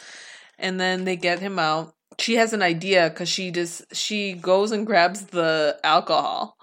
and 0.59 0.81
then 0.81 1.05
they 1.05 1.17
get 1.17 1.39
him 1.39 1.59
out. 1.59 1.95
She 2.19 2.35
has 2.35 2.53
an 2.53 2.63
idea 2.63 3.09
because 3.11 3.29
she 3.29 3.53
just 3.53 3.95
she 3.95 4.33
goes 4.33 4.73
and 4.73 4.85
grabs 4.87 5.27
the 5.27 5.79
alcohol, 5.85 6.57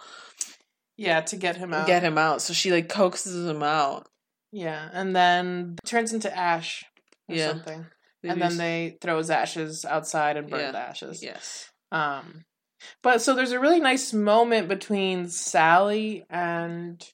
Yeah, 0.97 1.21
to 1.21 1.37
get 1.37 1.55
him 1.55 1.73
out. 1.73 1.87
get 1.87 2.03
him 2.03 2.17
out. 2.17 2.41
So 2.41 2.53
she 2.53 2.71
like 2.71 2.89
coaxes 2.89 3.47
him 3.47 3.63
out. 3.63 4.07
Yeah, 4.57 4.89
and 4.93 5.13
then 5.13 5.75
turns 5.85 6.13
into 6.13 6.33
ash 6.35 6.85
or 7.27 7.35
Yeah. 7.35 7.49
something. 7.49 7.85
and 8.23 8.41
then 8.41 8.55
they 8.57 8.97
throw 9.01 9.17
his 9.17 9.29
ashes 9.29 9.83
outside 9.85 10.37
and 10.37 10.49
burn 10.49 10.61
Yeah. 10.61 10.71
the 10.71 10.79
ashes. 10.79 11.21
yes, 11.21 11.69
Um, 11.91 12.45
but 13.03 13.21
so 13.21 13.35
there's 13.35 13.51
a 13.51 13.59
really 13.59 13.79
nice 13.81 14.13
moment 14.13 14.67
between 14.69 15.27
Sally 15.29 16.23
and 16.29 17.05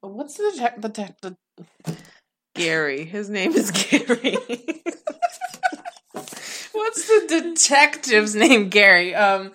what's 0.00 0.36
the 0.38 0.44
detec- 0.56 0.80
the, 0.80 1.36
the 1.84 1.96
Gary. 2.54 3.04
His 3.04 3.28
name 3.30 3.52
is 3.52 3.70
Gary. 3.70 4.36
what's 6.72 7.06
the 7.06 7.26
detective's 7.54 8.34
name? 8.34 8.68
Gary. 8.70 9.14
Um, 9.14 9.52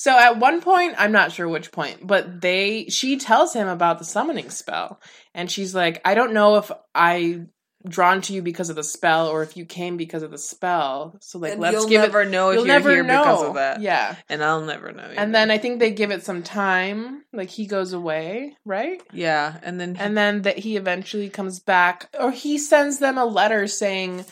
so 0.00 0.16
at 0.16 0.38
one 0.38 0.60
point, 0.60 0.94
I'm 0.96 1.10
not 1.10 1.32
sure 1.32 1.48
which 1.48 1.72
point, 1.72 2.06
but 2.06 2.40
they 2.40 2.86
she 2.88 3.16
tells 3.18 3.52
him 3.52 3.66
about 3.66 3.98
the 3.98 4.04
summoning 4.04 4.48
spell, 4.50 5.00
and 5.34 5.50
she's 5.50 5.74
like, 5.74 6.00
I 6.04 6.14
don't 6.14 6.32
know 6.32 6.56
if 6.56 6.70
I 6.94 7.46
drawn 7.88 8.20
to 8.22 8.32
you 8.32 8.42
because 8.42 8.70
of 8.70 8.76
the 8.76 8.82
spell 8.82 9.28
or 9.28 9.42
if 9.42 9.56
you 9.56 9.64
came 9.64 9.96
because 9.96 10.22
of 10.24 10.30
the 10.32 10.36
spell. 10.38 11.16
So 11.20 11.38
like, 11.38 11.52
And 11.52 11.60
let's 11.60 11.74
you'll 11.74 11.88
give 11.88 12.02
never 12.02 12.22
it. 12.22 12.30
know 12.30 12.50
if 12.50 12.54
You'll 12.56 12.66
you're 12.66 12.74
never 12.74 12.90
here 12.90 13.04
know 13.04 13.22
because 13.22 13.42
of 13.44 13.54
that. 13.54 13.80
Yeah. 13.80 14.16
and 14.28 14.42
I'll 14.42 14.60
never 14.62 14.90
know. 14.92 15.04
And 15.16 15.32
then 15.34 15.50
I 15.50 15.58
think 15.58 15.78
they 15.78 15.92
give 15.92 16.10
it 16.10 16.24
some 16.24 16.42
time. 16.42 17.22
Like 17.32 17.48
he 17.50 17.66
goes 17.66 17.92
away, 17.92 18.56
right? 18.64 19.00
yeah, 19.12 19.58
and 19.62 19.80
then 19.80 19.96
And 19.96 20.16
then 20.16 20.42
that 20.42 20.58
he 20.58 20.76
eventually 20.76 21.28
comes 21.30 21.60
back, 21.60 22.08
or 22.18 22.30
he 22.32 22.58
sends 22.58 22.98
them 22.98 23.16
a 23.16 23.24
letter 23.24 23.66
saying, 23.68 24.24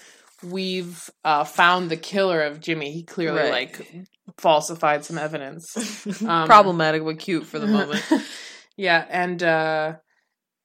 "We've 0.43 1.11
uh, 1.24 1.45
found 1.45 1.91
the 1.91 1.97
killer 1.97 2.43
of 2.43 2.61
Jimmy." 2.61 2.93
He 2.93 3.03
clearly 3.03 3.41
Right. 3.43 3.51
like 3.51 4.07
falsified 4.39 5.05
some 5.05 5.18
evidence. 5.18 5.74
Um, 6.26 6.47
problematic 6.47 7.05
but 7.05 7.18
cute 7.18 7.47
for 7.47 7.59
the 7.59 7.66
moment. 7.66 8.05
yeah, 8.76 9.05
and 9.09 9.43
uh, 9.43 9.97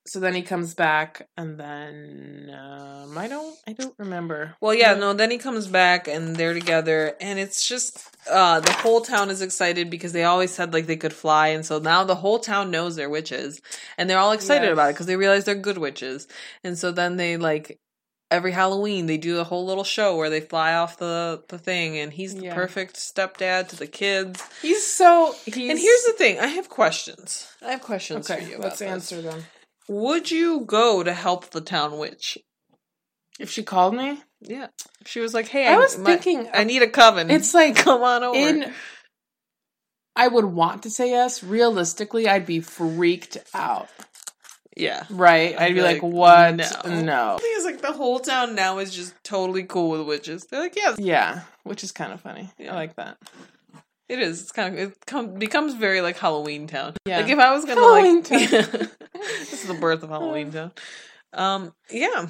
so 0.07 0.19
then 0.19 0.33
he 0.33 0.41
comes 0.41 0.73
back, 0.73 1.27
and 1.37 1.59
then 1.59 2.49
um, 2.57 3.17
I 3.17 3.27
don't, 3.27 3.55
I 3.67 3.73
don't 3.73 3.93
remember. 3.99 4.55
Well, 4.61 4.73
yeah, 4.73 4.93
no, 4.95 5.13
then 5.13 5.29
he 5.29 5.37
comes 5.37 5.67
back 5.67 6.07
and 6.07 6.35
they're 6.35 6.53
together 6.53 7.15
and 7.19 7.37
it's 7.39 7.67
just 7.67 7.99
uh 8.29 8.59
the 8.59 8.71
whole 8.71 9.01
town 9.01 9.29
is 9.31 9.41
excited 9.41 9.89
because 9.89 10.13
they 10.13 10.23
always 10.23 10.51
said 10.51 10.73
like 10.73 10.85
they 10.85 10.95
could 10.95 11.13
fly 11.13 11.47
and 11.47 11.65
so 11.65 11.79
now 11.79 12.03
the 12.03 12.15
whole 12.15 12.37
town 12.39 12.69
knows 12.69 12.95
they're 12.95 13.09
witches 13.09 13.59
and 13.97 14.07
they're 14.09 14.19
all 14.19 14.31
excited 14.31 14.65
Yes. 14.67 14.73
about 14.73 14.89
it 14.89 14.93
because 14.93 15.07
they 15.07 15.15
realize 15.15 15.45
they're 15.45 15.55
good 15.55 15.79
witches. 15.79 16.27
And 16.63 16.77
so 16.77 16.91
then 16.91 17.17
they 17.17 17.37
like 17.37 17.79
every 18.31 18.51
Halloween 18.51 19.05
they 19.05 19.17
do 19.17 19.39
a 19.39 19.43
whole 19.43 19.65
little 19.65 19.83
show 19.83 20.15
where 20.17 20.29
they 20.29 20.41
fly 20.41 20.73
off 20.73 20.97
the 20.97 21.43
the 21.49 21.59
thing 21.59 21.97
and 21.97 22.11
he's 22.13 22.33
the 22.33 22.45
Yeah. 22.45 22.55
perfect 22.55 22.95
stepdad 22.95 23.67
to 23.69 23.75
the 23.75 23.87
kids. 23.87 24.41
He's 24.61 24.85
so. 24.85 25.35
He's, 25.45 25.69
And 25.69 25.77
here's 25.77 26.03
the 26.05 26.13
thing, 26.17 26.39
I 26.39 26.47
have 26.47 26.69
questions. 26.69 27.47
I 27.61 27.71
have 27.71 27.81
questions 27.81 28.29
okay. 28.31 28.43
for 28.43 28.49
you 28.49 28.57
let's 28.57 28.79
this. 28.79 28.87
answer 28.89 29.21
them. 29.21 29.43
Would 29.89 30.31
you 30.31 30.61
go 30.61 31.03
to 31.03 31.13
help 31.13 31.51
the 31.51 31.61
town 31.61 31.97
witch? 31.99 32.37
If 33.39 33.49
she 33.51 33.63
called 33.63 33.95
me, 33.95 34.21
Yeah. 34.39 34.67
She 35.05 35.19
was 35.19 35.33
like, 35.33 35.47
"Hey, 35.47 35.67
I 35.67 35.77
was 35.77 35.97
my- 35.97 36.15
thinking. 36.15 36.49
I 36.53 36.63
need 36.63 36.81
a 36.83 36.87
coven. 36.89 37.29
It's 37.31 37.53
like 37.53 37.75
come 37.85 38.01
on 38.03 38.23
over." 38.23 38.37
in 38.37 38.73
I 40.15 40.27
would 40.27 40.45
want 40.45 40.83
to 40.83 40.89
say 40.89 41.09
yes. 41.09 41.41
Realistically, 41.43 42.27
I'd 42.27 42.45
be 42.45 42.59
freaked 42.59 43.37
out. 43.53 43.87
Yeah. 44.77 45.05
Right? 45.09 45.53
I'd 45.55 45.61
I'd, 45.63 45.67
be 45.69 45.73
be 45.75 45.81
like, 45.81 46.01
like, 46.01 46.13
"What? 46.13 46.55
no." 46.55 47.01
No." 47.01 47.33
The 47.35 47.41
thing 47.41 47.53
is, 47.57 47.65
like, 47.65 47.81
the 47.81 47.91
whole 47.91 48.19
town 48.19 48.55
now 48.55 48.77
is 48.79 48.93
just 48.93 49.13
totally 49.23 49.63
cool 49.63 49.89
with 49.91 50.07
witches. 50.07 50.45
They're 50.45 50.61
like, 50.61 50.75
yes, 50.75 50.97
Yeah, 50.99 51.41
which 51.63 51.83
is 51.83 51.91
kind 51.91 52.13
of 52.13 52.21
funny. 52.21 52.49
Yeah. 52.57 52.71
I 52.73 52.75
like 52.75 52.95
that. 52.95 53.17
it 54.07 54.19
is. 54.19 54.41
It's 54.41 54.51
kind 54.51 54.73
of 54.73 54.79
it 54.79 54.97
com- 55.05 55.33
becomes 55.35 55.73
very 55.73 56.01
like 56.01 56.17
Halloweentown. 56.17 56.95
Yeah. 57.05 57.19
Like 57.19 57.29
if 57.29 57.39
I 57.39 57.51
was 57.53 57.65
gonna 57.65 57.81
Halloween 57.81 58.17
like, 58.23 58.25
town. 58.49 58.89
this 59.13 59.53
is 59.53 59.67
the 59.67 59.73
birth 59.73 60.03
of 60.03 60.09
Halloweentown. 60.09 60.71
Um, 61.33 61.73
yeah, 61.89 62.27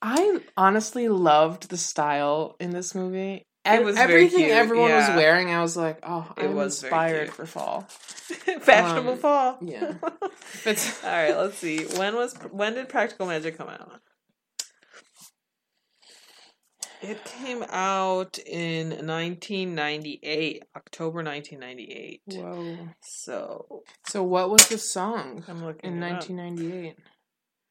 I 0.00 0.40
honestly 0.56 1.08
loved 1.08 1.68
the 1.70 1.76
style 1.76 2.56
in 2.60 2.70
this 2.70 2.94
movie. 2.94 3.44
Ev- 3.64 3.84
was 3.84 3.96
very 3.96 4.24
everything 4.24 4.46
everyone 4.50 4.88
yeah. 4.90 5.08
was 5.10 5.16
wearing. 5.16 5.50
I 5.50 5.60
was 5.60 5.76
like, 5.76 5.98
"Oh, 6.02 6.32
I'm 6.36 6.54
was 6.54 6.82
inspired 6.82 7.30
for 7.32 7.44
fall." 7.46 7.82
fashionable 8.60 9.12
Um, 9.12 9.18
fall. 9.18 9.58
yeah. 9.60 9.94
It's 10.64 11.04
All 11.04 11.10
right, 11.10 11.36
let's 11.36 11.58
see. 11.58 11.84
When 11.84 12.14
was 12.16 12.34
when 12.50 12.74
did 12.74 12.88
Practical 12.88 13.26
Magic 13.26 13.56
come 13.58 13.68
out? 13.68 14.00
It 17.00 17.24
came 17.24 17.62
out 17.68 18.38
in 18.38 18.88
1998, 19.06 20.64
October 20.76 21.22
1998. 21.22 22.22
whoa. 22.26 22.88
So 23.02 23.82
So, 24.06 24.22
what 24.24 24.50
was 24.50 24.66
the 24.68 24.78
song 24.78 25.44
I'm 25.46 25.64
looking 25.64 25.92
in 25.92 26.02
it 26.02 26.06
up. 26.06 26.28
1998? 26.28 26.96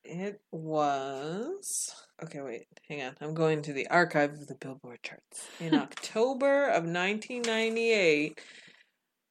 It 0.05 0.41
was 0.51 1.91
okay. 2.23 2.41
Wait, 2.41 2.67
hang 2.87 3.01
on. 3.01 3.15
I'm 3.21 3.33
going 3.33 3.61
to 3.63 3.73
the 3.73 3.87
archive 3.87 4.33
of 4.33 4.47
the 4.47 4.55
Billboard 4.55 4.99
charts 5.03 5.47
in 5.59 5.73
October 5.75 6.65
of 6.67 6.83
1998. 6.83 8.39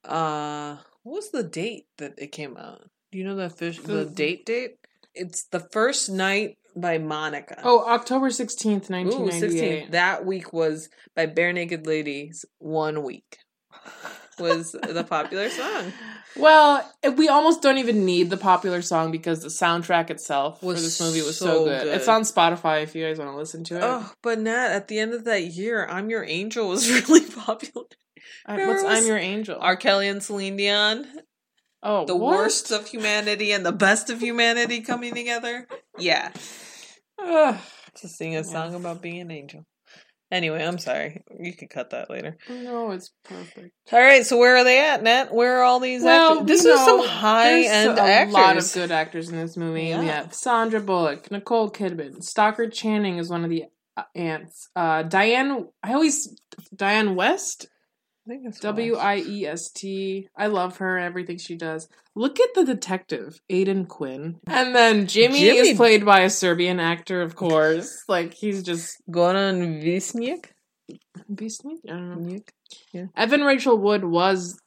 Uh, 0.05 0.77
what 1.03 1.15
was 1.15 1.31
the 1.31 1.43
date 1.43 1.87
that 1.99 2.15
it 2.19 2.33
came 2.33 2.57
out? 2.57 2.89
Do 3.13 3.19
you 3.19 3.25
know 3.25 3.37
the 3.37 3.51
fish, 3.51 3.79
the 3.79 4.05
date? 4.05 4.47
Date? 4.47 4.77
It's 5.15 5.45
the 5.45 5.61
first 5.61 6.11
night 6.11 6.59
by 6.77 6.99
Monica. 6.99 7.61
Oh, 7.65 7.87
October 7.89 8.29
16th, 8.29 8.91
Ooh, 8.91 8.95
1998. 8.95 9.89
16th. 9.89 9.91
That 9.93 10.27
week 10.27 10.53
was 10.53 10.91
by 11.15 11.27
Barenaked 11.27 11.87
Ladies. 11.87 12.45
One 12.59 13.03
week 13.03 13.39
was 14.39 14.73
the 14.73 15.05
popular 15.05 15.49
song. 15.51 15.93
Well, 16.37 16.93
eh, 17.03 17.09
we 17.09 17.29
almost 17.29 17.63
don't 17.63 17.79
even 17.79 18.05
need 18.05 18.31
the 18.31 18.37
popular 18.37 18.83
song 18.83 19.11
because 19.11 19.41
the 19.41 19.49
soundtrack 19.49 20.11
itself 20.11 20.63
Was 20.63 20.79
for 20.79 20.83
this 20.83 21.01
movie 21.01 21.23
was 21.23 21.39
so, 21.39 21.47
so 21.47 21.65
good. 21.65 21.85
good. 21.85 21.97
It's 21.97 22.09
on 22.09 22.23
Spotify 22.23 22.83
if 22.83 22.95
you 22.95 23.05
guys 23.07 23.19
want 23.19 23.31
to 23.31 23.37
listen 23.37 23.65
to 23.65 23.77
it. 23.77 23.83
Oh, 23.83 24.13
but 24.23 24.39
Nat, 24.41 24.73
at 24.73 24.89
the 24.89 24.99
end 24.99 25.15
of 25.15 25.25
that 25.25 25.45
year, 25.45 25.87
I'm 25.87 26.11
Your 26.11 26.25
Angel 26.25 26.69
was 26.69 26.91
really 27.09 27.25
popular. 27.29 27.87
I, 28.47 28.67
what's 28.67 28.85
"I'm 28.85 29.07
Your 29.07 29.19
Angel? 29.19 29.57
R. 29.61 29.77
Kelly 29.77 30.09
and 30.09 30.23
Celine 30.23 30.57
Dion, 30.57 31.07
oh, 31.83 32.05
the 32.07 32.15
what? 32.17 32.39
worst 32.39 32.71
of 32.71 32.87
humanity 32.87 33.53
and 33.53 33.65
the 33.65 33.73
best 33.73 34.11
of 34.11 34.21
humanity 34.21 34.83
coming 34.83 35.15
together. 35.15 35.67
Yeah, 35.99 36.31
Ugh. 37.19 37.57
to 37.97 38.09
sing 38.09 38.37
a 38.37 38.45
song 38.45 38.75
about 38.75 39.01
being 39.03 39.21
an 39.21 39.31
angel. 39.31 39.65
Anyway, 40.33 40.63
I'm 40.65 40.79
sorry. 40.79 41.23
You 41.39 41.53
can 41.55 41.69
cut 41.69 41.91
that 41.91 42.11
later. 42.11 42.37
No, 42.51 42.91
it's 42.91 43.13
perfect. 43.25 43.71
All 43.93 44.01
right, 44.01 44.27
so 44.27 44.37
where 44.39 44.57
are 44.57 44.65
they 44.65 44.81
at, 44.85 45.03
Nat? 45.03 45.33
Where 45.33 45.59
are 45.59 45.63
all 45.63 45.79
these 45.79 46.03
Well, 46.03 46.41
actors? 46.41 46.47
This 46.49 46.65
is 46.65 46.81
some 46.81 47.07
high 47.07 47.63
end 47.63 47.97
there's 47.97 47.99
a 47.99 48.03
actors. 48.03 48.35
lot 48.35 48.57
of 48.59 48.73
good 48.75 48.91
actors 48.91 49.29
in 49.29 49.37
this 49.37 49.57
movie. 49.57 49.95
We 49.95 50.07
have 50.07 50.35
Sandra 50.35 50.81
Bullock, 50.81 51.31
Nicole 51.31 51.71
Kidman, 51.71 52.25
Stockard 52.25 52.73
Channing 52.73 53.19
is 53.19 53.31
one 53.31 53.45
of 53.45 53.51
the 53.51 53.67
uh, 53.97 54.03
aunts. 54.17 54.69
Uh, 54.75 55.05
Dianne, 55.05 55.69
I 55.83 55.93
always 55.95 56.37
Dianne 56.75 57.15
West, 57.15 57.69
I 58.27 58.29
think 58.29 58.43
it's 58.47 58.59
W. 58.61 58.97
I 58.97 59.19
E 59.19 59.47
S 59.47 59.71
T. 59.71 60.29
I 60.37 60.49
love 60.49 60.79
her. 60.79 60.99
Everything 60.99 61.39
she 61.39 61.55
does. 61.55 61.89
Look 62.17 62.41
at 62.41 62.55
the 62.55 62.65
detective, 62.65 63.39
Aidan 63.49 63.87
Quinn, 63.87 64.41
and 64.49 64.75
then 64.75 65.07
Jimmy, 65.07 65.39
Jimmy- 65.39 65.69
is 65.69 65.77
played 65.77 66.05
by 66.05 66.21
a 66.21 66.31
Serbian 66.31 66.81
actor, 66.81 67.23
of 67.23 67.37
course. 67.37 68.03
like 68.09 68.35
he's 68.35 68.63
just 68.63 68.97
Goran 69.09 69.83
Visnjak. 69.85 70.47
beast. 71.33 71.63
I 71.67 71.93
don't 71.93 72.11
know. 72.25 72.41
Njak? 72.95 73.11
Evan 73.17 73.43
Rachel 73.43 73.79
Wood 73.79 74.05
was 74.05 74.59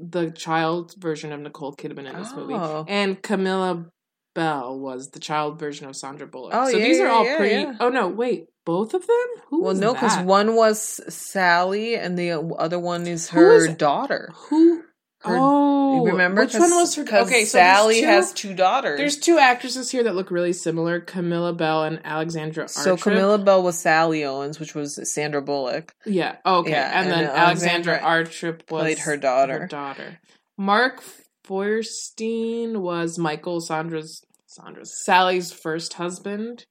the 0.00 0.30
child 0.30 0.94
version 0.98 1.32
of 1.32 1.40
Nicole 1.40 1.74
Kidman 1.76 2.08
in 2.12 2.16
this 2.18 2.32
movie, 2.32 2.54
Oh. 2.54 2.84
and 2.88 3.22
Camilla 3.22 3.86
Belle 4.34 4.78
was 4.78 5.10
the 5.10 5.20
child 5.20 5.58
version 5.60 5.86
of 5.88 5.96
Sandra 5.96 6.26
Bullock. 6.26 6.54
Oh, 6.54 6.70
so 6.70 6.76
yeah, 6.76 6.84
these 6.84 7.00
are 7.00 7.06
yeah, 7.06 7.12
all 7.12 7.24
yeah, 7.24 7.36
pretty. 7.36 7.54
yeah. 7.54 7.72
Oh 7.80 7.88
no, 7.88 8.08
wait, 8.08 8.46
both 8.68 8.92
of 8.92 9.06
them? 9.06 9.26
Who 9.48 9.62
Well, 9.62 9.74
no, 9.74 9.94
because 9.94 10.18
one 10.18 10.54
was 10.54 11.00
Sally 11.08 11.96
and 11.96 12.18
the 12.18 12.32
other 12.58 12.78
one 12.78 13.06
is 13.06 13.30
her 13.30 13.54
is- 13.66 13.74
daughter. 13.76 14.28
Who? 14.50 14.82
Her- 15.22 15.36
oh, 15.38 16.04
You 16.04 16.10
remember? 16.12 16.42
which 16.42 16.52
one 16.52 16.70
was 16.72 16.94
her? 16.96 17.02
Okay, 17.02 17.46
so 17.46 17.58
Sally 17.58 18.02
two- 18.02 18.06
has 18.06 18.30
two 18.34 18.52
daughters. 18.52 18.98
There's 18.98 19.16
two 19.16 19.38
actresses 19.38 19.90
here 19.90 20.02
that 20.02 20.14
look 20.14 20.30
really 20.30 20.52
similar: 20.52 21.00
Camilla 21.00 21.54
Belle 21.54 21.84
and 21.84 22.00
Alexandra. 22.04 22.68
so 22.68 22.98
Camilla 22.98 23.38
Belle 23.38 23.62
was 23.62 23.78
Sally 23.78 24.22
Owens, 24.22 24.60
which 24.60 24.74
was 24.74 25.00
Sandra 25.14 25.40
Bullock. 25.40 25.94
Yeah. 26.04 26.36
Oh, 26.44 26.58
okay. 26.58 26.72
Yeah, 26.72 26.90
and, 26.92 26.94
and 26.94 27.10
then 27.10 27.18
then 27.24 27.36
Alexandra, 27.36 27.94
Alexandra 27.94 28.52
Artrip 28.60 28.70
was 28.70 28.82
played 28.82 28.98
her 28.98 29.16
daughter. 29.16 29.60
Her 29.60 29.66
daughter. 29.66 30.20
Mark 30.58 31.02
Feuerstein 31.44 32.82
was 32.82 33.18
Michael 33.18 33.62
Sandra's 33.62 34.22
Sandra's 34.46 35.02
Sally's 35.04 35.52
first 35.52 35.94
husband. 35.94 36.66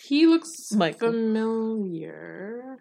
He 0.00 0.26
looks 0.26 0.72
Michael. 0.72 1.12
familiar. 1.12 2.78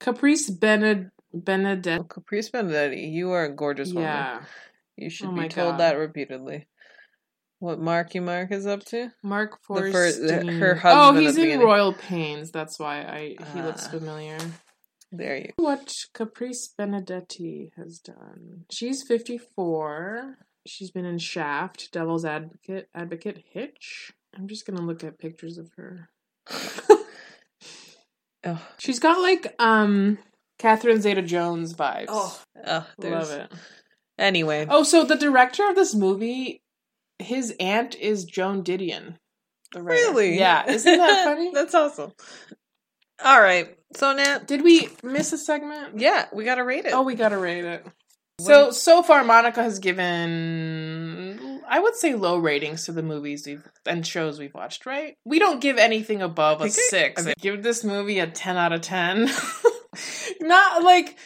Caprice 0.00 0.50
Bened 0.50 1.10
Benedetti. 1.34 2.00
Oh, 2.00 2.04
Caprice 2.04 2.50
Benedetti, 2.50 3.08
you 3.12 3.30
are 3.32 3.44
a 3.44 3.54
gorgeous 3.54 3.88
woman. 3.88 4.04
Yeah. 4.04 4.42
You 4.96 5.10
should 5.10 5.28
Oh 5.28 5.32
be 5.32 5.48
told 5.48 5.72
God. 5.72 5.80
that 5.80 5.98
repeatedly. 5.98 6.66
What 7.58 7.80
Marky 7.80 8.20
Mark 8.20 8.52
is 8.52 8.66
up 8.66 8.84
to? 8.86 9.10
Mark 9.22 9.58
The 9.68 9.90
first- 9.90 10.18
her 10.30 10.76
oh, 10.76 10.78
husband 10.78 11.16
at 11.18 11.22
he's 11.22 11.36
in 11.36 11.42
beginning. 11.44 11.66
Royal 11.66 11.92
Pains. 11.94 12.50
That's 12.50 12.78
why 12.78 13.00
I 13.02 13.36
he 13.54 13.62
looks 13.62 13.86
Ah. 13.86 13.90
familiar. 13.90 14.38
There 15.12 15.36
you 15.36 15.52
what 15.56 15.94
Caprice 16.14 16.68
Benedetti 16.78 17.70
has 17.76 17.98
done. 17.98 18.64
She's 18.70 19.02
54. 19.06 20.36
She's 20.66 20.90
been 20.90 21.04
in 21.06 21.18
Shaft, 21.18 21.92
Devil's 21.92 22.24
Advocate, 22.24 22.88
Advocate 22.94 23.42
Hitch. 23.52 24.12
I'm 24.36 24.46
just 24.48 24.66
gonna 24.66 24.82
look 24.82 25.02
at 25.02 25.18
pictures 25.18 25.58
of 25.58 25.70
her. 25.76 26.08
Oh, 28.44 28.62
She's 28.78 29.00
got 29.00 29.20
like 29.20 29.54
um 29.58 30.18
Catherine 30.58 31.00
Zeta 31.00 31.22
Jones 31.22 31.74
vibes. 31.74 32.06
oh, 32.08 32.40
oh 32.64 32.86
love 32.98 33.30
it. 33.32 33.50
Anyway, 34.18 34.66
Oh, 34.70 34.82
so 34.84 35.04
the 35.04 35.16
director 35.16 35.68
of 35.68 35.74
this 35.74 35.94
movie, 35.94 36.62
his 37.18 37.54
aunt 37.58 37.96
is 37.96 38.24
Joan 38.24 38.62
Didion. 38.62 39.16
really? 39.74 40.38
Yeah, 40.38 40.64
isn't 40.70 40.96
that 40.96 41.24
funny? 41.24 41.50
That's 41.54 41.74
awesome. 41.74 42.12
All 43.24 43.40
right, 43.40 43.76
so 43.96 44.12
Nat, 44.14 44.46
Did 44.46 44.62
we 44.62 44.88
miss 45.02 45.32
a 45.32 45.38
segment? 45.38 45.98
yeah, 45.98 46.26
we 46.32 46.44
gotta 46.44 46.62
rate 46.64 46.84
it. 46.84 46.92
Oh, 46.92 47.02
we 47.02 47.14
gotta 47.16 47.38
rate 47.38 47.64
it. 47.64 47.84
So 48.40 48.70
so 48.70 49.02
far, 49.02 49.24
Monica 49.24 49.62
has 49.62 49.78
given, 49.80 50.95
I 51.68 51.80
would 51.80 51.94
say, 51.96 52.14
low 52.14 52.38
ratings 52.38 52.84
to 52.86 52.92
the 52.92 53.02
movies 53.02 53.46
we've 53.46 53.66
and 53.86 54.06
shows 54.06 54.38
we've 54.38 54.54
watched. 54.54 54.86
Right? 54.86 55.16
We 55.24 55.38
don't 55.38 55.60
give 55.60 55.78
anything 55.78 56.22
above 56.22 56.60
a 56.60 56.64
I- 56.64 56.68
six. 56.68 57.26
I 57.26 57.30
I 57.30 57.34
give 57.40 57.62
this 57.62 57.84
movie 57.84 58.18
a 58.18 58.26
ten 58.26 58.56
out 58.56 58.72
of 58.72 58.80
ten. 58.82 59.28
Not 60.40 60.82
like 60.82 61.16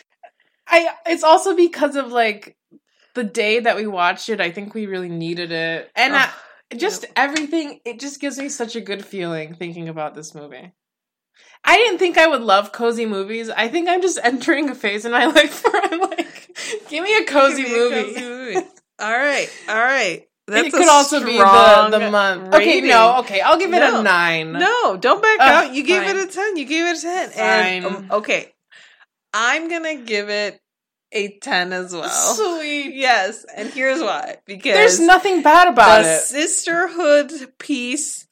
I. 0.69 0.89
It's 1.07 1.25
also 1.25 1.57
because 1.57 1.97
of 1.97 2.13
like 2.13 2.57
the 3.15 3.25
day 3.25 3.61
that 3.61 3.77
we 3.77 3.87
watched 3.87 4.29
it. 4.29 4.41
I 4.41 4.51
think 4.51 4.75
we 4.75 4.87
really 4.87 5.09
needed 5.09 5.51
it, 5.53 5.91
and 5.97 6.15
I, 6.15 6.25
Ugh, 6.73 6.79
just 6.79 7.05
everything. 7.17 7.81
It 7.85 7.99
just 8.01 8.21
gives 8.21 8.39
me 8.39 8.49
such 8.49 8.77
a 8.77 8.81
good 8.81 9.05
feeling 9.05 9.55
thinking 9.55 9.89
about 9.89 10.15
this 10.15 10.35
movie. 10.35 10.73
I 11.65 11.77
didn't 11.77 11.99
think 11.99 12.17
I 12.17 12.27
would 12.27 12.41
love 12.43 12.73
cozy 12.73 13.05
movies. 13.07 13.51
I 13.51 13.69
think 13.69 13.89
I'm 13.89 14.01
just 14.03 14.19
entering 14.23 14.71
a 14.71 14.75
phase 14.75 15.05
in 15.05 15.13
my 15.13 15.27
life 15.39 15.63
where 15.65 15.83
I'm 15.85 16.01
like, 16.01 16.57
give 16.89 17.03
me 17.05 17.17
a 17.17 17.25
cozy 17.25 17.65
Give 17.65 17.73
me 17.73 17.99
a 17.99 18.05
cozy 18.05 18.21
movie. 18.21 18.57
all 19.01 19.11
right, 19.19 19.49
all 19.69 19.75
right. 19.77 20.27
That's 20.51 20.69
it 20.69 20.73
could 20.73 20.89
also 20.89 21.25
be 21.25 21.39
the, 21.39 21.89
the 21.99 22.11
month. 22.11 22.55
Okay, 22.55 22.81
no, 22.81 23.19
okay, 23.21 23.41
I'll 23.41 23.59
give 23.59 23.73
it 23.73 23.79
No. 23.81 24.01
a 24.01 24.03
nine. 24.03 24.53
No, 24.53 24.97
don't 24.97 25.23
back 25.23 25.39
Ugh, 25.41 25.65
out. 25.69 25.75
You 25.75 25.83
gave 25.85 26.03
fine. 26.03 26.17
it 26.17 26.29
a 26.29 26.33
10. 26.33 26.57
You 26.57 26.65
gave 26.67 26.87
it 26.87 26.99
a 26.99 27.01
10. 27.01 27.31
And 27.37 27.85
um, 27.87 28.07
okay. 28.11 28.53
I'm 29.33 29.69
going 29.69 29.85
to 29.99 30.05
give 30.05 30.29
it 30.29 30.61
a 31.13 31.39
10 31.39 31.73
as 31.73 31.93
well. 31.93 32.09
Sweet. 32.09 32.95
Yes, 32.95 33.45
and 33.57 33.69
here's 33.71 34.01
why. 34.01 34.37
Because 34.47 34.75
There's 34.75 35.01
nothing 35.01 35.43
bad 35.43 35.69
about 35.69 36.01
it. 36.01 36.05
the 36.05 36.15
it. 36.15 36.21
sisterhood 36.23 37.31
piece 37.59 38.27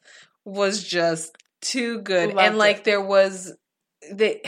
was 0.45 0.83
just 0.83 1.35
too 1.61 2.01
good. 2.01 2.33
Loved 2.33 2.39
and 2.39 2.57
like 2.57 2.77
it. 2.79 2.83
there 2.83 3.01
was 3.01 3.53
they 4.11 4.41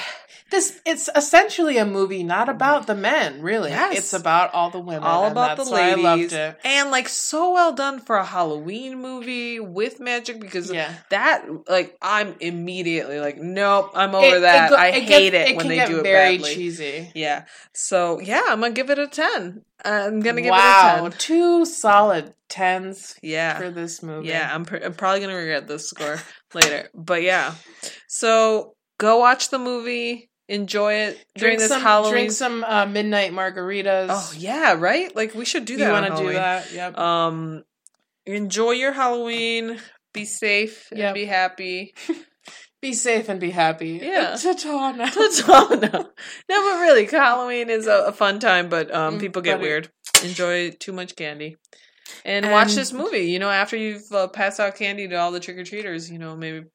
This 0.52 0.82
it's 0.86 1.10
essentially 1.16 1.78
a 1.78 1.86
movie 1.86 2.24
not 2.24 2.50
about 2.50 2.86
the 2.86 2.94
men, 2.94 3.42
really. 3.42 3.70
Yes. 3.72 3.98
It's 3.98 4.14
about 4.14 4.54
all 4.54 4.70
the 4.70 4.80
women. 4.80 5.04
all 5.04 5.24
and 5.24 5.32
about 5.32 5.56
the 5.58 5.64
ladies. 5.64 6.06
I 6.06 6.10
loved 6.16 6.34
it. 6.34 6.60
And 6.66 6.92
like 6.92 7.08
so 7.08 7.54
well 7.54 7.72
done 7.72 8.00
for 8.02 8.18
a 8.18 8.26
Halloween 8.26 9.02
movie 9.02 9.60
with 9.62 10.02
magic 10.02 10.42
because 10.42 10.70
Yeah. 10.70 10.94
that 11.10 11.46
like 11.70 11.98
I'm 12.02 12.36
immediately 12.42 13.20
like 13.22 13.38
nope, 13.38 13.92
I'm 13.96 14.14
over 14.14 14.36
It- 14.36 14.42
that. 14.42 14.70
go- 14.70 14.76
I 14.76 14.92
gets- 14.92 15.08
hate 15.08 15.34
it, 15.34 15.56
when 15.56 15.70
they 15.70 15.86
do 15.86 16.00
it 16.00 16.04
very 16.04 16.38
badly. 16.38 16.54
cheesy. 16.54 17.12
Yeah. 17.16 17.46
So 17.74 18.20
yeah, 18.20 18.44
I'm 18.48 18.60
gonna 18.60 18.72
give 18.74 18.90
it 18.90 19.00
a 19.00 19.08
ten. 19.08 19.64
I'm 19.86 20.20
gonna 20.20 20.42
give 20.42 20.52
wow, 20.52 20.98
it 21.06 21.08
a 21.08 21.10
ten. 21.12 21.18
two 21.18 21.66
solid 21.66 22.34
tens 22.50 23.16
Yeah. 23.24 23.58
for 23.58 23.70
this 23.72 24.04
movie. 24.04 24.28
Yeah, 24.28 24.50
I'm, 24.54 24.66
pr- 24.66 24.84
I'm 24.84 24.94
probably 24.94 25.22
gonna 25.22 25.36
regret 25.36 25.68
this 25.70 25.90
score 25.90 26.20
later, 26.54 26.90
but 26.94 27.24
yeah. 27.24 27.54
So 28.08 28.76
go 28.98 29.18
watch 29.20 29.50
the 29.50 29.58
movie, 29.58 30.30
enjoy 30.52 30.94
it 30.94 31.26
during 31.36 31.58
drink 31.58 31.60
this 31.60 31.70
some 31.70 31.82
Halloween. 31.82 32.12
drink 32.14 32.32
some 32.32 32.64
uh, 32.64 32.86
midnight 32.86 33.32
margaritas. 33.32 34.08
oh 34.10 34.34
yeah, 34.38 34.74
right? 34.74 35.16
Like 35.16 35.34
we 35.34 35.46
should 35.46 35.66
do 35.66 35.74
you 35.74 35.80
that. 35.80 35.92
want 35.92 36.18
to 36.18 36.24
do 36.24 36.34
that? 36.34 36.72
Yep. 36.74 36.98
Um, 36.98 37.64
enjoy 38.26 38.72
your 38.72 38.92
Halloween. 38.92 39.80
Be 40.14 40.26
safe 40.26 40.90
and 40.92 41.00
Yep. 41.00 41.14
be 41.16 41.26
happy. 41.26 41.94
be 42.82 42.94
safe 42.94 43.30
and 43.30 43.40
be 43.40 43.50
happy. 43.52 44.00
Yeah. 44.04 44.36
Ta-ta 44.36 44.92
now. 44.92 45.06
That's 45.10 45.48
all. 45.48 45.70
No, 45.70 45.80
but 45.80 46.80
really, 46.82 47.06
Halloween 47.06 47.70
is 47.70 47.88
a, 47.88 48.06
a 48.08 48.12
fun 48.12 48.40
time, 48.40 48.68
but 48.70 48.94
um, 48.94 49.18
Mm, 49.18 49.20
people 49.22 49.42
get 49.42 49.60
it- 49.60 49.62
weird. 49.64 49.90
Enjoy 50.24 50.72
too 50.72 50.92
much 50.92 51.16
candy. 51.16 51.56
And, 52.26 52.52
watch 52.52 52.70
And- 52.70 52.78
this 52.78 52.92
movie. 52.92 53.32
You 53.32 53.40
know, 53.40 53.50
after 53.50 53.78
you've 53.78 54.12
uh, 54.12 54.28
passed 54.28 54.60
out 54.60 54.76
candy 54.76 55.08
to 55.08 55.16
all 55.16 55.32
the 55.32 55.40
trick 55.40 55.58
or 55.58 55.64
treaters, 55.64 56.12
you 56.12 56.20
know, 56.20 56.36
maybe 56.36 56.66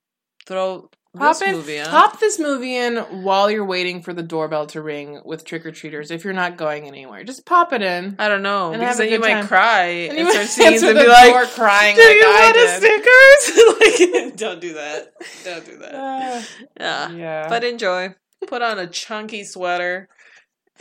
throw 0.47 0.89
Pop 1.19 1.39
this 1.39 1.49
in, 1.49 1.57
movie 1.57 1.81
on. 1.81 1.87
pop 1.87 2.21
this 2.21 2.39
movie 2.39 2.77
in 2.77 2.97
while 3.23 3.51
you're 3.51 3.65
waiting 3.65 4.03
for 4.03 4.13
the 4.13 4.23
doorbell 4.23 4.67
to 4.69 4.83
ring 4.83 5.21
with 5.25 5.45
trick 5.45 5.65
or 5.67 5.73
treaters. 5.73 6.11
If 6.11 6.25
you're 6.25 6.33
not 6.33 6.57
going 6.57 6.87
anywhere, 6.87 7.25
just 7.25 7.45
pop 7.47 7.73
it 7.73 7.83
in. 7.83 8.17
I 8.19 8.29
don't 8.29 8.43
know 8.43 8.73
And 8.73 8.81
because 8.81 8.99
then 8.99 9.07
you 9.09 9.19
good 9.19 9.21
might 9.23 9.33
time. 9.35 9.47
cry 9.49 9.85
And 9.85 10.19
and, 10.19 10.29
start 10.49 10.67
answer 10.73 10.87
and 10.91 10.99
be 10.99 11.07
like, 11.07 11.51
crying 11.51 11.97
"Do 11.97 12.03
like 12.03 12.15
you 12.17 12.23
want 12.27 12.57
a 12.57 12.61
did." 12.61 12.81
stickers?" 12.81 14.21
like, 14.27 14.37
don't 14.37 14.61
do 14.61 14.75
that. 14.75 15.13
Don't 15.45 15.65
do 15.65 15.79
that. 15.79 15.95
Uh, 15.95 16.43
Yeah, 16.79 17.11
yeah. 17.11 17.49
but 17.49 17.65
enjoy. 17.65 18.15
Put 18.47 18.63
on 18.63 18.79
a 18.79 18.87
chunky 18.87 19.45
sweater 19.45 20.09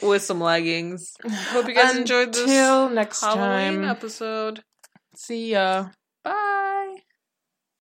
with 0.01 0.21
some 0.21 0.41
leggings. 0.41 1.13
Hope 1.25 1.67
you 1.67 1.73
guys 1.73 1.95
enjoyed 1.95 2.33
this 2.33 2.41
Until 2.43 2.89
next 2.89 3.21
Halloween 3.21 3.81
time. 3.81 3.83
episode. 3.85 4.61
See 5.15 5.51
ya. 5.51 5.87